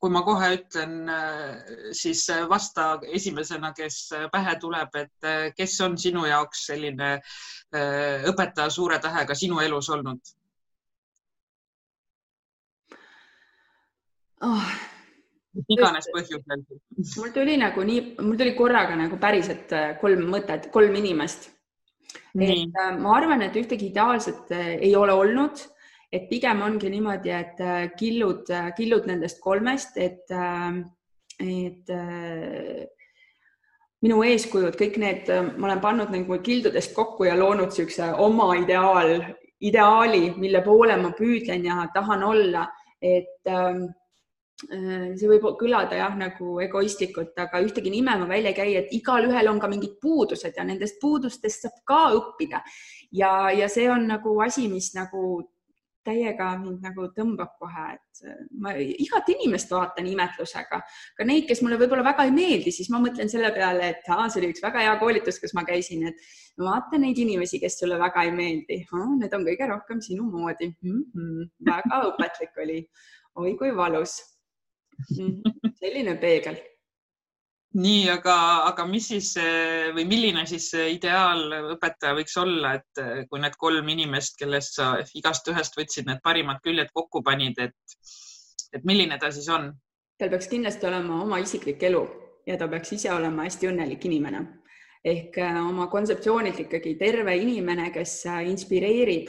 kui 0.00 0.12
ma 0.12 0.22
kohe 0.24 0.48
ütlen, 0.58 0.96
äh, 1.08 1.92
siis 1.96 2.26
äh, 2.30 2.44
vasta 2.48 2.96
esimesena, 3.18 3.72
kes 3.76 4.00
äh, 4.12 4.26
pähe 4.32 4.56
tuleb, 4.60 4.96
et 5.00 5.54
kes 5.56 5.76
on 5.86 5.96
sinu 5.98 6.26
jaoks 6.28 6.66
selline 6.70 7.16
õpetaja 8.30 8.70
suure 8.70 8.98
tähega 9.02 9.34
sinu 9.34 9.58
elus 9.60 9.88
olnud 9.90 10.28
oh.? 14.46 14.68
iganes 15.72 16.06
põhjusel. 16.14 16.62
mul 17.16 17.32
tuli 17.34 17.56
nagu 17.58 17.84
nii, 17.88 18.02
mul 18.20 18.38
tuli 18.38 18.54
korraga 18.54 18.94
nagu 19.00 19.18
päriselt 19.18 19.72
kolm 20.00 20.28
mõtet, 20.30 20.70
kolm 20.72 20.94
inimest. 21.00 21.50
et 22.38 22.78
ma 23.00 23.16
arvan, 23.16 23.42
et 23.48 23.56
ühtegi 23.58 23.90
ideaalset 23.90 24.52
ei 24.60 24.94
ole 24.96 25.16
olnud 25.16 25.66
et 26.12 26.28
pigem 26.30 26.62
ongi 26.62 26.90
niimoodi, 26.90 27.32
et 27.34 27.60
äh, 27.62 27.88
killud, 27.98 28.46
äh, 28.50 28.70
killud 28.76 29.08
nendest 29.10 29.40
kolmest, 29.42 29.96
et, 29.98 30.24
äh, 30.30 30.82
et 31.42 31.90
minu 34.04 34.22
eeskujud, 34.24 34.76
kõik 34.78 34.96
need, 35.02 35.28
ma 35.58 35.68
olen 35.68 35.82
pannud 35.82 36.12
nagu 36.14 36.38
kildudest 36.44 36.94
kokku 36.96 37.26
ja 37.26 37.34
loonud 37.36 37.72
niisuguse 37.72 38.12
oma 38.22 38.52
ideaal, 38.56 39.18
ideaali, 39.66 40.30
mille 40.38 40.62
poole 40.64 40.96
ma 41.00 41.10
püüdlen 41.16 41.64
ja 41.66 41.84
tahan 41.92 42.22
olla, 42.24 42.66
et 43.02 43.44
see 44.56 45.28
võib 45.28 45.44
kõlada 45.60 45.98
jah, 45.98 46.14
nagu 46.16 46.54
egoistlikult, 46.64 47.34
aga 47.40 47.60
ühtegi 47.64 47.92
nime 47.92 48.14
ma 48.20 48.28
välja 48.30 48.54
ei 48.54 48.56
käi, 48.56 48.70
et 48.80 48.94
igalühel 48.96 49.50
on 49.50 49.60
ka 49.60 49.68
mingid 49.68 49.98
puudused 50.00 50.56
ja 50.56 50.64
nendest 50.64 50.96
puudustest 51.02 51.66
saab 51.66 51.82
ka 51.84 52.00
õppida. 52.16 52.62
ja, 53.12 53.50
ja 53.52 53.68
see 53.68 53.90
on 53.92 54.08
nagu 54.08 54.38
asi, 54.44 54.68
mis 54.72 54.94
nagu 54.96 55.42
täiega 56.06 56.52
mind 56.60 56.84
nagu 56.86 57.08
tõmbab 57.16 57.56
kohe, 57.60 57.86
et 57.96 58.22
äh, 58.26 58.38
ma 58.62 58.72
igat 58.78 59.30
inimest 59.34 59.72
vaatan 59.74 60.08
imetlusega, 60.10 60.80
ka 61.18 61.26
neid, 61.28 61.46
kes 61.48 61.62
mulle 61.64 61.78
võib-olla 61.80 62.06
väga 62.06 62.26
ei 62.28 62.34
meeldi, 62.34 62.74
siis 62.74 62.90
ma 62.94 63.00
mõtlen 63.02 63.30
selle 63.32 63.50
peale, 63.56 63.90
et 63.94 64.10
aa, 64.12 64.28
see 64.30 64.42
oli 64.42 64.52
üks 64.54 64.64
väga 64.64 64.84
hea 64.86 64.94
koolitus, 65.02 65.40
kus 65.42 65.56
ma 65.58 65.66
käisin, 65.68 66.06
et 66.10 66.22
vaata 66.62 67.00
neid 67.02 67.18
inimesi, 67.22 67.60
kes 67.62 67.80
sulle 67.82 67.98
väga 68.00 68.26
ei 68.28 68.32
meeldi, 68.36 68.80
need 69.18 69.36
on 69.36 69.44
kõige 69.50 69.70
rohkem 69.72 70.00
sinu 70.04 70.30
moodi 70.30 70.70
mm. 70.70 71.02
-hmm. 71.12 71.50
väga 71.72 72.00
õpetlik 72.12 72.62
oli. 72.64 72.80
oi 73.36 73.52
kui 73.58 73.76
valus 73.76 74.16
mm. 75.18 75.26
-hmm. 75.26 75.76
selline 75.82 76.16
peegel 76.16 76.56
nii, 77.74 78.08
aga, 78.08 78.36
aga 78.70 78.86
mis 78.88 79.08
siis 79.10 79.32
või 79.96 80.04
milline 80.08 80.46
siis 80.48 80.70
see 80.72 80.92
ideaalõpetaja 80.94 82.14
võiks 82.16 82.36
olla, 82.40 82.76
et 82.78 83.28
kui 83.30 83.42
need 83.42 83.56
kolm 83.60 83.88
inimest, 83.92 84.38
kellest 84.38 84.78
sa 84.78 84.94
igast 85.18 85.48
ühest 85.52 85.76
võtsid 85.76 86.06
need 86.08 86.22
parimad 86.24 86.62
küljed 86.64 86.92
kokku 86.94 87.22
panid, 87.26 87.58
et, 87.58 87.98
et 88.72 88.86
milline 88.86 89.18
ta 89.18 89.32
siis 89.34 89.48
on? 89.52 89.72
tal 90.16 90.30
peaks 90.32 90.48
kindlasti 90.48 90.86
olema 90.88 91.18
oma 91.22 91.38
isiklik 91.42 91.82
elu 91.84 92.06
ja 92.48 92.56
ta 92.56 92.68
peaks 92.72 92.94
ise 92.96 93.10
olema 93.12 93.44
hästi 93.44 93.68
õnnelik 93.68 94.06
inimene 94.08 94.40
ehk 95.06 95.38
äh, 95.38 95.58
oma 95.60 95.86
kontseptsioonilt 95.92 96.60
ikkagi 96.64 96.96
terve 96.98 97.36
inimene, 97.38 97.90
kes 97.94 98.14
äh, 98.30 98.40
inspireerib 98.50 99.28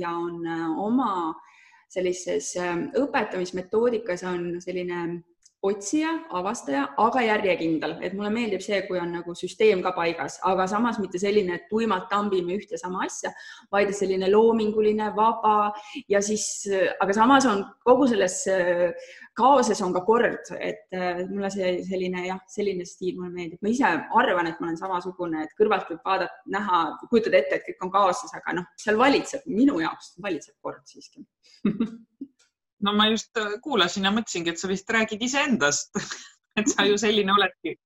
ja 0.00 0.12
on 0.16 0.46
oma 0.82 1.10
sellises 1.92 2.54
õpetamismetoodikas 2.98 4.24
on 4.26 4.56
selline 4.62 5.02
otsija, 5.64 6.10
avastaja, 6.36 6.82
aga 7.00 7.22
järjekindel, 7.24 7.96
et 8.04 8.14
mulle 8.16 8.30
meeldib 8.34 8.62
see, 8.64 8.78
kui 8.86 8.98
on 9.00 9.12
nagu 9.16 9.34
süsteem 9.36 9.82
ka 9.84 9.92
paigas, 9.96 10.38
aga 10.46 10.66
samas 10.70 11.00
mitte 11.02 11.18
selline, 11.22 11.56
et 11.56 11.68
tuimalt 11.70 12.08
tambime 12.12 12.56
ühte 12.58 12.78
sama 12.80 13.04
asja, 13.06 13.32
vaid 13.72 13.92
selline 13.96 14.28
loominguline, 14.30 15.08
vaba 15.16 15.72
ja 16.12 16.20
siis, 16.24 16.66
aga 17.00 17.16
samas 17.16 17.48
on 17.50 17.64
kogu 17.86 18.08
selles 18.12 18.38
äh, 18.52 18.92
kaoses 19.36 19.80
on 19.84 19.96
ka 19.96 20.04
kord, 20.06 20.52
et 20.60 20.96
äh, 20.96 21.24
mulle 21.30 21.50
see 21.54 21.72
selline 21.88 22.26
jah, 22.28 22.40
selline 22.52 22.86
stiil 22.88 23.18
mulle 23.18 23.32
meeldib, 23.34 23.60
ma 23.64 23.72
ise 23.72 23.90
arvan, 24.20 24.52
et 24.52 24.60
ma 24.60 24.70
olen 24.70 24.80
samasugune, 24.80 25.46
et 25.46 25.58
kõrvalt 25.58 25.90
võib 25.92 26.04
vaadata, 26.04 26.44
näha, 26.52 26.84
kujutada 27.08 27.40
ette, 27.40 27.60
et 27.60 27.68
kõik 27.70 27.88
on 27.88 27.96
kaoses, 27.96 28.36
aga 28.36 28.60
noh, 28.60 28.70
seal 28.80 29.00
valitseb, 29.00 29.48
minu 29.50 29.80
jaoks 29.82 30.14
valitseb 30.22 30.56
kord 30.62 30.84
siiski 30.88 31.24
no 32.84 32.92
ma 32.92 33.08
just 33.10 33.36
äh, 33.40 33.58
kuulasin 33.64 34.08
ja 34.08 34.12
mõtlesingi, 34.14 34.52
et 34.52 34.60
sa 34.60 34.70
vist 34.70 34.90
räägid 34.92 35.22
iseendast 35.22 35.96
et 36.60 36.68
sa 36.72 36.86
ju 36.88 36.98
selline 37.00 37.32
oledki 37.32 37.76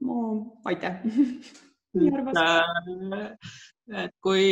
no,. 0.00 0.58
aitäh. 0.64 1.00
Äh, 1.96 3.30
et 3.96 4.10
kui, 4.20 4.42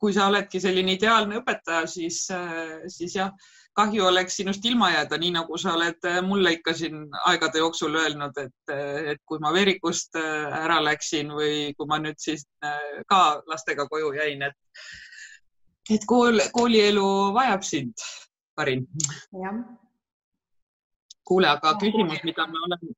kui 0.00 0.12
sa 0.16 0.30
oledki 0.30 0.56
selline 0.62 0.94
ideaalne 0.96 1.36
õpetaja, 1.42 1.82
siis, 1.90 2.22
siis 2.94 3.16
jah, 3.18 3.28
kahju 3.76 4.06
oleks 4.08 4.38
sinust 4.40 4.64
ilma 4.70 4.88
jääda, 4.94 5.18
nii 5.20 5.34
nagu 5.34 5.58
sa 5.60 5.74
oled 5.76 6.08
mulle 6.24 6.54
ikka 6.56 6.72
siin 6.78 7.02
aegade 7.28 7.60
jooksul 7.60 7.98
öelnud, 8.00 8.40
et, 8.40 8.74
et 9.12 9.20
kui 9.28 9.42
ma 9.44 9.52
Verikust 9.52 10.16
ära 10.16 10.80
läksin 10.80 11.34
või 11.36 11.74
kui 11.76 11.90
ma 11.92 12.00
nüüd 12.00 12.16
siis 12.24 12.46
ka 13.12 13.20
lastega 13.52 13.84
koju 13.92 14.14
jäin, 14.16 14.48
et, 14.48 14.88
et 15.92 16.08
kool, 16.08 16.40
koolielu 16.56 17.06
vajab 17.36 17.68
sind, 17.68 18.08
Karin. 18.54 18.86
kuule, 21.24 21.48
aga 21.48 21.74
küsimus, 21.80 22.20
mida 22.24 22.46
me 22.46 22.58
oleme, 22.66 22.94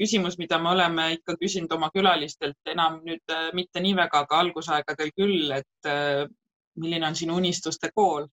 küsimus, 0.00 0.38
mida 0.38 0.58
me 0.58 0.70
oleme 0.70 1.06
ikka 1.18 1.36
küsinud 1.40 1.72
oma 1.76 1.90
külalistelt, 1.94 2.58
enam 2.72 3.00
nüüd 3.04 3.32
äh, 3.32 3.50
mitte 3.54 3.82
nii 3.82 3.96
väga, 3.98 4.24
aga 4.24 4.40
algusaegadel 4.44 5.12
küll, 5.16 5.50
et 5.58 5.90
äh, 5.90 6.24
milline 6.76 7.08
on 7.08 7.18
sinu 7.18 7.36
unistuste 7.42 7.92
kool? 7.94 8.28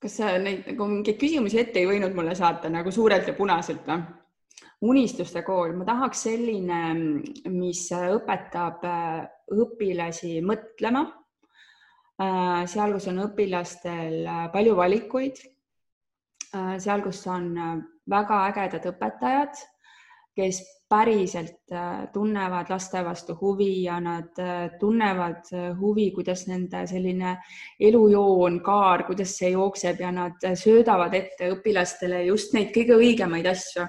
kas 0.00 0.14
sa 0.16 0.30
neid 0.40 0.64
nagu 0.64 0.86
mingeid 0.88 1.18
küsimusi 1.20 1.58
ette 1.60 1.76
ei 1.82 1.84
võinud 1.90 2.14
mulle 2.16 2.32
saata 2.32 2.70
nagu 2.72 2.88
suurelt 2.88 3.26
ja 3.28 3.34
punaselt 3.36 3.84
või? 3.84 4.00
unistuste 4.80 5.42
kool, 5.44 5.74
ma 5.76 5.84
tahaks 5.84 6.22
selline, 6.24 6.78
mis 7.52 7.82
õpetab 7.92 8.86
äh, 8.88 9.26
õpilasi 9.52 10.38
mõtlema. 10.46 11.04
Seal, 12.20 12.92
kus 12.92 13.06
on 13.08 13.22
õpilastel 13.24 14.26
palju 14.52 14.74
valikuid 14.76 15.38
Äh, 16.50 16.78
seal, 16.82 17.02
kus 17.02 17.20
on 17.30 17.52
äh, 17.54 17.74
väga 18.10 18.40
ägedad 18.48 18.86
õpetajad, 18.90 19.58
kes 20.34 20.58
päriselt 20.90 21.70
äh, 21.70 22.08
tunnevad 22.10 22.72
laste 22.72 23.04
vastu 23.06 23.36
huvi 23.38 23.84
ja 23.84 24.00
nad 24.02 24.40
tunnevad 24.80 25.46
huvi, 25.78 26.08
kuidas 26.16 26.48
nende 26.50 26.82
selline 26.90 27.36
elujoon, 27.78 28.58
kaar, 28.66 29.04
kuidas 29.06 29.36
see 29.38 29.52
jookseb 29.52 30.02
ja 30.02 30.10
nad 30.16 30.42
söödavad 30.58 31.14
ette 31.14 31.52
õpilastele 31.54 32.24
just 32.26 32.56
neid 32.58 32.74
kõige 32.74 32.98
õigemaid 32.98 33.46
asju. 33.52 33.86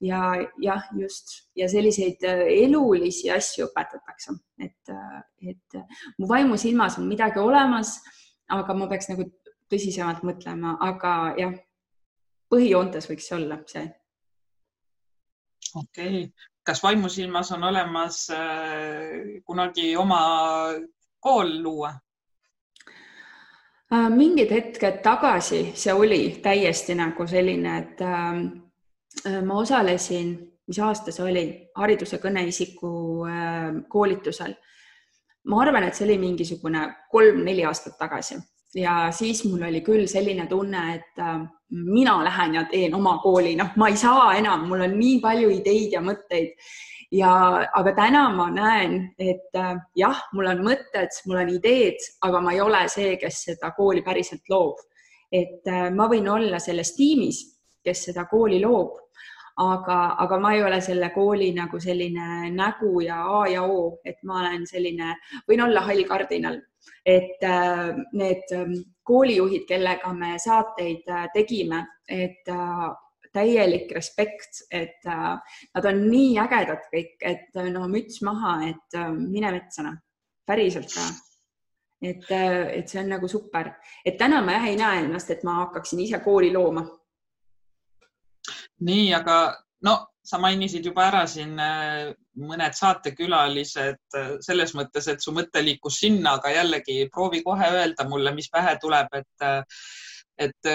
Ja 0.00 0.20
jah, 0.62 0.86
just 0.96 1.34
ja 1.56 1.68
selliseid 1.68 2.24
elulisi 2.24 3.30
asju 3.30 3.66
õpetatakse, 3.68 4.36
et, 4.58 4.92
et 5.44 5.80
mu 6.18 6.28
vaimusilmas 6.28 6.98
on 6.98 7.08
midagi 7.08 7.42
olemas, 7.42 7.98
aga 8.50 8.74
ma 8.74 8.88
peaks 8.90 9.10
nagu 9.12 9.28
tõsisemalt 9.70 10.24
mõtlema, 10.26 10.76
aga 10.82 11.16
jah 11.38 11.58
põhijoontes 12.50 13.08
võiks 13.10 13.28
see 13.28 13.36
olla 13.38 13.60
see. 13.70 13.88
okei 15.74 16.08
okay., 16.08 16.30
kas 16.66 16.82
vaimusilmas 16.82 17.52
on 17.56 17.64
olemas 17.70 18.24
äh, 18.34 19.40
kunagi 19.46 19.94
oma 19.96 20.22
kool 21.20 21.52
luua? 21.62 21.92
Äh, 23.90 24.08
mingid 24.14 24.52
hetked 24.54 25.00
tagasi 25.02 25.62
see 25.74 25.94
oli 25.94 26.22
täiesti 26.42 26.94
nagu 26.98 27.26
selline, 27.26 27.78
et 27.78 28.02
äh, 28.06 28.42
ma 29.44 29.58
osalesin, 29.60 30.32
mis 30.70 30.78
aasta 30.80 31.12
see 31.12 31.24
oli, 31.26 31.44
hariduse 31.76 32.20
kõneisiku 32.22 32.90
koolitusel. 33.88 34.54
ma 35.50 35.60
arvan, 35.62 35.84
et 35.84 35.94
see 35.96 36.06
oli 36.06 36.18
mingisugune 36.20 36.86
kolm-neli 37.10 37.64
aastat 37.64 37.98
tagasi 37.98 38.38
ja 38.74 39.08
siis 39.10 39.44
mul 39.44 39.62
oli 39.68 39.80
küll 39.82 40.06
selline 40.06 40.46
tunne, 40.46 40.82
et 40.94 41.22
mina 41.70 42.20
lähen 42.24 42.54
ja 42.54 42.64
teen 42.70 42.94
oma 42.94 43.18
kooli, 43.22 43.56
noh, 43.56 43.74
ma 43.76 43.88
ei 43.90 43.96
saa 43.98 44.34
enam, 44.38 44.66
mul 44.68 44.84
on 44.86 44.96
nii 44.98 45.18
palju 45.22 45.50
ideid 45.60 45.96
ja 45.96 46.02
mõtteid. 46.04 46.54
ja, 47.12 47.30
aga 47.74 47.92
täna 47.94 48.28
ma 48.34 48.46
näen, 48.54 48.92
et 49.18 49.56
äh, 49.58 49.74
jah, 49.98 50.20
mul 50.32 50.46
on 50.46 50.60
mõtted, 50.62 51.10
mul 51.26 51.40
on 51.42 51.48
ideed, 51.56 51.98
aga 52.22 52.40
ma 52.40 52.52
ei 52.54 52.60
ole 52.62 52.84
see, 52.88 53.16
kes 53.18 53.42
seda 53.48 53.72
kooli 53.76 54.02
päriselt 54.06 54.46
loob. 54.48 54.78
et 55.32 55.66
äh, 55.66 55.90
ma 55.94 56.06
võin 56.10 56.28
olla 56.28 56.58
selles 56.58 56.94
tiimis, 56.94 57.42
kes 57.84 58.04
seda 58.10 58.26
kooli 58.30 58.60
loob, 58.62 58.98
aga, 59.56 59.98
aga 60.18 60.38
ma 60.40 60.54
ei 60.54 60.62
ole 60.62 60.80
selle 60.80 61.10
kooli 61.14 61.52
nagu 61.56 61.80
selline 61.80 62.50
nägu 62.54 63.00
ja 63.04 63.22
A 63.40 63.46
ja 63.48 63.62
O, 63.62 64.00
et 64.04 64.22
ma 64.22 64.40
olen 64.40 64.66
selline, 64.66 65.16
võin 65.48 65.64
olla 65.66 65.80
hall 65.86 66.04
kardinal 66.08 66.60
et 67.06 67.42
äh, 67.42 67.94
need 68.12 68.52
ähm, 68.52 68.74
koolijuhid, 69.02 69.66
kellega 69.68 70.12
me 70.12 70.34
saateid 70.38 71.08
äh, 71.08 71.28
tegime, 71.34 71.84
et 72.08 72.48
äh, 72.48 72.90
täielik 73.32 73.92
respekt, 73.94 74.64
et 74.74 75.04
nad 75.06 75.84
on 75.86 76.00
nii 76.10 76.32
ägedad 76.42 76.88
kõik, 76.90 77.12
et 77.22 77.58
no 77.70 77.84
müts 77.86 78.16
maha, 78.26 78.56
et 78.66 78.96
mine 79.20 79.52
metsa 79.54 79.84
noh, 79.86 80.00
päriselt 80.42 80.90
ka. 80.90 81.04
et, 82.02 82.26
et 82.26 82.90
see 82.90 82.98
on 82.98 83.12
nagu 83.14 83.30
super, 83.30 83.70
et 84.02 84.18
täna 84.18 84.40
ma 84.42 84.56
jah 84.56 84.66
ei 84.66 84.74
näe 84.80 85.04
ennast, 85.04 85.30
et 85.30 85.46
ma 85.46 85.60
hakkaksin 85.60 86.02
ise 86.02 86.18
kooli 86.24 86.50
looma. 86.50 86.82
Nii, 88.80 89.10
aga 89.14 89.36
no 89.86 89.96
sa 90.30 90.38
mainisid 90.38 90.84
juba 90.84 91.06
ära 91.08 91.22
siin 91.28 91.56
äh, 91.58 92.12
mõned 92.40 92.76
saatekülalised 92.76 94.16
äh, 94.18 94.32
selles 94.44 94.74
mõttes, 94.78 95.08
et 95.08 95.22
su 95.24 95.32
mõte 95.34 95.62
liikus 95.64 96.00
sinna, 96.02 96.36
aga 96.38 96.52
jällegi 96.54 97.08
proovi 97.12 97.42
kohe 97.46 97.70
öelda 97.80 98.06
mulle, 98.08 98.34
mis 98.36 98.50
pähe 98.52 98.76
tuleb, 98.82 99.10
et, 99.16 99.46
äh, 99.46 99.84
et 100.40 100.70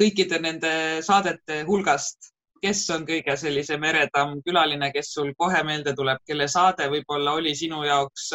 kõikide 0.00 0.40
nende 0.42 0.72
saadete 1.04 1.62
hulgast, 1.68 2.32
kes 2.62 2.82
on 2.94 3.06
kõige 3.06 3.36
sellisem 3.38 3.84
eredam 3.84 4.36
külaline, 4.46 4.90
kes 4.94 5.12
sul 5.14 5.32
kohe 5.38 5.62
meelde 5.66 5.94
tuleb, 5.98 6.20
kelle 6.26 6.48
saade 6.48 6.88
võib-olla 6.92 7.36
oli 7.38 7.54
sinu 7.58 7.80
jaoks 7.86 8.28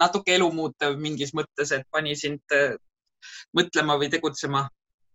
natuke 0.00 0.34
elumuutev 0.36 0.96
mingis 1.00 1.34
mõttes, 1.36 1.72
et 1.74 1.84
pani 1.92 2.14
sind 2.16 2.54
mõtlema 3.56 3.98
või 4.00 4.08
tegutsema 4.14 4.64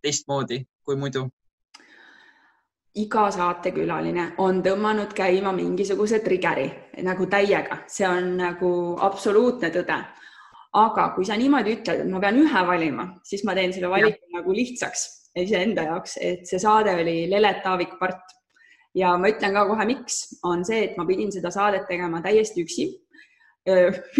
teistmoodi 0.04 0.60
kui 0.84 0.96
muidu 1.00 1.26
iga 2.98 3.28
saatekülaline 3.30 4.32
on 4.42 4.62
tõmmanud 4.64 5.12
käima 5.14 5.52
mingisuguse 5.54 6.18
trigger'i 6.24 6.66
nagu 7.06 7.26
täiega, 7.30 7.84
see 7.86 8.06
on 8.08 8.34
nagu 8.40 8.72
absoluutne 9.00 9.70
tõde. 9.74 9.98
aga 10.72 11.08
kui 11.14 11.24
sa 11.26 11.34
niimoodi 11.34 11.72
ütled, 11.74 12.02
et 12.02 12.10
ma 12.10 12.20
pean 12.22 12.36
ühe 12.38 12.60
valima, 12.66 13.06
siis 13.26 13.42
ma 13.44 13.54
teen 13.54 13.72
selle 13.74 13.88
valiku 13.90 14.22
ja. 14.22 14.38
nagu 14.38 14.52
lihtsaks 14.54 15.06
iseenda 15.42 15.82
jaoks, 15.82 16.16
et 16.20 16.46
see 16.46 16.58
saade 16.62 16.94
oli 16.94 17.26
Lelet 17.30 17.62
Taavik 17.62 17.96
part 17.98 18.34
ja 18.94 19.16
ma 19.18 19.30
ütlen 19.30 19.54
ka 19.54 19.64
kohe, 19.66 19.86
miks 19.86 20.40
on 20.46 20.64
see, 20.64 20.84
et 20.84 20.98
ma 20.98 21.06
pidin 21.06 21.30
seda 21.34 21.50
saadet 21.50 21.86
tegema 21.90 22.22
täiesti 22.22 22.62
üksi, 22.62 22.86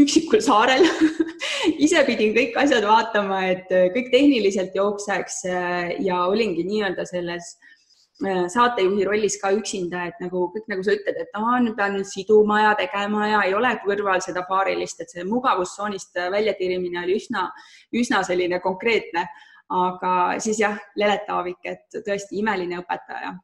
üksikul 0.02 0.42
saarel 0.42 0.86
ise 1.86 2.02
pidin 2.06 2.34
kõik 2.34 2.58
asjad 2.58 2.86
vaatama, 2.86 3.44
et 3.50 3.70
kõik 3.94 4.10
tehniliselt 4.14 4.74
jookseks 4.74 5.42
ja 6.02 6.24
olingi 6.26 6.66
nii-öelda 6.66 7.06
selles 7.06 7.54
Äh, 7.54 7.79
saatejuhi 8.20 9.04
rollis 9.04 9.36
ka 9.40 9.50
üksinda, 9.56 10.06
et 10.10 10.18
nagu 10.20 10.46
kõik, 10.52 10.66
nagu 10.68 10.84
sa 10.84 10.94
ütled, 10.96 11.16
et 11.22 11.38
aa, 11.38 11.58
nüüd 11.64 11.76
pean 11.78 11.96
siduma 12.04 12.60
ja 12.62 12.72
tegema 12.78 13.28
ja 13.28 13.42
ei 13.48 13.54
ole 13.56 13.72
kõrval 13.84 14.20
seda 14.24 14.44
paarilist, 14.48 15.00
et 15.00 15.12
see 15.12 15.24
mugavustsoonist 15.24 16.20
väljatirimine 16.32 17.00
oli 17.04 17.16
üsna, 17.20 17.48
üsna 17.92 18.24
selline 18.26 18.60
konkreetne. 18.60 19.28
aga 19.70 20.40
siis 20.42 20.58
jah, 20.58 20.74
Lelet 20.98 21.28
Taavik, 21.28 21.60
et 21.62 21.98
tõesti 22.06 22.40
imeline 22.40 22.80
õpetaja. 22.80 23.36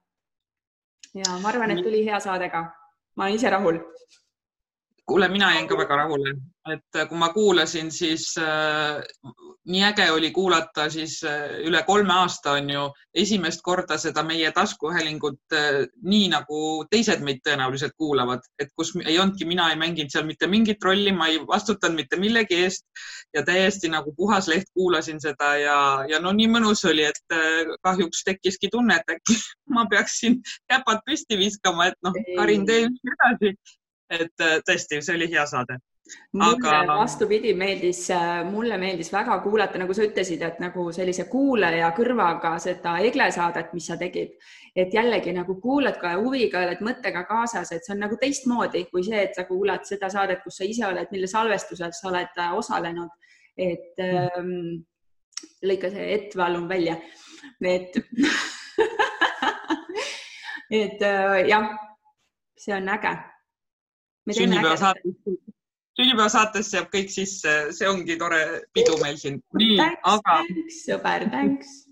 ja 1.14 1.36
ma 1.42 1.48
arvan, 1.48 1.70
et 1.70 1.82
tuli 1.84 2.04
hea 2.04 2.20
saade 2.20 2.50
ka. 2.50 2.64
ma 3.16 3.24
olen 3.24 3.34
ise 3.34 3.50
rahul. 3.50 3.78
Kuule, 5.06 5.28
mina 5.28 5.52
jäin 5.54 5.68
ka 5.68 5.78
väga 5.78 5.96
rahule, 5.96 6.34
et 6.72 7.08
kui 7.08 7.18
ma 7.18 7.28
kuulasin, 7.34 7.90
siis 7.94 8.32
äh, 8.42 9.02
nii 9.66 9.82
äge 9.84 10.10
oli 10.10 10.30
kuulata 10.30 10.90
siis 10.90 11.20
äh, 11.24 11.58
üle 11.66 11.82
kolme 11.86 12.12
aasta 12.14 12.52
on 12.58 12.70
ju 12.70 12.82
esimest 13.14 13.62
korda 13.66 13.98
seda 13.98 14.22
meie 14.22 14.50
taskuhäälingut 14.54 15.54
äh, 15.54 15.78
nii 16.02 16.28
nagu 16.30 16.58
teised 16.90 17.22
meid 17.26 17.42
tõenäoliselt 17.46 17.96
kuulavad, 17.98 18.44
et 18.62 18.70
kus 18.78 18.92
ei 19.04 19.18
olnudki, 19.18 19.48
mina 19.48 19.68
ei 19.70 19.78
mänginud 19.80 20.12
seal 20.14 20.26
mitte 20.26 20.46
mingit 20.50 20.84
rolli, 20.84 21.12
ma 21.12 21.30
ei 21.32 21.40
vastutanud 21.46 21.98
mitte 21.98 22.18
millegi 22.20 22.60
eest. 22.66 22.86
Ja 23.34 23.42
täiesti 23.44 23.90
nagu 23.92 24.14
puhas 24.16 24.46
leht 24.48 24.70
kuulasin 24.74 25.18
seda 25.20 25.54
ja, 25.60 25.78
ja 26.08 26.20
no 26.22 26.32
nii 26.32 26.46
mõnus 26.50 26.84
oli, 26.88 27.06
et 27.06 27.34
äh, 27.34 27.74
kahjuks 27.82 28.22
tekkiski 28.26 28.70
tunne, 28.72 29.00
et 29.00 29.16
äkki 29.16 29.38
ma 29.74 29.86
peaksin 29.90 30.38
käpad 30.70 31.02
püsti 31.06 31.38
viskama, 31.42 31.90
et 31.90 31.98
noh, 32.06 32.14
Karin, 32.36 32.66
tee 32.66 32.86
edasi. 32.86 33.56
Et 34.10 34.46
tõesti, 34.66 35.02
see 35.02 35.16
oli 35.16 35.30
hea 35.32 35.46
saade. 35.46 35.78
Aga... 36.40 36.84
vastupidi 36.86 37.54
meeldis, 37.58 38.04
mulle 38.50 38.76
meeldis 38.78 39.10
väga 39.12 39.38
kuulata, 39.42 39.78
nagu 39.80 39.94
sa 39.96 40.04
ütlesid, 40.06 40.42
et 40.46 40.60
nagu 40.62 40.84
sellise 40.94 41.24
kuulaja 41.30 41.88
kõrvaga 41.96 42.52
seda 42.62 42.96
Egle 43.02 43.26
saadet, 43.34 43.72
mis 43.74 43.88
sa 43.90 43.96
tegid, 43.98 44.36
et 44.76 44.94
jällegi 44.94 45.34
nagu 45.34 45.56
kuulad 45.62 45.98
ka 45.98 46.14
huviga, 46.20 46.62
oled 46.62 46.82
mõttega 46.86 47.24
kaasas, 47.26 47.72
et 47.74 47.86
see 47.86 47.94
on 47.96 48.04
nagu 48.04 48.18
teistmoodi 48.22 48.84
kui 48.90 49.02
see, 49.06 49.24
et 49.26 49.38
sa 49.38 49.46
kuulad 49.48 49.86
seda 49.88 50.10
saadet, 50.12 50.44
kus 50.44 50.60
sa 50.60 50.68
ise 50.68 50.86
oled, 50.86 51.10
mille 51.10 51.30
salvestusel 51.30 51.94
sa 51.96 52.10
oled 52.12 52.42
äh, 52.42 52.54
osalenud. 52.54 53.10
et 53.56 54.02
ähm, 54.04 54.84
lõika 55.64 55.90
see 55.90 56.10
ett 56.14 56.34
palun 56.36 56.68
välja, 56.68 56.98
et 57.64 57.96
et 60.82 61.02
äh, 61.02 61.48
jah, 61.48 61.72
see 62.58 62.76
on 62.76 62.94
äge 62.94 63.16
sünnipäevasaates, 64.30 65.18
sünnipäevasaates 65.96 66.72
jääb 66.74 66.92
kõik 66.92 67.10
sisse, 67.14 67.56
see 67.76 67.88
ongi 67.88 68.18
tore 68.20 68.42
pidu 68.74 68.98
meil 69.02 69.18
siin. 69.20 69.40
nii, 69.58 69.80
aga. 70.02 70.40
sõber, 70.82 71.28
thanks 71.30 71.82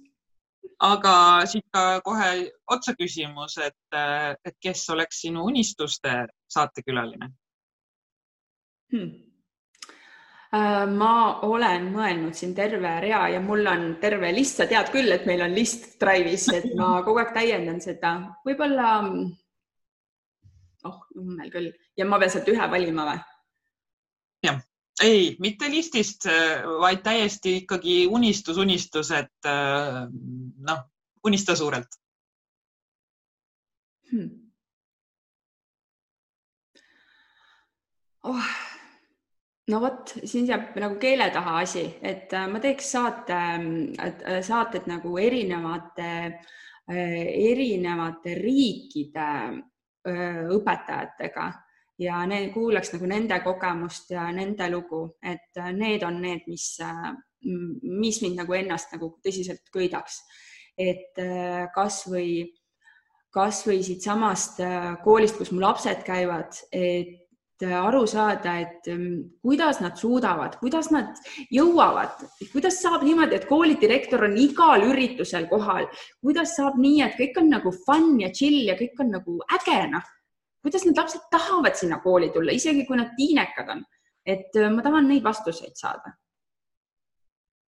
aga 0.84 1.14
siit 1.48 1.64
ka 1.72 2.00
kohe 2.04 2.30
otsa 2.70 2.94
küsimus, 2.98 3.58
et, 3.62 3.98
et 4.44 4.56
kes 4.62 4.88
oleks 4.90 5.22
sinu 5.24 5.44
unistuste 5.46 6.24
saatekülaline 6.50 7.30
hmm.? 8.92 9.12
Äh, 10.54 10.84
ma 10.86 11.40
olen 11.42 11.88
mõelnud 11.90 12.36
siin 12.38 12.52
terve 12.54 12.92
rea 13.02 13.24
ja 13.32 13.40
mul 13.42 13.66
on 13.66 13.96
terve 14.02 14.28
list, 14.36 14.60
sa 14.60 14.68
tead 14.70 14.92
küll, 14.94 15.10
et 15.10 15.24
meil 15.26 15.42
on 15.42 15.54
list 15.54 15.96
Drive'is, 15.98 16.46
et 16.54 16.68
ma 16.78 16.92
kogu 17.06 17.18
aeg 17.24 17.32
täiendan 17.34 17.80
seda, 17.82 18.12
võib-olla. 18.46 19.00
Oh 20.84 21.00
jummel 21.14 21.50
küll. 21.52 21.72
Ja 21.96 22.06
ma 22.08 22.20
pean 22.22 22.32
sealt 22.32 22.48
ühe 22.52 22.70
valima 22.70 23.08
või? 23.10 23.18
jah, 24.44 24.60
ei, 25.02 25.34
mitte 25.40 25.70
listist, 25.72 26.28
vaid 26.80 27.00
täiesti 27.04 27.56
ikkagi 27.62 28.04
unistus, 28.12 28.60
unistus, 28.60 29.10
et 29.16 29.48
äh, 29.48 30.04
noh, 30.68 30.82
unista 31.24 31.56
suurelt. 31.56 31.96
Hmm.. 34.10 34.30
Oh. 38.24 38.54
No 39.68 39.80
vot, 39.80 40.10
siin 40.28 40.44
jääb 40.44 40.74
nagu 40.76 40.98
keele 41.00 41.30
taha 41.32 41.58
asi, 41.62 41.86
et 42.04 42.32
äh, 42.36 42.44
ma 42.52 42.60
teeks 42.60 42.90
saate, 42.92 43.36
äh, 44.04 44.40
saated 44.44 44.84
nagu 44.90 45.14
erinevate, 45.16 46.10
äh, 46.84 47.14
erinevate 47.48 48.34
riikide 48.36 49.28
õpetajatega 50.04 51.46
ja 52.02 52.24
need 52.26 52.50
kuulaks 52.54 52.92
nagu 52.94 53.08
nende 53.08 53.38
kogemust 53.44 54.10
ja 54.14 54.26
nende 54.34 54.68
lugu, 54.72 55.04
et 55.22 55.62
need 55.76 56.02
on 56.06 56.20
need, 56.22 56.44
mis, 56.50 56.66
mis 57.82 58.20
mind 58.22 58.42
nagu 58.42 58.56
ennast 58.58 58.92
nagu 58.96 59.14
tõsiselt 59.24 59.70
köidaks. 59.72 60.22
et 60.74 61.14
kasvõi, 61.74 62.50
kasvõi 63.30 63.82
siitsamast 63.86 64.58
koolist, 65.04 65.38
kus 65.38 65.52
mu 65.54 65.60
lapsed 65.62 66.02
käivad, 66.02 66.50
et 66.72 67.23
aru 67.62 68.06
saada, 68.06 68.56
et 68.60 68.88
mm, 68.90 69.38
kuidas 69.42 69.78
nad 69.80 69.96
suudavad, 69.96 70.56
kuidas 70.58 70.90
nad 70.90 71.14
jõuavad, 71.54 72.24
kuidas 72.52 72.80
saab 72.82 73.04
niimoodi, 73.06 73.38
et 73.38 73.46
koolidirektor 73.46 74.24
on 74.26 74.36
igal 74.36 74.82
üritusel 74.88 75.46
kohal, 75.48 75.86
kuidas 76.20 76.56
saab 76.56 76.80
nii, 76.80 77.02
et 77.06 77.14
kõik 77.20 77.38
on 77.42 77.50
nagu 77.54 77.72
fun 77.84 78.18
ja 78.20 78.32
chill 78.34 78.66
ja 78.66 78.74
kõik 78.78 78.98
on 79.00 79.14
nagu 79.14 79.38
äge, 79.54 79.78
noh. 79.92 80.02
kuidas 80.64 80.84
need 80.84 80.98
lapsed 80.98 81.28
tahavad 81.30 81.76
sinna 81.76 82.00
kooli 82.02 82.32
tulla, 82.34 82.52
isegi 82.52 82.86
kui 82.88 82.96
nad 82.96 83.14
tiinekad 83.16 83.70
on. 83.70 83.84
et 84.26 84.56
äh, 84.56 84.70
ma 84.72 84.82
tahan 84.82 85.08
neid 85.08 85.22
vastuseid 85.22 85.76
saada. 85.76 86.16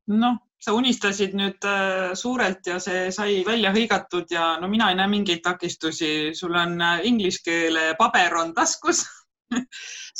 noh, 0.08 0.38
sa 0.58 0.72
unistasid 0.72 1.34
nüüd 1.36 1.64
äh, 1.68 2.14
suurelt 2.14 2.66
ja 2.66 2.78
see 2.80 3.10
sai 3.12 3.44
välja 3.46 3.70
hõigatud 3.74 4.30
ja 4.30 4.56
no 4.60 4.68
mina 4.68 4.90
ei 4.90 4.98
näe 4.98 5.06
mingeid 5.12 5.44
takistusi, 5.44 6.34
sul 6.34 6.54
on 6.56 6.80
äh, 6.80 7.04
inglise 7.06 7.44
keele 7.44 7.94
paber 7.98 8.34
on 8.40 8.54
taskus 8.54 9.04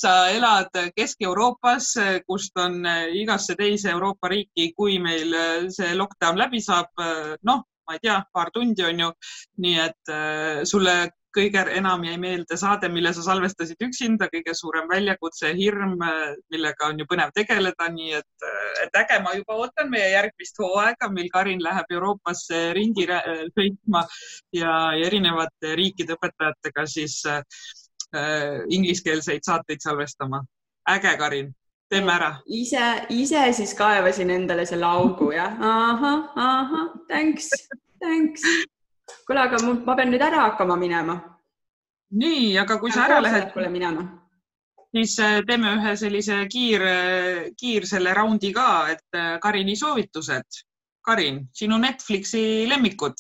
sa 0.03 0.13
elad 0.31 0.71
Kesk-Euroopas, 0.97 1.93
kust 2.27 2.59
on 2.63 2.83
igasse 3.17 3.57
teise 3.59 3.91
Euroopa 3.95 4.31
riiki, 4.33 4.73
kui 4.77 4.99
meil 5.03 5.35
see 5.75 5.95
lockdown 5.99 6.39
läbi 6.39 6.63
saab, 6.63 6.93
noh, 7.43 7.65
ma 7.87 7.95
ei 7.95 8.03
tea, 8.03 8.21
paar 8.35 8.51
tundi 8.55 8.85
on 8.87 9.07
ju. 9.07 9.13
nii 9.63 9.79
et 9.83 10.15
sulle 10.67 10.97
kõige 11.37 11.63
enam 11.77 12.05
jäi 12.07 12.17
meelde 12.21 12.57
saade, 12.59 12.89
mille 12.93 13.13
sa 13.15 13.25
salvestasid 13.27 13.83
üksinda, 13.87 14.29
kõige 14.33 14.55
suurem 14.57 14.89
väljakutse, 14.91 15.53
hirm, 15.59 15.97
millega 16.53 16.91
on 16.91 17.01
ju 17.03 17.07
põnev 17.11 17.33
tegeleda, 17.37 17.89
nii 17.93 18.15
et, 18.21 18.47
et 18.85 19.01
äge, 19.03 19.21
ma 19.25 19.35
juba 19.37 19.59
ootan 19.61 19.91
meie 19.93 20.09
järgmist 20.15 20.61
hooaega, 20.63 21.11
mil 21.13 21.29
Karin 21.35 21.63
läheb 21.65 21.93
Euroopasse 21.99 22.63
ringi 22.77 23.09
sõitma 23.53 24.07
ja 24.57 24.77
erinevate 25.09 25.75
riikide 25.79 26.17
õpetajatega 26.17 26.87
siis 26.91 27.21
äh, 27.29 27.43
äh, 28.15 28.65
ingliskeelseid 28.69 29.45
saateid 29.47 29.83
salvestama. 29.83 30.45
äge, 30.91 31.17
Karin, 31.19 31.55
teeme 31.91 32.13
ära. 32.13 32.35
ise, 32.47 33.07
ise 33.09 33.53
siis 33.53 33.75
kaevasin 33.75 34.31
endale 34.31 34.67
selle 34.67 34.87
augu 34.87 35.33
jah, 35.33 35.57
ahah, 35.61 36.29
ahah, 36.37 36.93
thanks, 37.09 37.49
thanks. 38.03 38.43
kuule, 39.27 39.41
aga 39.41 39.63
ma 39.63 39.97
pean 39.97 40.11
nüüd 40.11 40.23
ära 40.23 40.47
hakkama 40.51 40.77
minema. 40.77 41.19
nii, 42.11 42.59
aga 42.59 42.79
kui 42.79 42.93
sa 42.93 43.09
ära 43.09 43.23
lähed. 43.23 43.53
minema 43.71 44.07
siis 44.97 45.19
äh, 45.21 45.43
teeme 45.47 45.75
ühe 45.77 45.97
sellise 45.97 46.37
kiir, 46.49 46.83
kiir 47.61 47.85
selle 47.87 48.15
raundi 48.17 48.53
ka, 48.55 48.89
et 48.95 49.19
äh, 49.19 49.39
Karini 49.43 49.77
soovitused. 49.77 50.63
Karin, 51.07 51.45
sinu 51.55 51.77
Netflixi 51.79 52.65
lemmikud 52.67 53.15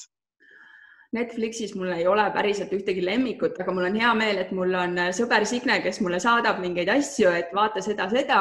Netflixis 1.16 1.72
mul 1.74 1.92
ei 1.94 2.06
ole 2.06 2.24
päriselt 2.34 2.72
ühtegi 2.76 3.04
lemmikut, 3.04 3.56
aga 3.62 3.72
mul 3.72 3.88
on 3.88 3.96
hea 3.96 4.12
meel, 4.18 4.40
et 4.42 4.50
mul 4.56 4.74
on 4.76 4.98
äh, 5.00 5.12
sõber 5.16 5.46
Signe, 5.48 5.78
kes 5.84 6.00
mulle 6.04 6.20
saadab 6.22 6.60
mingeid 6.60 6.90
asju, 6.92 7.30
et 7.38 7.54
vaata 7.56 7.82
seda, 7.84 8.08
seda. 8.12 8.40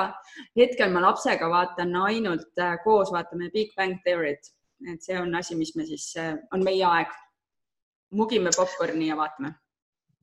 hetkel 0.59 0.91
ma 0.91 1.03
lapsega 1.05 1.47
vaatan 1.51 1.95
ainult 2.03 2.63
äh, 2.63 2.75
koos, 2.83 3.13
vaatame 3.15 3.51
Big 3.53 3.71
Bang 3.77 4.01
Theory't, 4.03 4.51
et 4.91 5.03
see 5.05 5.15
on 5.19 5.31
asi, 5.39 5.55
mis 5.59 5.71
me 5.79 5.87
siis, 5.87 6.09
äh, 6.19 6.33
on 6.53 6.65
meie 6.67 6.83
aeg. 6.89 7.13
mugime 8.15 8.51
popkorni 8.55 9.07
ja 9.07 9.15
vaatame 9.17 9.49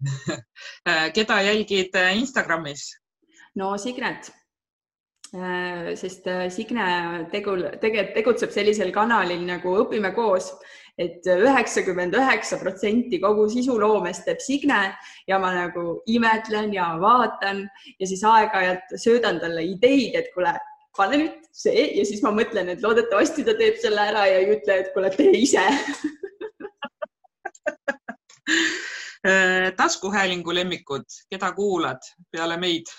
keda 1.17 1.41
jälgid 1.43 1.97
Instagramis? 2.15 2.85
no 3.55 3.77
Signet 3.79 4.31
sest 5.99 6.29
Signe 6.55 6.87
tegul, 7.33 7.65
tegelikult 7.81 8.15
tegutseb 8.15 8.55
sellisel 8.55 8.93
kanalil 8.93 9.43
nagu 9.49 9.75
Õpime 9.83 10.13
koos 10.15 10.53
et 11.01 11.27
üheksakümmend 11.27 12.15
üheksa 12.15 12.59
protsenti 12.61 13.21
kogu 13.21 13.49
sisuloomest 13.51 14.27
teeb 14.27 14.41
Signe 14.45 14.81
ja 15.29 15.39
ma 15.41 15.53
nagu 15.55 16.03
imetlen 16.07 16.73
ja 16.75 16.91
vaatan 17.01 17.65
ja 17.99 18.07
siis 18.07 18.25
aeg-ajalt 18.29 18.97
söödan 19.01 19.41
talle 19.41 19.65
ideid, 19.65 20.15
et 20.21 20.29
kuule, 20.35 20.53
pane 20.97 21.17
nüüd 21.23 21.39
see 21.57 21.87
ja 21.97 22.05
siis 22.09 22.23
ma 22.25 22.31
mõtlen, 22.37 22.69
et 22.75 22.85
loodetavasti 22.85 23.45
ta 23.49 23.57
teeb 23.57 23.81
selle 23.81 24.05
ära 24.13 24.27
ja 24.29 24.39
ei 24.43 24.53
ütle, 24.57 24.79
et 24.83 24.93
kuule, 24.93 25.11
tee 25.17 25.33
ise 25.41 25.65
taskuhäälingu 29.79 30.55
lemmikud, 30.55 31.05
keda 31.31 31.53
kuulad 31.57 32.03
peale 32.31 32.57
meid? 32.61 32.91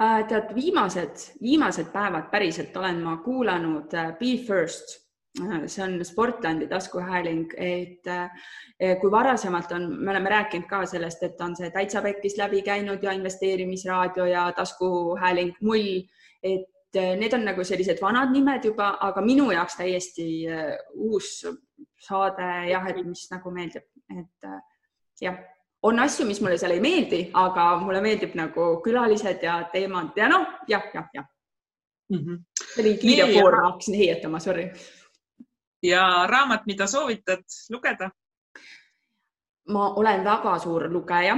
Äh, 0.00 0.22
tead, 0.28 0.54
viimased, 0.54 1.16
viimased 1.42 1.90
päevad 1.92 2.30
päriselt 2.32 2.76
olen 2.76 3.02
ma 3.04 3.18
kuulanud 3.24 3.92
äh, 3.94 4.12
Be 4.16 4.36
First 4.46 4.99
see 5.66 5.82
on 5.84 6.04
Sportlandi 6.04 6.66
taskuhääling, 6.66 7.52
et 7.56 8.06
eh, 8.06 8.96
kui 9.00 9.10
varasemalt 9.10 9.72
on, 9.72 9.86
me 10.04 10.10
oleme 10.10 10.28
rääkinud 10.30 10.66
ka 10.68 10.84
sellest, 10.86 11.22
et 11.22 11.40
on 11.40 11.54
see 11.56 11.70
Täitsa 11.70 12.02
Pekkis 12.02 12.36
läbi 12.38 12.62
käinud 12.62 13.02
ja 13.02 13.12
investeerimisraadio 13.12 14.26
ja 14.26 14.52
taskuhääling 14.52 15.54
Mull, 15.60 16.02
et 16.42 16.94
eh, 16.94 17.16
need 17.16 17.32
on 17.32 17.44
nagu 17.46 17.64
sellised 17.64 18.02
vanad 18.02 18.34
nimed 18.34 18.64
juba, 18.64 18.96
aga 19.00 19.22
minu 19.22 19.50
jaoks 19.50 19.78
täiesti 19.78 20.46
eh, 20.46 20.76
uus 20.94 21.46
saade 22.00 22.50
jah, 22.70 22.90
et 22.90 23.02
mis 23.06 23.26
nagu 23.30 23.54
meeldib, 23.54 23.86
et 24.18 24.50
jah, 25.20 25.38
on 25.82 25.98
asju, 25.98 26.26
mis 26.26 26.40
mulle 26.42 26.58
seal 26.58 26.74
ei 26.74 26.82
meeldi, 26.82 27.26
aga 27.38 27.72
mulle 27.80 28.02
meeldib 28.04 28.34
nagu 28.36 28.72
külalised 28.84 29.44
ja 29.46 29.60
teemad 29.72 30.16
ja 30.18 30.28
noh, 30.28 30.48
jah, 30.68 30.90
jah, 30.94 31.06
jah 31.14 31.28
mm. 32.10 32.18
-hmm. 32.18 32.40
see 32.74 32.82
oli 32.82 32.96
kiire 32.98 33.34
voor, 33.34 33.56
ma 33.56 33.70
hakkasin 33.70 33.94
heietama, 33.94 34.40
sorry 34.40 34.72
ja 35.82 36.26
raamat, 36.26 36.66
mida 36.66 36.86
soovitad 36.86 37.44
lugeda? 37.70 38.10
ma 39.70 39.94
olen 39.94 40.24
väga 40.24 40.58
suur 40.58 40.88
lugeja 40.90 41.36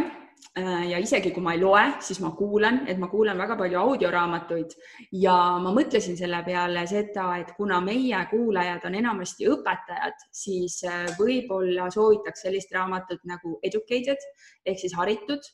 äh, 0.58 0.90
ja 0.90 0.98
isegi 0.98 1.30
kui 1.34 1.42
ma 1.44 1.52
ei 1.52 1.60
loe, 1.60 1.82
siis 2.00 2.20
ma 2.24 2.30
kuulan, 2.36 2.78
et 2.88 2.98
ma 2.98 3.08
kuulan 3.12 3.38
väga 3.38 3.56
palju 3.60 3.78
audioraamatuid 3.80 4.72
ja 5.20 5.34
ma 5.60 5.72
mõtlesin 5.74 6.16
selle 6.16 6.40
peale 6.46 6.86
seda, 6.88 7.26
et 7.42 7.52
kuna 7.58 7.80
meie 7.84 8.22
kuulajad 8.30 8.86
on 8.88 8.96
enamasti 9.02 9.50
õpetajad, 9.52 10.26
siis 10.32 10.80
äh, 10.88 11.04
võib-olla 11.18 11.90
soovitaks 11.92 12.46
sellist 12.46 12.72
raamatut 12.72 13.20
nagu 13.28 13.58
Educated 13.62 14.28
ehk 14.64 14.80
siis 14.80 14.96
haritud. 14.96 15.52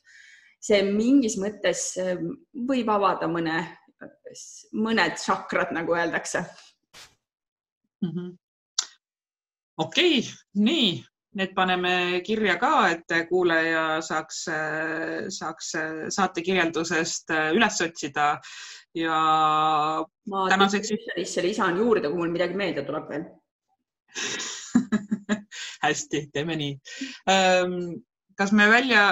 see 0.60 0.82
mingis 0.82 1.38
mõttes 1.38 1.94
äh, 1.98 2.16
võib 2.68 2.88
avada 2.90 3.26
mõne, 3.26 3.62
mõned 4.72 5.18
šakrad, 5.18 5.72
nagu 5.72 5.94
öeldakse 5.94 6.44
mm. 8.02 8.10
-hmm 8.10 8.36
okei 9.78 10.18
okay,, 10.18 10.32
nii, 10.64 10.88
need 11.38 11.54
paneme 11.54 12.20
kirja 12.26 12.56
ka, 12.60 12.72
et 12.94 13.14
kuulaja 13.28 14.00
saaks, 14.04 14.44
saaks 15.34 15.70
saate 16.14 16.42
kirjeldusest 16.46 17.34
üles 17.54 17.80
otsida 17.84 18.32
ja 18.96 19.20
ma 20.30 20.48
tänaseks. 20.50 20.92
selle 21.24 21.48
lisan 21.48 21.78
juurde, 21.78 22.10
kui 22.10 22.18
mul 22.18 22.34
midagi 22.34 22.58
meelde 22.58 22.84
tuleb 22.86 23.08
veel 23.12 23.28
hästi, 25.84 26.28
teeme 26.32 26.56
nii 26.58 26.74
ähm, 27.30 27.74
kas 28.38 28.52
me 28.54 28.68
välja 28.70 29.02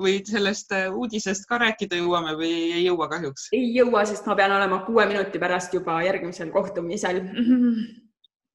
või 0.00 0.18
sellest 0.28 0.72
uudisest 0.92 1.48
ka 1.50 1.58
rääkida 1.62 1.98
jõuame 1.98 2.36
või 2.38 2.52
ei 2.78 2.84
jõua 2.86 3.08
kahjuks? 3.12 3.48
ei 3.56 3.72
jõua, 3.76 4.04
sest 4.08 4.28
ma 4.30 4.38
pean 4.38 4.54
olema 4.56 4.82
kuue 4.86 5.06
minuti 5.10 5.42
pärast 5.42 5.74
juba 5.76 5.98
järgmisel 6.06 6.52
kohtumisel 6.54 7.20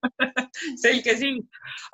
selge 0.83 1.15
siin, 1.19 1.39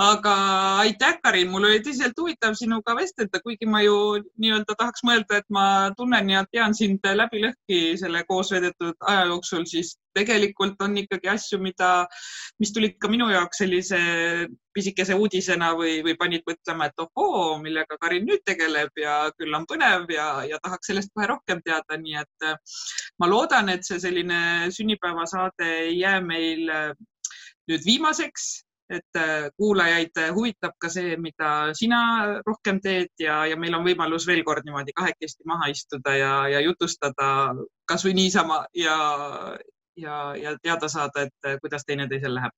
aga 0.02 0.36
aitäh, 0.84 1.20
Karin, 1.24 1.52
mul 1.52 1.68
oli 1.70 1.82
tõsiselt 1.86 2.18
huvitav 2.20 2.56
sinuga 2.60 2.96
vestelda, 2.98 3.42
kuigi 3.44 3.68
ma 3.70 3.82
ju 3.86 3.98
nii-öelda 4.42 4.78
tahaks 4.78 5.06
mõelda, 5.08 5.42
et 5.42 5.50
ma 5.54 5.68
tunnen 5.98 6.32
ja 6.32 6.46
tean 6.52 6.76
sind 6.78 7.06
läbi 7.06 7.44
lõhki 7.46 7.82
selle 8.02 8.24
koos 8.30 8.52
veedetud 8.54 8.98
aja 9.10 9.26
jooksul, 9.32 9.66
siis 9.70 9.96
tegelikult 10.16 10.80
on 10.86 10.96
ikkagi 11.02 11.30
asju, 11.32 11.60
mida, 11.64 12.06
mis 12.62 12.72
tulid 12.76 12.96
ka 13.02 13.10
minu 13.12 13.28
jaoks 13.34 13.60
sellise 13.64 14.00
pisikese 14.76 15.16
uudisena 15.16 15.72
või, 15.80 15.98
või 16.04 16.16
panid 16.20 16.46
mõtlema, 16.48 16.90
et 16.90 17.04
ohoo, 17.04 17.58
millega 17.64 17.98
Karin 18.02 18.28
nüüd 18.28 18.44
tegeleb 18.48 18.96
ja 19.00 19.18
küll 19.36 19.56
on 19.56 19.68
põnev 19.70 20.08
ja, 20.12 20.28
ja 20.48 20.60
tahaks 20.64 20.92
sellest 20.92 21.14
kohe 21.16 21.28
rohkem 21.32 21.64
teada, 21.66 22.00
nii 22.00 22.20
et 22.22 22.48
ma 23.20 23.30
loodan, 23.32 23.72
et 23.72 23.88
see 23.88 24.00
selline 24.04 24.72
sünnipäevasaade 24.76 25.72
ei 25.90 26.00
jää 26.00 26.20
meil 26.24 26.72
nüüd 27.70 27.86
viimaseks, 27.86 28.48
et 28.94 29.18
äh, 29.18 29.48
kuulajaid 29.58 30.20
huvitab 30.36 30.76
ka 30.82 30.90
see, 30.94 31.16
mida 31.18 31.74
sina 31.78 32.00
rohkem 32.46 32.80
teed 32.84 33.10
ja, 33.20 33.40
ja 33.50 33.58
meil 33.58 33.74
on 33.74 33.86
võimalus 33.88 34.28
veel 34.30 34.44
kord 34.46 34.68
niimoodi 34.68 34.94
kahekesti 34.94 35.48
maha 35.50 35.72
istuda 35.74 36.14
ja, 36.14 36.34
ja 36.54 36.62
jutustada 36.62 37.30
kasvõi 37.90 38.14
niisama 38.14 38.60
ja, 38.78 38.98
ja, 39.98 40.20
ja 40.38 40.54
teada 40.62 40.90
saada, 40.92 41.26
et 41.26 41.50
äh, 41.50 41.58
kuidas 41.64 41.88
teineteisel 41.88 42.38
läheb 42.38 42.54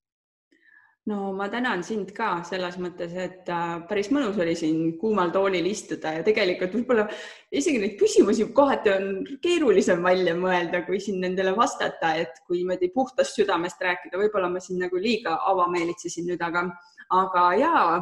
no 1.08 1.32
ma 1.34 1.48
tänan 1.50 1.84
sind 1.88 2.12
ka 2.16 2.42
selles 2.48 2.76
mõttes, 2.84 3.14
et 3.16 3.48
äh, 3.52 3.78
päris 3.88 4.10
mõnus 4.12 4.36
oli 4.44 4.56
siin 4.60 4.98
kuumal 5.00 5.32
toolil 5.32 5.70
istuda 5.70 6.18
ja 6.18 6.26
tegelikult 6.26 6.76
võib-olla 6.76 7.06
isegi 7.52 7.80
neid 7.80 7.96
küsimusi 8.00 8.50
kohati 8.56 8.92
on 8.92 9.08
keerulisem 9.44 10.04
välja 10.04 10.36
mõelda, 10.36 10.84
kui 10.88 11.00
siin 11.04 11.22
nendele 11.24 11.56
vastata, 11.56 12.12
et 12.20 12.44
kui 12.48 12.60
niimoodi 12.60 12.92
puhtast 12.96 13.40
südamest 13.40 13.82
rääkida, 13.84 14.20
võib-olla 14.20 14.52
ma 14.52 14.64
siin 14.64 14.84
nagu 14.84 15.00
liiga 15.00 15.38
avameelitsesin 15.54 16.28
nüüd, 16.28 16.44
aga, 16.44 16.68
aga 17.16 17.48
jaa, 17.62 17.98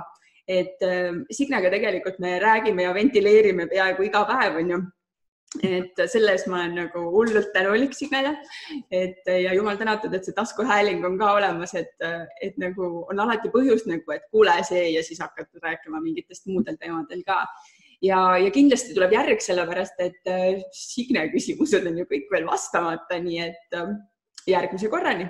et 0.49 0.81
äh, 0.85 1.13
Signega 1.29 1.69
tegelikult 1.73 2.17
me 2.25 2.39
räägime 2.41 2.89
ja 2.89 2.97
ventileerime 2.97 3.69
peaaegu 3.69 4.09
iga 4.09 4.25
päev, 4.31 4.61
onju 4.63 4.81
et 5.63 6.01
selles 6.11 6.45
ma 6.49 6.61
olen 6.63 6.75
nagu 6.81 7.03
hullult 7.13 7.51
tänulik 7.53 7.93
Signele, 7.95 8.33
et 8.91 9.23
ja 9.29 9.53
jumal 9.55 9.77
tänatud, 9.79 10.13
et 10.13 10.25
see 10.25 10.35
taskuhääling 10.35 11.05
on 11.07 11.17
ka 11.19 11.31
olemas, 11.37 11.75
et, 11.79 11.93
et 12.41 12.57
nagu 12.61 13.05
on 13.09 13.23
alati 13.23 13.51
põhjust 13.53 13.89
nagu, 13.91 14.15
et 14.15 14.27
kuule 14.31 14.57
see 14.67 14.89
ja 14.95 15.03
siis 15.05 15.21
hakata 15.23 15.61
rääkima 15.63 16.01
mingitest 16.03 16.49
muudel 16.51 16.79
teemadel 16.81 17.23
ka. 17.27 17.45
ja, 18.01 18.37
ja 18.37 18.51
kindlasti 18.51 18.93
tuleb 18.93 19.15
järg, 19.15 19.41
sellepärast 19.41 20.03
et 20.03 20.29
äh, 20.29 20.61
Signe 20.73 21.27
küsimused 21.31 21.87
on 21.87 21.97
ju 21.97 22.05
kõik 22.09 22.29
veel 22.31 22.45
vastamata, 22.49 23.19
nii 23.19 23.41
et 23.47 23.79
äh, 23.79 23.95
järgmise 24.47 24.91
korrani. 24.91 25.29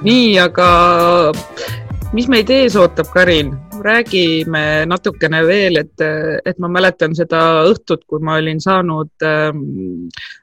nii, 0.00 0.38
aga 0.40 0.68
mis 2.16 2.28
meid 2.32 2.48
ees 2.50 2.76
ootab, 2.80 3.10
Karin? 3.12 3.52
Räägime 3.84 4.84
natukene 4.88 5.40
veel, 5.46 5.80
et, 5.82 6.02
et 6.46 6.58
ma 6.62 6.68
mäletan 6.72 7.14
seda 7.16 7.40
õhtut, 7.68 8.04
kui 8.08 8.22
ma 8.24 8.36
olin 8.40 8.60
saanud 8.62 9.26
ähm, 9.26 9.62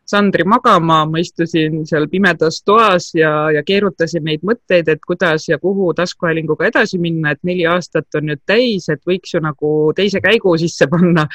Sandri 0.08 0.46
magama, 0.48 1.02
ma 1.10 1.22
istusin 1.22 1.82
seal 1.90 2.08
pimedas 2.12 2.62
toas 2.66 3.10
ja, 3.18 3.50
ja 3.54 3.64
keerutasin 3.68 4.26
neid 4.28 4.46
mõtteid, 4.48 4.90
et 4.92 5.04
kuidas 5.06 5.50
ja 5.50 5.60
kuhu 5.62 5.92
taskuhäälinguga 5.98 6.70
edasi 6.72 7.00
minna, 7.02 7.36
et 7.36 7.44
neli 7.48 7.68
aastat 7.68 8.20
on 8.20 8.30
nüüd 8.32 8.44
täis, 8.48 8.88
et 8.94 9.04
võiks 9.08 9.36
ju 9.36 9.44
nagu 9.44 9.74
teise 9.98 10.24
käigu 10.24 10.58
sisse 10.60 10.90
panna. 10.92 11.28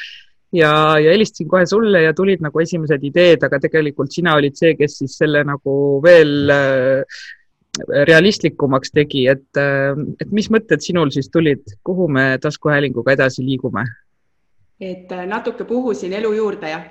Ja, 0.53 0.99
ja 1.01 1.15
helistasin 1.15 1.49
kohe 1.49 1.65
sulle 1.65 2.03
ja 2.03 2.11
tulid 2.13 2.43
nagu 2.45 2.61
esimesed 2.61 3.05
ideed, 3.09 3.41
aga 3.47 3.57
tegelikult 3.61 4.13
sina 4.13 4.35
olid 4.37 4.59
see, 4.59 4.75
kes 4.77 4.99
siis 5.01 5.15
selle 5.23 5.41
nagu 5.49 5.77
veel 6.05 6.53
äh, 6.53 7.23
realistlikumaks 8.09 8.93
tegi, 8.93 9.27
et, 9.33 9.61
et 10.21 10.31
mis 10.31 10.51
mõtted 10.53 10.85
sinul 10.85 11.11
siis 11.15 11.31
tulid, 11.33 11.63
kuhu 11.85 12.09
me 12.09 12.37
taskuhäälinguga 12.43 13.17
edasi 13.17 13.45
liigume? 13.47 13.87
et 14.83 15.13
natuke 15.31 15.65
puhusin 15.65 16.13
elu 16.13 16.33
juurde 16.35 16.71
ja 16.71 16.81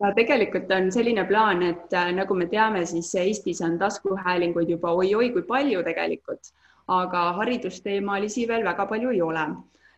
ja 0.00 0.12
tegelikult 0.16 0.70
on 0.72 0.88
selline 0.92 1.24
plaan, 1.28 1.62
et 1.62 1.92
nagu 2.16 2.34
me 2.34 2.46
teame, 2.48 2.86
siis 2.86 3.14
Eestis 3.14 3.60
on 3.60 3.78
taskuhäälinguid 3.78 4.70
juba 4.72 4.94
oi-oi 4.96 5.30
kui 5.34 5.42
palju 5.42 5.82
tegelikult, 5.84 6.40
aga 6.88 7.32
haridusteemalisi 7.40 8.48
veel 8.48 8.64
väga 8.64 8.86
palju 8.86 9.10
ei 9.12 9.22
ole 9.22 9.46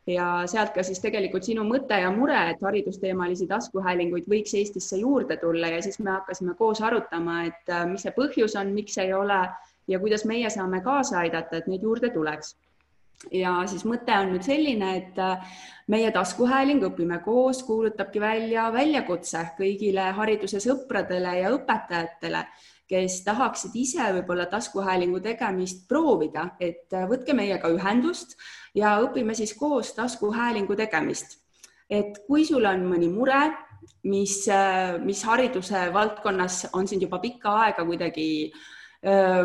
ja 0.08 0.26
sealt 0.48 0.72
ka 0.74 0.82
siis 0.86 1.00
tegelikult 1.04 1.44
sinu 1.44 1.64
mõte 1.68 1.98
ja 2.00 2.10
mure, 2.14 2.38
et 2.52 2.62
haridusteemalisi 2.64 3.48
taskuhäälinguid 3.50 4.28
võiks 4.30 4.54
Eestisse 4.56 4.96
juurde 5.00 5.36
tulla. 5.40 5.68
Ja 5.74 5.82
siis 5.84 5.98
me 6.00 6.14
hakkasime 6.16 6.54
koos 6.58 6.80
arutama, 6.82 7.42
et 7.50 7.72
äh, 7.72 7.84
mis 7.90 8.06
see 8.06 8.14
põhjus 8.16 8.56
on, 8.60 8.72
miks 8.76 8.96
ei 9.02 9.12
ole 9.12 9.42
ja 9.88 10.00
kuidas 10.00 10.24
meie 10.28 10.50
saame 10.50 10.80
kaasa 10.84 11.20
aidata, 11.24 11.60
et 11.60 11.68
neid 11.68 11.84
juurde 11.84 12.10
tuleks. 12.14 12.56
Ja 13.34 13.56
siis 13.66 13.82
mõte 13.88 14.14
on 14.14 14.32
nüüd 14.32 14.46
selline, 14.46 14.92
et 14.96 15.20
äh, 15.20 15.60
meie 15.90 16.10
taskuhääling 16.14 16.84
Õpime 16.88 17.20
koos 17.24 17.64
kuulutabki 17.66 18.20
välja 18.22 18.68
väljakutse 18.72 19.42
kõigile 19.58 20.12
hariduse 20.16 20.62
sõpradele 20.62 21.40
ja 21.40 21.52
õpetajatele, 21.56 22.44
kes 22.88 23.20
tahaksid 23.26 23.74
ise 23.76 24.06
võib-olla 24.16 24.46
taskuhäälingu 24.48 25.20
tegemist 25.24 25.84
proovida, 25.88 26.50
et 26.60 26.92
äh, 26.96 27.04
võtke 27.10 27.36
meiega 27.36 27.70
ühendust 27.72 28.36
ja 28.74 28.96
õpime 29.04 29.36
siis 29.36 29.54
koos 29.58 29.92
taskuhäälingu 29.96 30.76
tegemist. 30.76 31.38
et 31.90 32.18
kui 32.26 32.44
sul 32.44 32.66
on 32.68 32.82
mõni 32.84 33.08
mure, 33.08 33.48
mis, 34.04 34.42
mis 35.04 35.22
hariduse 35.24 35.86
valdkonnas 35.92 36.66
on 36.76 36.88
sind 36.88 37.02
juba 37.02 37.18
pikka 37.18 37.54
aega 37.62 37.84
kuidagi 37.88 38.52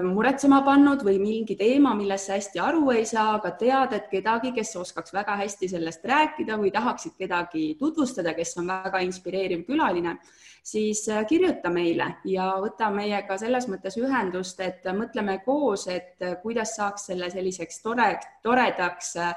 muretsema 0.03 0.63
pannud 0.65 1.03
või 1.05 1.19
mingi 1.21 1.53
teema, 1.53 1.91
millest 1.93 2.25
sa 2.25 2.39
hästi 2.39 2.57
aru 2.59 2.87
ei 2.95 3.03
saa, 3.05 3.35
aga 3.37 3.51
tead, 3.59 3.91
et 3.93 4.07
kedagi, 4.09 4.49
kes 4.55 4.71
oskaks 4.81 5.13
väga 5.13 5.35
hästi 5.43 5.69
sellest 5.75 6.05
rääkida 6.09 6.57
või 6.57 6.71
tahaksid 6.73 7.13
kedagi 7.19 7.75
tutvustada, 7.77 8.33
kes 8.33 8.57
on 8.57 8.71
väga 8.71 9.03
inspireeriv 9.05 9.61
külaline 9.67 10.15
siis 10.63 11.09
äh, 11.09 11.25
kirjuta 11.27 11.69
meile 11.69 12.07
ja 12.25 12.47
võta 12.63 12.87
meiega 12.93 13.37
selles 13.37 13.67
mõttes 13.67 13.97
ühendust, 13.99 14.59
et 14.63 14.85
mõtleme 14.95 15.39
koos, 15.45 15.87
et 15.91 16.23
äh, 16.23 16.37
kuidas 16.41 16.75
saaks 16.77 17.09
selle 17.11 17.29
selliseks 17.33 17.81
tore, 17.83 18.13
toredaks 18.43 19.15
äh, 19.19 19.33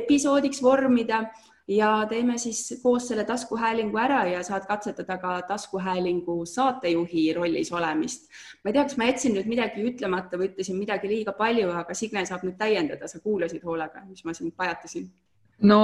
episoodiks 0.00 0.62
vormida 0.64 1.26
ja 1.76 1.90
teeme 2.08 2.38
siis 2.38 2.60
koos 2.82 3.08
selle 3.08 3.24
taskuhäälingu 3.24 3.98
ära 3.98 4.22
ja 4.30 4.42
saad 4.42 4.66
katsetada 4.68 5.18
ka 5.18 5.34
taskuhäälingu 5.48 6.46
saatejuhi 6.46 7.32
rollis 7.34 7.72
olemist. 7.72 8.28
ma 8.64 8.70
ei 8.70 8.72
tea, 8.72 8.84
kas 8.84 8.96
ma 8.96 9.10
jätsin 9.10 9.36
nüüd 9.36 9.48
midagi 9.50 9.84
ütlemata 9.88 10.38
või 10.38 10.50
ütlesin 10.52 10.78
midagi 10.78 11.08
liiga 11.08 11.32
palju, 11.32 11.70
aga 11.82 11.94
Signe 11.94 12.24
saab 12.26 12.46
nüüd 12.46 12.58
täiendada, 12.58 13.08
sa 13.08 13.20
kuulasid 13.20 13.64
hoolega, 13.64 14.04
mis 14.08 14.24
ma 14.24 14.34
siin 14.34 14.52
pajatasin 14.56 15.10
no 15.62 15.78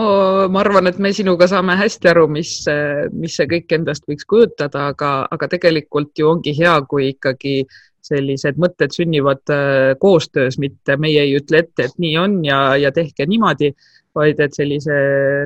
ma 0.50 0.60
arvan, 0.60 0.90
et 0.90 0.98
me 0.98 1.12
sinuga 1.14 1.46
saame 1.50 1.76
hästi 1.78 2.10
aru, 2.12 2.26
mis, 2.38 2.52
mis 3.12 3.36
see 3.38 3.46
kõik 3.50 3.74
endast 3.78 4.06
võiks 4.10 4.26
kujutada, 4.28 4.88
aga, 4.92 5.12
aga 5.30 5.48
tegelikult 5.54 6.18
ju 6.18 6.32
ongi 6.32 6.54
hea, 6.58 6.74
kui 6.90 7.12
ikkagi 7.14 7.60
sellised 8.08 8.58
mõtted 8.60 8.94
sünnivad 8.94 9.52
äh, 9.52 9.92
koostöös, 10.00 10.58
mitte 10.62 10.96
meie 11.00 11.24
ei 11.26 11.36
ütle 11.38 11.62
ette, 11.64 11.88
et 11.88 11.98
nii 12.00 12.16
on 12.20 12.38
ja, 12.46 12.60
ja 12.80 12.92
tehke 12.94 13.26
niimoodi, 13.28 13.72
vaid 14.16 14.40
et 14.42 14.56
sellise 14.56 14.96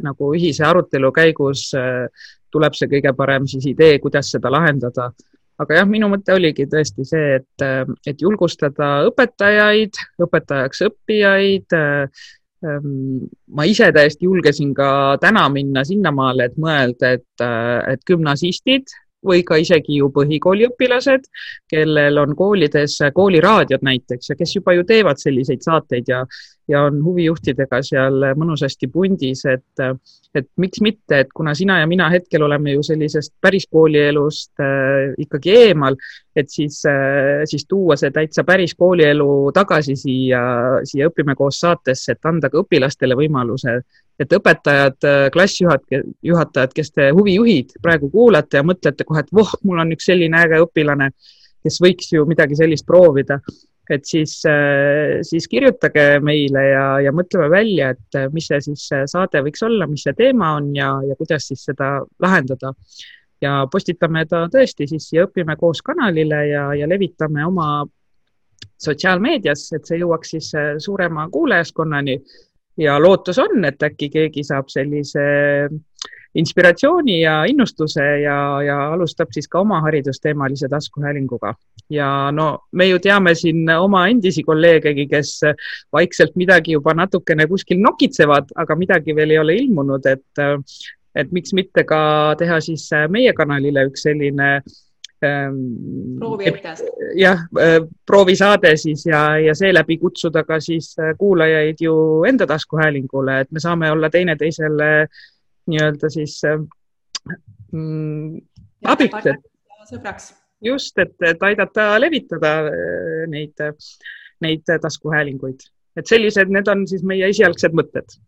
nagu 0.05 0.33
ühise 0.37 0.65
arutelu 0.69 1.13
käigus 1.15 1.69
äh, 1.79 2.07
tuleb 2.53 2.77
see 2.77 2.91
kõige 2.91 3.15
parem 3.17 3.49
siis 3.49 3.67
idee, 3.71 3.99
kuidas 4.03 4.33
seda 4.35 4.53
lahendada. 4.53 5.11
aga 5.63 5.75
jah, 5.77 5.87
minu 5.89 6.09
mõte 6.11 6.35
oligi 6.35 6.67
tõesti 6.67 7.05
see, 7.07 7.41
et, 7.41 7.65
äh, 7.65 7.83
et 8.07 8.23
julgustada 8.23 8.95
õpetajaid, 9.09 9.99
õpetajaks 10.27 10.87
õppijaid 10.89 11.83
Ehm, 12.63 13.27
ma 13.51 13.65
ise 13.67 13.89
täiesti 13.95 14.29
julgesin 14.29 14.71
ka 14.75 15.19
täna 15.23 15.49
minna 15.51 15.83
sinnamaale, 15.87 16.47
et 16.47 16.59
mõelda, 16.63 17.17
et, 17.19 17.45
et 17.91 18.05
gümnasistid 18.07 18.93
või 19.27 19.45
ka 19.47 19.59
isegi 19.63 20.01
ju 20.01 20.11
põhikooliõpilased, 20.15 21.29
kellel 21.71 22.19
on 22.23 22.35
koolides 22.37 22.99
kooliraadiod 23.15 23.85
näiteks 23.87 24.33
ja 24.33 24.39
kes 24.39 24.57
juba 24.57 24.75
ju 24.77 24.87
teevad 24.89 25.23
selliseid 25.23 25.63
saateid 25.65 26.11
ja, 26.11 26.25
ja 26.69 26.85
on 26.87 27.01
huvijuhtidega 27.05 27.81
seal 27.85 28.27
mõnusasti 28.39 28.89
pundis, 28.93 29.45
et, 29.51 29.83
et 30.35 30.49
miks 30.63 30.83
mitte, 30.85 31.23
et 31.25 31.33
kuna 31.35 31.55
sina 31.59 31.81
ja 31.81 31.89
mina 31.91 32.09
hetkel 32.13 32.45
oleme 32.47 32.77
ju 32.77 32.85
sellisest 32.87 33.35
päris 33.43 33.67
koolielust 33.71 34.63
äh, 34.63 35.15
ikkagi 35.25 35.57
eemal, 35.65 35.99
et 36.37 36.51
siis 36.51 36.83
äh,, 36.89 37.43
siis 37.51 37.67
tuua 37.69 37.97
see 38.01 38.13
täitsa 38.15 38.45
päris 38.45 38.77
koolielu 38.79 39.51
tagasi 39.55 39.97
siia, 39.99 40.43
siia 40.89 41.11
Õpime 41.11 41.35
koos 41.37 41.59
saatesse, 41.61 42.15
et 42.15 42.31
anda 42.31 42.51
ka 42.51 42.63
õpilastele 42.63 43.19
võimaluse 43.19 43.81
et 44.23 44.33
õpetajad, 44.37 44.99
äh, 45.09 45.27
klassijuhatajad, 45.35 46.09
juhatajad, 46.23 46.73
kes 46.77 46.93
te 46.93 47.11
huvijuhid 47.17 47.77
praegu 47.83 48.11
kuulate 48.13 48.61
ja 48.61 48.67
mõtlete 48.67 49.07
kohe, 49.09 49.25
et 49.25 49.35
voh, 49.35 49.51
mul 49.67 49.83
on 49.83 49.95
üks 49.97 50.07
selline 50.11 50.39
äge 50.45 50.61
õpilane, 50.63 51.11
kes 51.63 51.79
võiks 51.83 52.13
ju 52.13 52.27
midagi 52.29 52.59
sellist 52.59 52.87
proovida, 52.87 53.41
et 53.91 54.05
siis, 54.07 54.37
siis 55.27 55.49
kirjutage 55.51 56.21
meile 56.23 56.63
ja, 56.69 56.85
ja 57.03 57.13
mõtleme 57.15 57.49
välja, 57.51 57.91
et 57.97 58.19
mis 58.33 58.47
see 58.47 58.61
siis 58.63 58.85
saade 59.11 59.43
võiks 59.43 59.65
olla, 59.67 59.89
mis 59.91 60.05
see 60.07 60.15
teema 60.19 60.53
on 60.59 60.71
ja, 60.77 60.93
ja 61.09 61.17
kuidas 61.19 61.49
siis 61.51 61.65
seda 61.67 61.97
lahendada. 62.23 62.73
ja 63.43 63.67
postitame 63.71 64.23
ta 64.31 64.45
tõesti 64.47 64.87
siis 64.87 65.09
ja 65.13 65.27
õpime 65.27 65.57
koos 65.59 65.83
kanalile 65.83 66.47
ja, 66.47 66.69
ja 66.79 66.89
levitame 66.89 67.45
oma 67.47 67.83
sotsiaalmeedias, 68.83 69.67
et 69.75 69.87
see 69.87 69.99
jõuaks 69.99 70.35
siis 70.37 70.53
suurema 70.79 71.29
kuulajaskonnani. 71.31 72.21
ja 72.79 72.99
lootus 73.03 73.39
on, 73.39 73.65
et 73.65 73.83
äkki 73.83 74.09
keegi 74.11 74.45
saab 74.45 74.71
sellise 74.73 75.27
inspiratsiooni 76.35 77.21
ja 77.21 77.45
innustuse 77.45 78.05
ja, 78.23 78.37
ja 78.65 78.79
alustab 78.93 79.33
siis 79.35 79.49
ka 79.49 79.61
oma 79.61 79.81
haridusteemalise 79.85 80.69
taskuhäälinguga. 80.69 81.55
ja 81.91 82.31
no 82.33 82.59
me 82.73 82.87
ju 82.87 82.99
teame 82.99 83.35
siin 83.35 83.69
oma 83.71 84.07
endisi 84.09 84.43
kolleegegi, 84.43 85.07
kes 85.09 85.41
vaikselt 85.93 86.37
midagi 86.37 86.73
juba 86.73 86.95
natukene 86.95 87.47
kuskil 87.47 87.83
nokitsevad, 87.83 88.55
aga 88.57 88.77
midagi 88.77 89.17
veel 89.17 89.31
ei 89.31 89.39
ole 89.39 89.57
ilmunud, 89.57 90.07
et, 90.07 90.45
et 91.15 91.33
miks 91.33 91.53
mitte 91.53 91.85
ka 91.85 92.01
teha 92.39 92.61
siis 92.61 92.89
meie 93.13 93.35
kanalile 93.37 93.85
üks 93.91 94.07
selline 94.09 94.49
ähm, 95.27 95.59
prooviõppes. 96.23 96.81
jah, 97.21 97.45
äh, 97.61 97.77
proovisaade 98.07 98.73
siis 98.81 99.05
ja, 99.07 99.37
ja 99.37 99.55
seeläbi 99.59 99.99
kutsuda 99.99 100.47
ka 100.49 100.61
siis 100.61 100.95
kuulajaid 101.19 101.85
ju 101.85 102.25
enda 102.29 102.47
taskuhäälingule, 102.47 103.41
et 103.41 103.53
me 103.53 103.61
saame 103.61 103.93
olla 103.93 104.11
teineteisele 104.11 104.93
nii-öelda 105.71 106.11
siis 106.13 106.39
mm, 107.73 108.41
abiks, 108.93 109.29
sõbraks. 109.91 110.33
just, 110.65 110.99
et, 110.99 111.15
et 111.29 111.47
aidata 111.47 111.93
levitada 112.01 112.57
äh, 112.71 113.23
neid, 113.31 113.63
neid 114.43 114.75
taskuhäälinguid, 114.83 115.65
et 115.99 116.11
sellised, 116.11 116.51
need 116.53 116.69
on 116.73 116.87
siis 116.91 117.05
meie 117.07 117.31
esialgsed 117.31 117.77
mõtted 117.79 118.19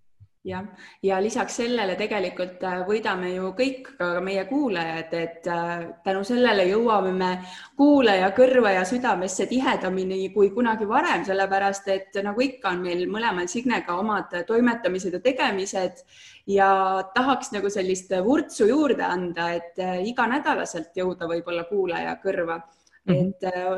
jah, 0.44 0.64
ja 1.02 1.18
lisaks 1.22 1.56
sellele 1.56 1.94
tegelikult 1.96 2.62
äh, 2.68 2.82
võidame 2.86 3.30
ju 3.32 3.50
kõik, 3.56 3.88
ka 3.98 4.08
meie 4.24 4.44
kuulajad, 4.48 5.14
et 5.16 5.48
äh, 5.50 5.86
tänu 6.04 6.24
sellele 6.26 6.66
jõuame 6.68 7.12
me 7.16 7.30
kuulaja 7.78 8.30
kõrva 8.36 8.74
ja 8.76 8.84
südamesse 8.88 9.46
tihedamini 9.50 10.28
kui 10.34 10.50
kunagi 10.54 10.88
varem, 10.88 11.24
sellepärast 11.24 11.88
et 11.94 12.20
nagu 12.24 12.44
ikka, 12.44 12.74
on 12.74 12.84
meil 12.84 13.06
mõlemal 13.10 13.48
Signega 13.48 13.96
omad 14.00 14.36
toimetamised 14.46 15.18
ja 15.18 15.24
tegemised. 15.24 16.04
Ja 16.46 16.68
tahaks 17.14 17.54
nagu 17.54 17.70
sellist 17.72 18.10
vurtsu 18.24 18.66
juurde 18.68 19.04
anda, 19.08 19.48
et 19.56 19.80
äh, 19.80 20.02
iganädalaselt 20.10 20.92
jõuda 20.96 21.28
võib-olla 21.30 21.64
kuulaja 21.70 22.18
kõrva. 22.22 22.60
Mm 23.04 23.14
-hmm. 23.14 23.32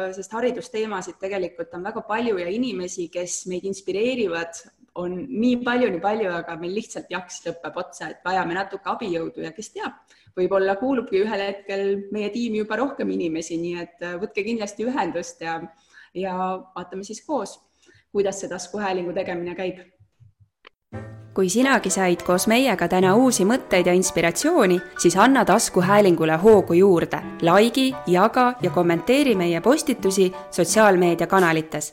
et 0.07 0.15
sest 0.15 0.33
haridusteemasid 0.33 1.17
tegelikult 1.19 1.73
on 1.75 1.83
väga 1.83 2.01
palju 2.07 2.37
ja 2.39 2.47
inimesi, 2.47 3.09
kes 3.11 3.47
meid 3.51 3.65
inspireerivad 3.67 4.55
on 4.97 5.17
nii 5.29 5.57
palju, 5.65 5.91
nii 5.93 6.03
palju, 6.03 6.31
aga 6.39 6.57
meil 6.61 6.75
lihtsalt 6.77 7.11
jaks 7.13 7.43
lõpeb 7.47 7.81
otsa, 7.83 8.11
et 8.13 8.23
vajame 8.25 8.57
natuke 8.57 8.91
abijõudu 8.93 9.45
ja 9.45 9.53
kes 9.57 9.73
teab, 9.75 9.99
võib-olla 10.37 10.77
kuulubki 10.81 11.21
ühel 11.25 11.43
hetkel 11.47 11.85
meie 12.13 12.31
tiimi 12.35 12.63
juba 12.63 12.81
rohkem 12.81 13.11
inimesi, 13.13 13.59
nii 13.61 13.75
et 13.83 14.07
äh, 14.07 14.17
võtke 14.21 14.45
kindlasti 14.47 14.87
ühendust 14.89 15.45
ja, 15.45 15.59
ja 16.15 16.39
vaatame 16.77 17.05
siis 17.05 17.23
koos, 17.27 17.59
kuidas 18.13 18.41
see 18.41 18.53
taskuhäälingu 18.53 19.15
tegemine 19.17 19.57
käib. 19.59 19.85
Kui 21.37 21.51
sinagi 21.53 21.91
said 21.93 22.23
koos 22.25 22.47
meiega 22.49 22.87
täna 22.89 23.11
uusi 23.21 23.45
mõtteid 23.45 23.91
ja 23.91 23.93
inspiratsiooni, 23.93 24.79
siis 24.97 25.19
anna 25.21 25.45
taskuhäälingule 25.45 26.39
hoogu 26.41 26.79
juurde, 26.79 27.21
likei, 27.45 27.93
jaga 28.09 28.55
ja 28.65 28.73
kommenteeri 28.73 29.37
meie 29.37 29.61
postitusi 29.61 30.31
sotsiaalmeediakanalites 30.51 31.93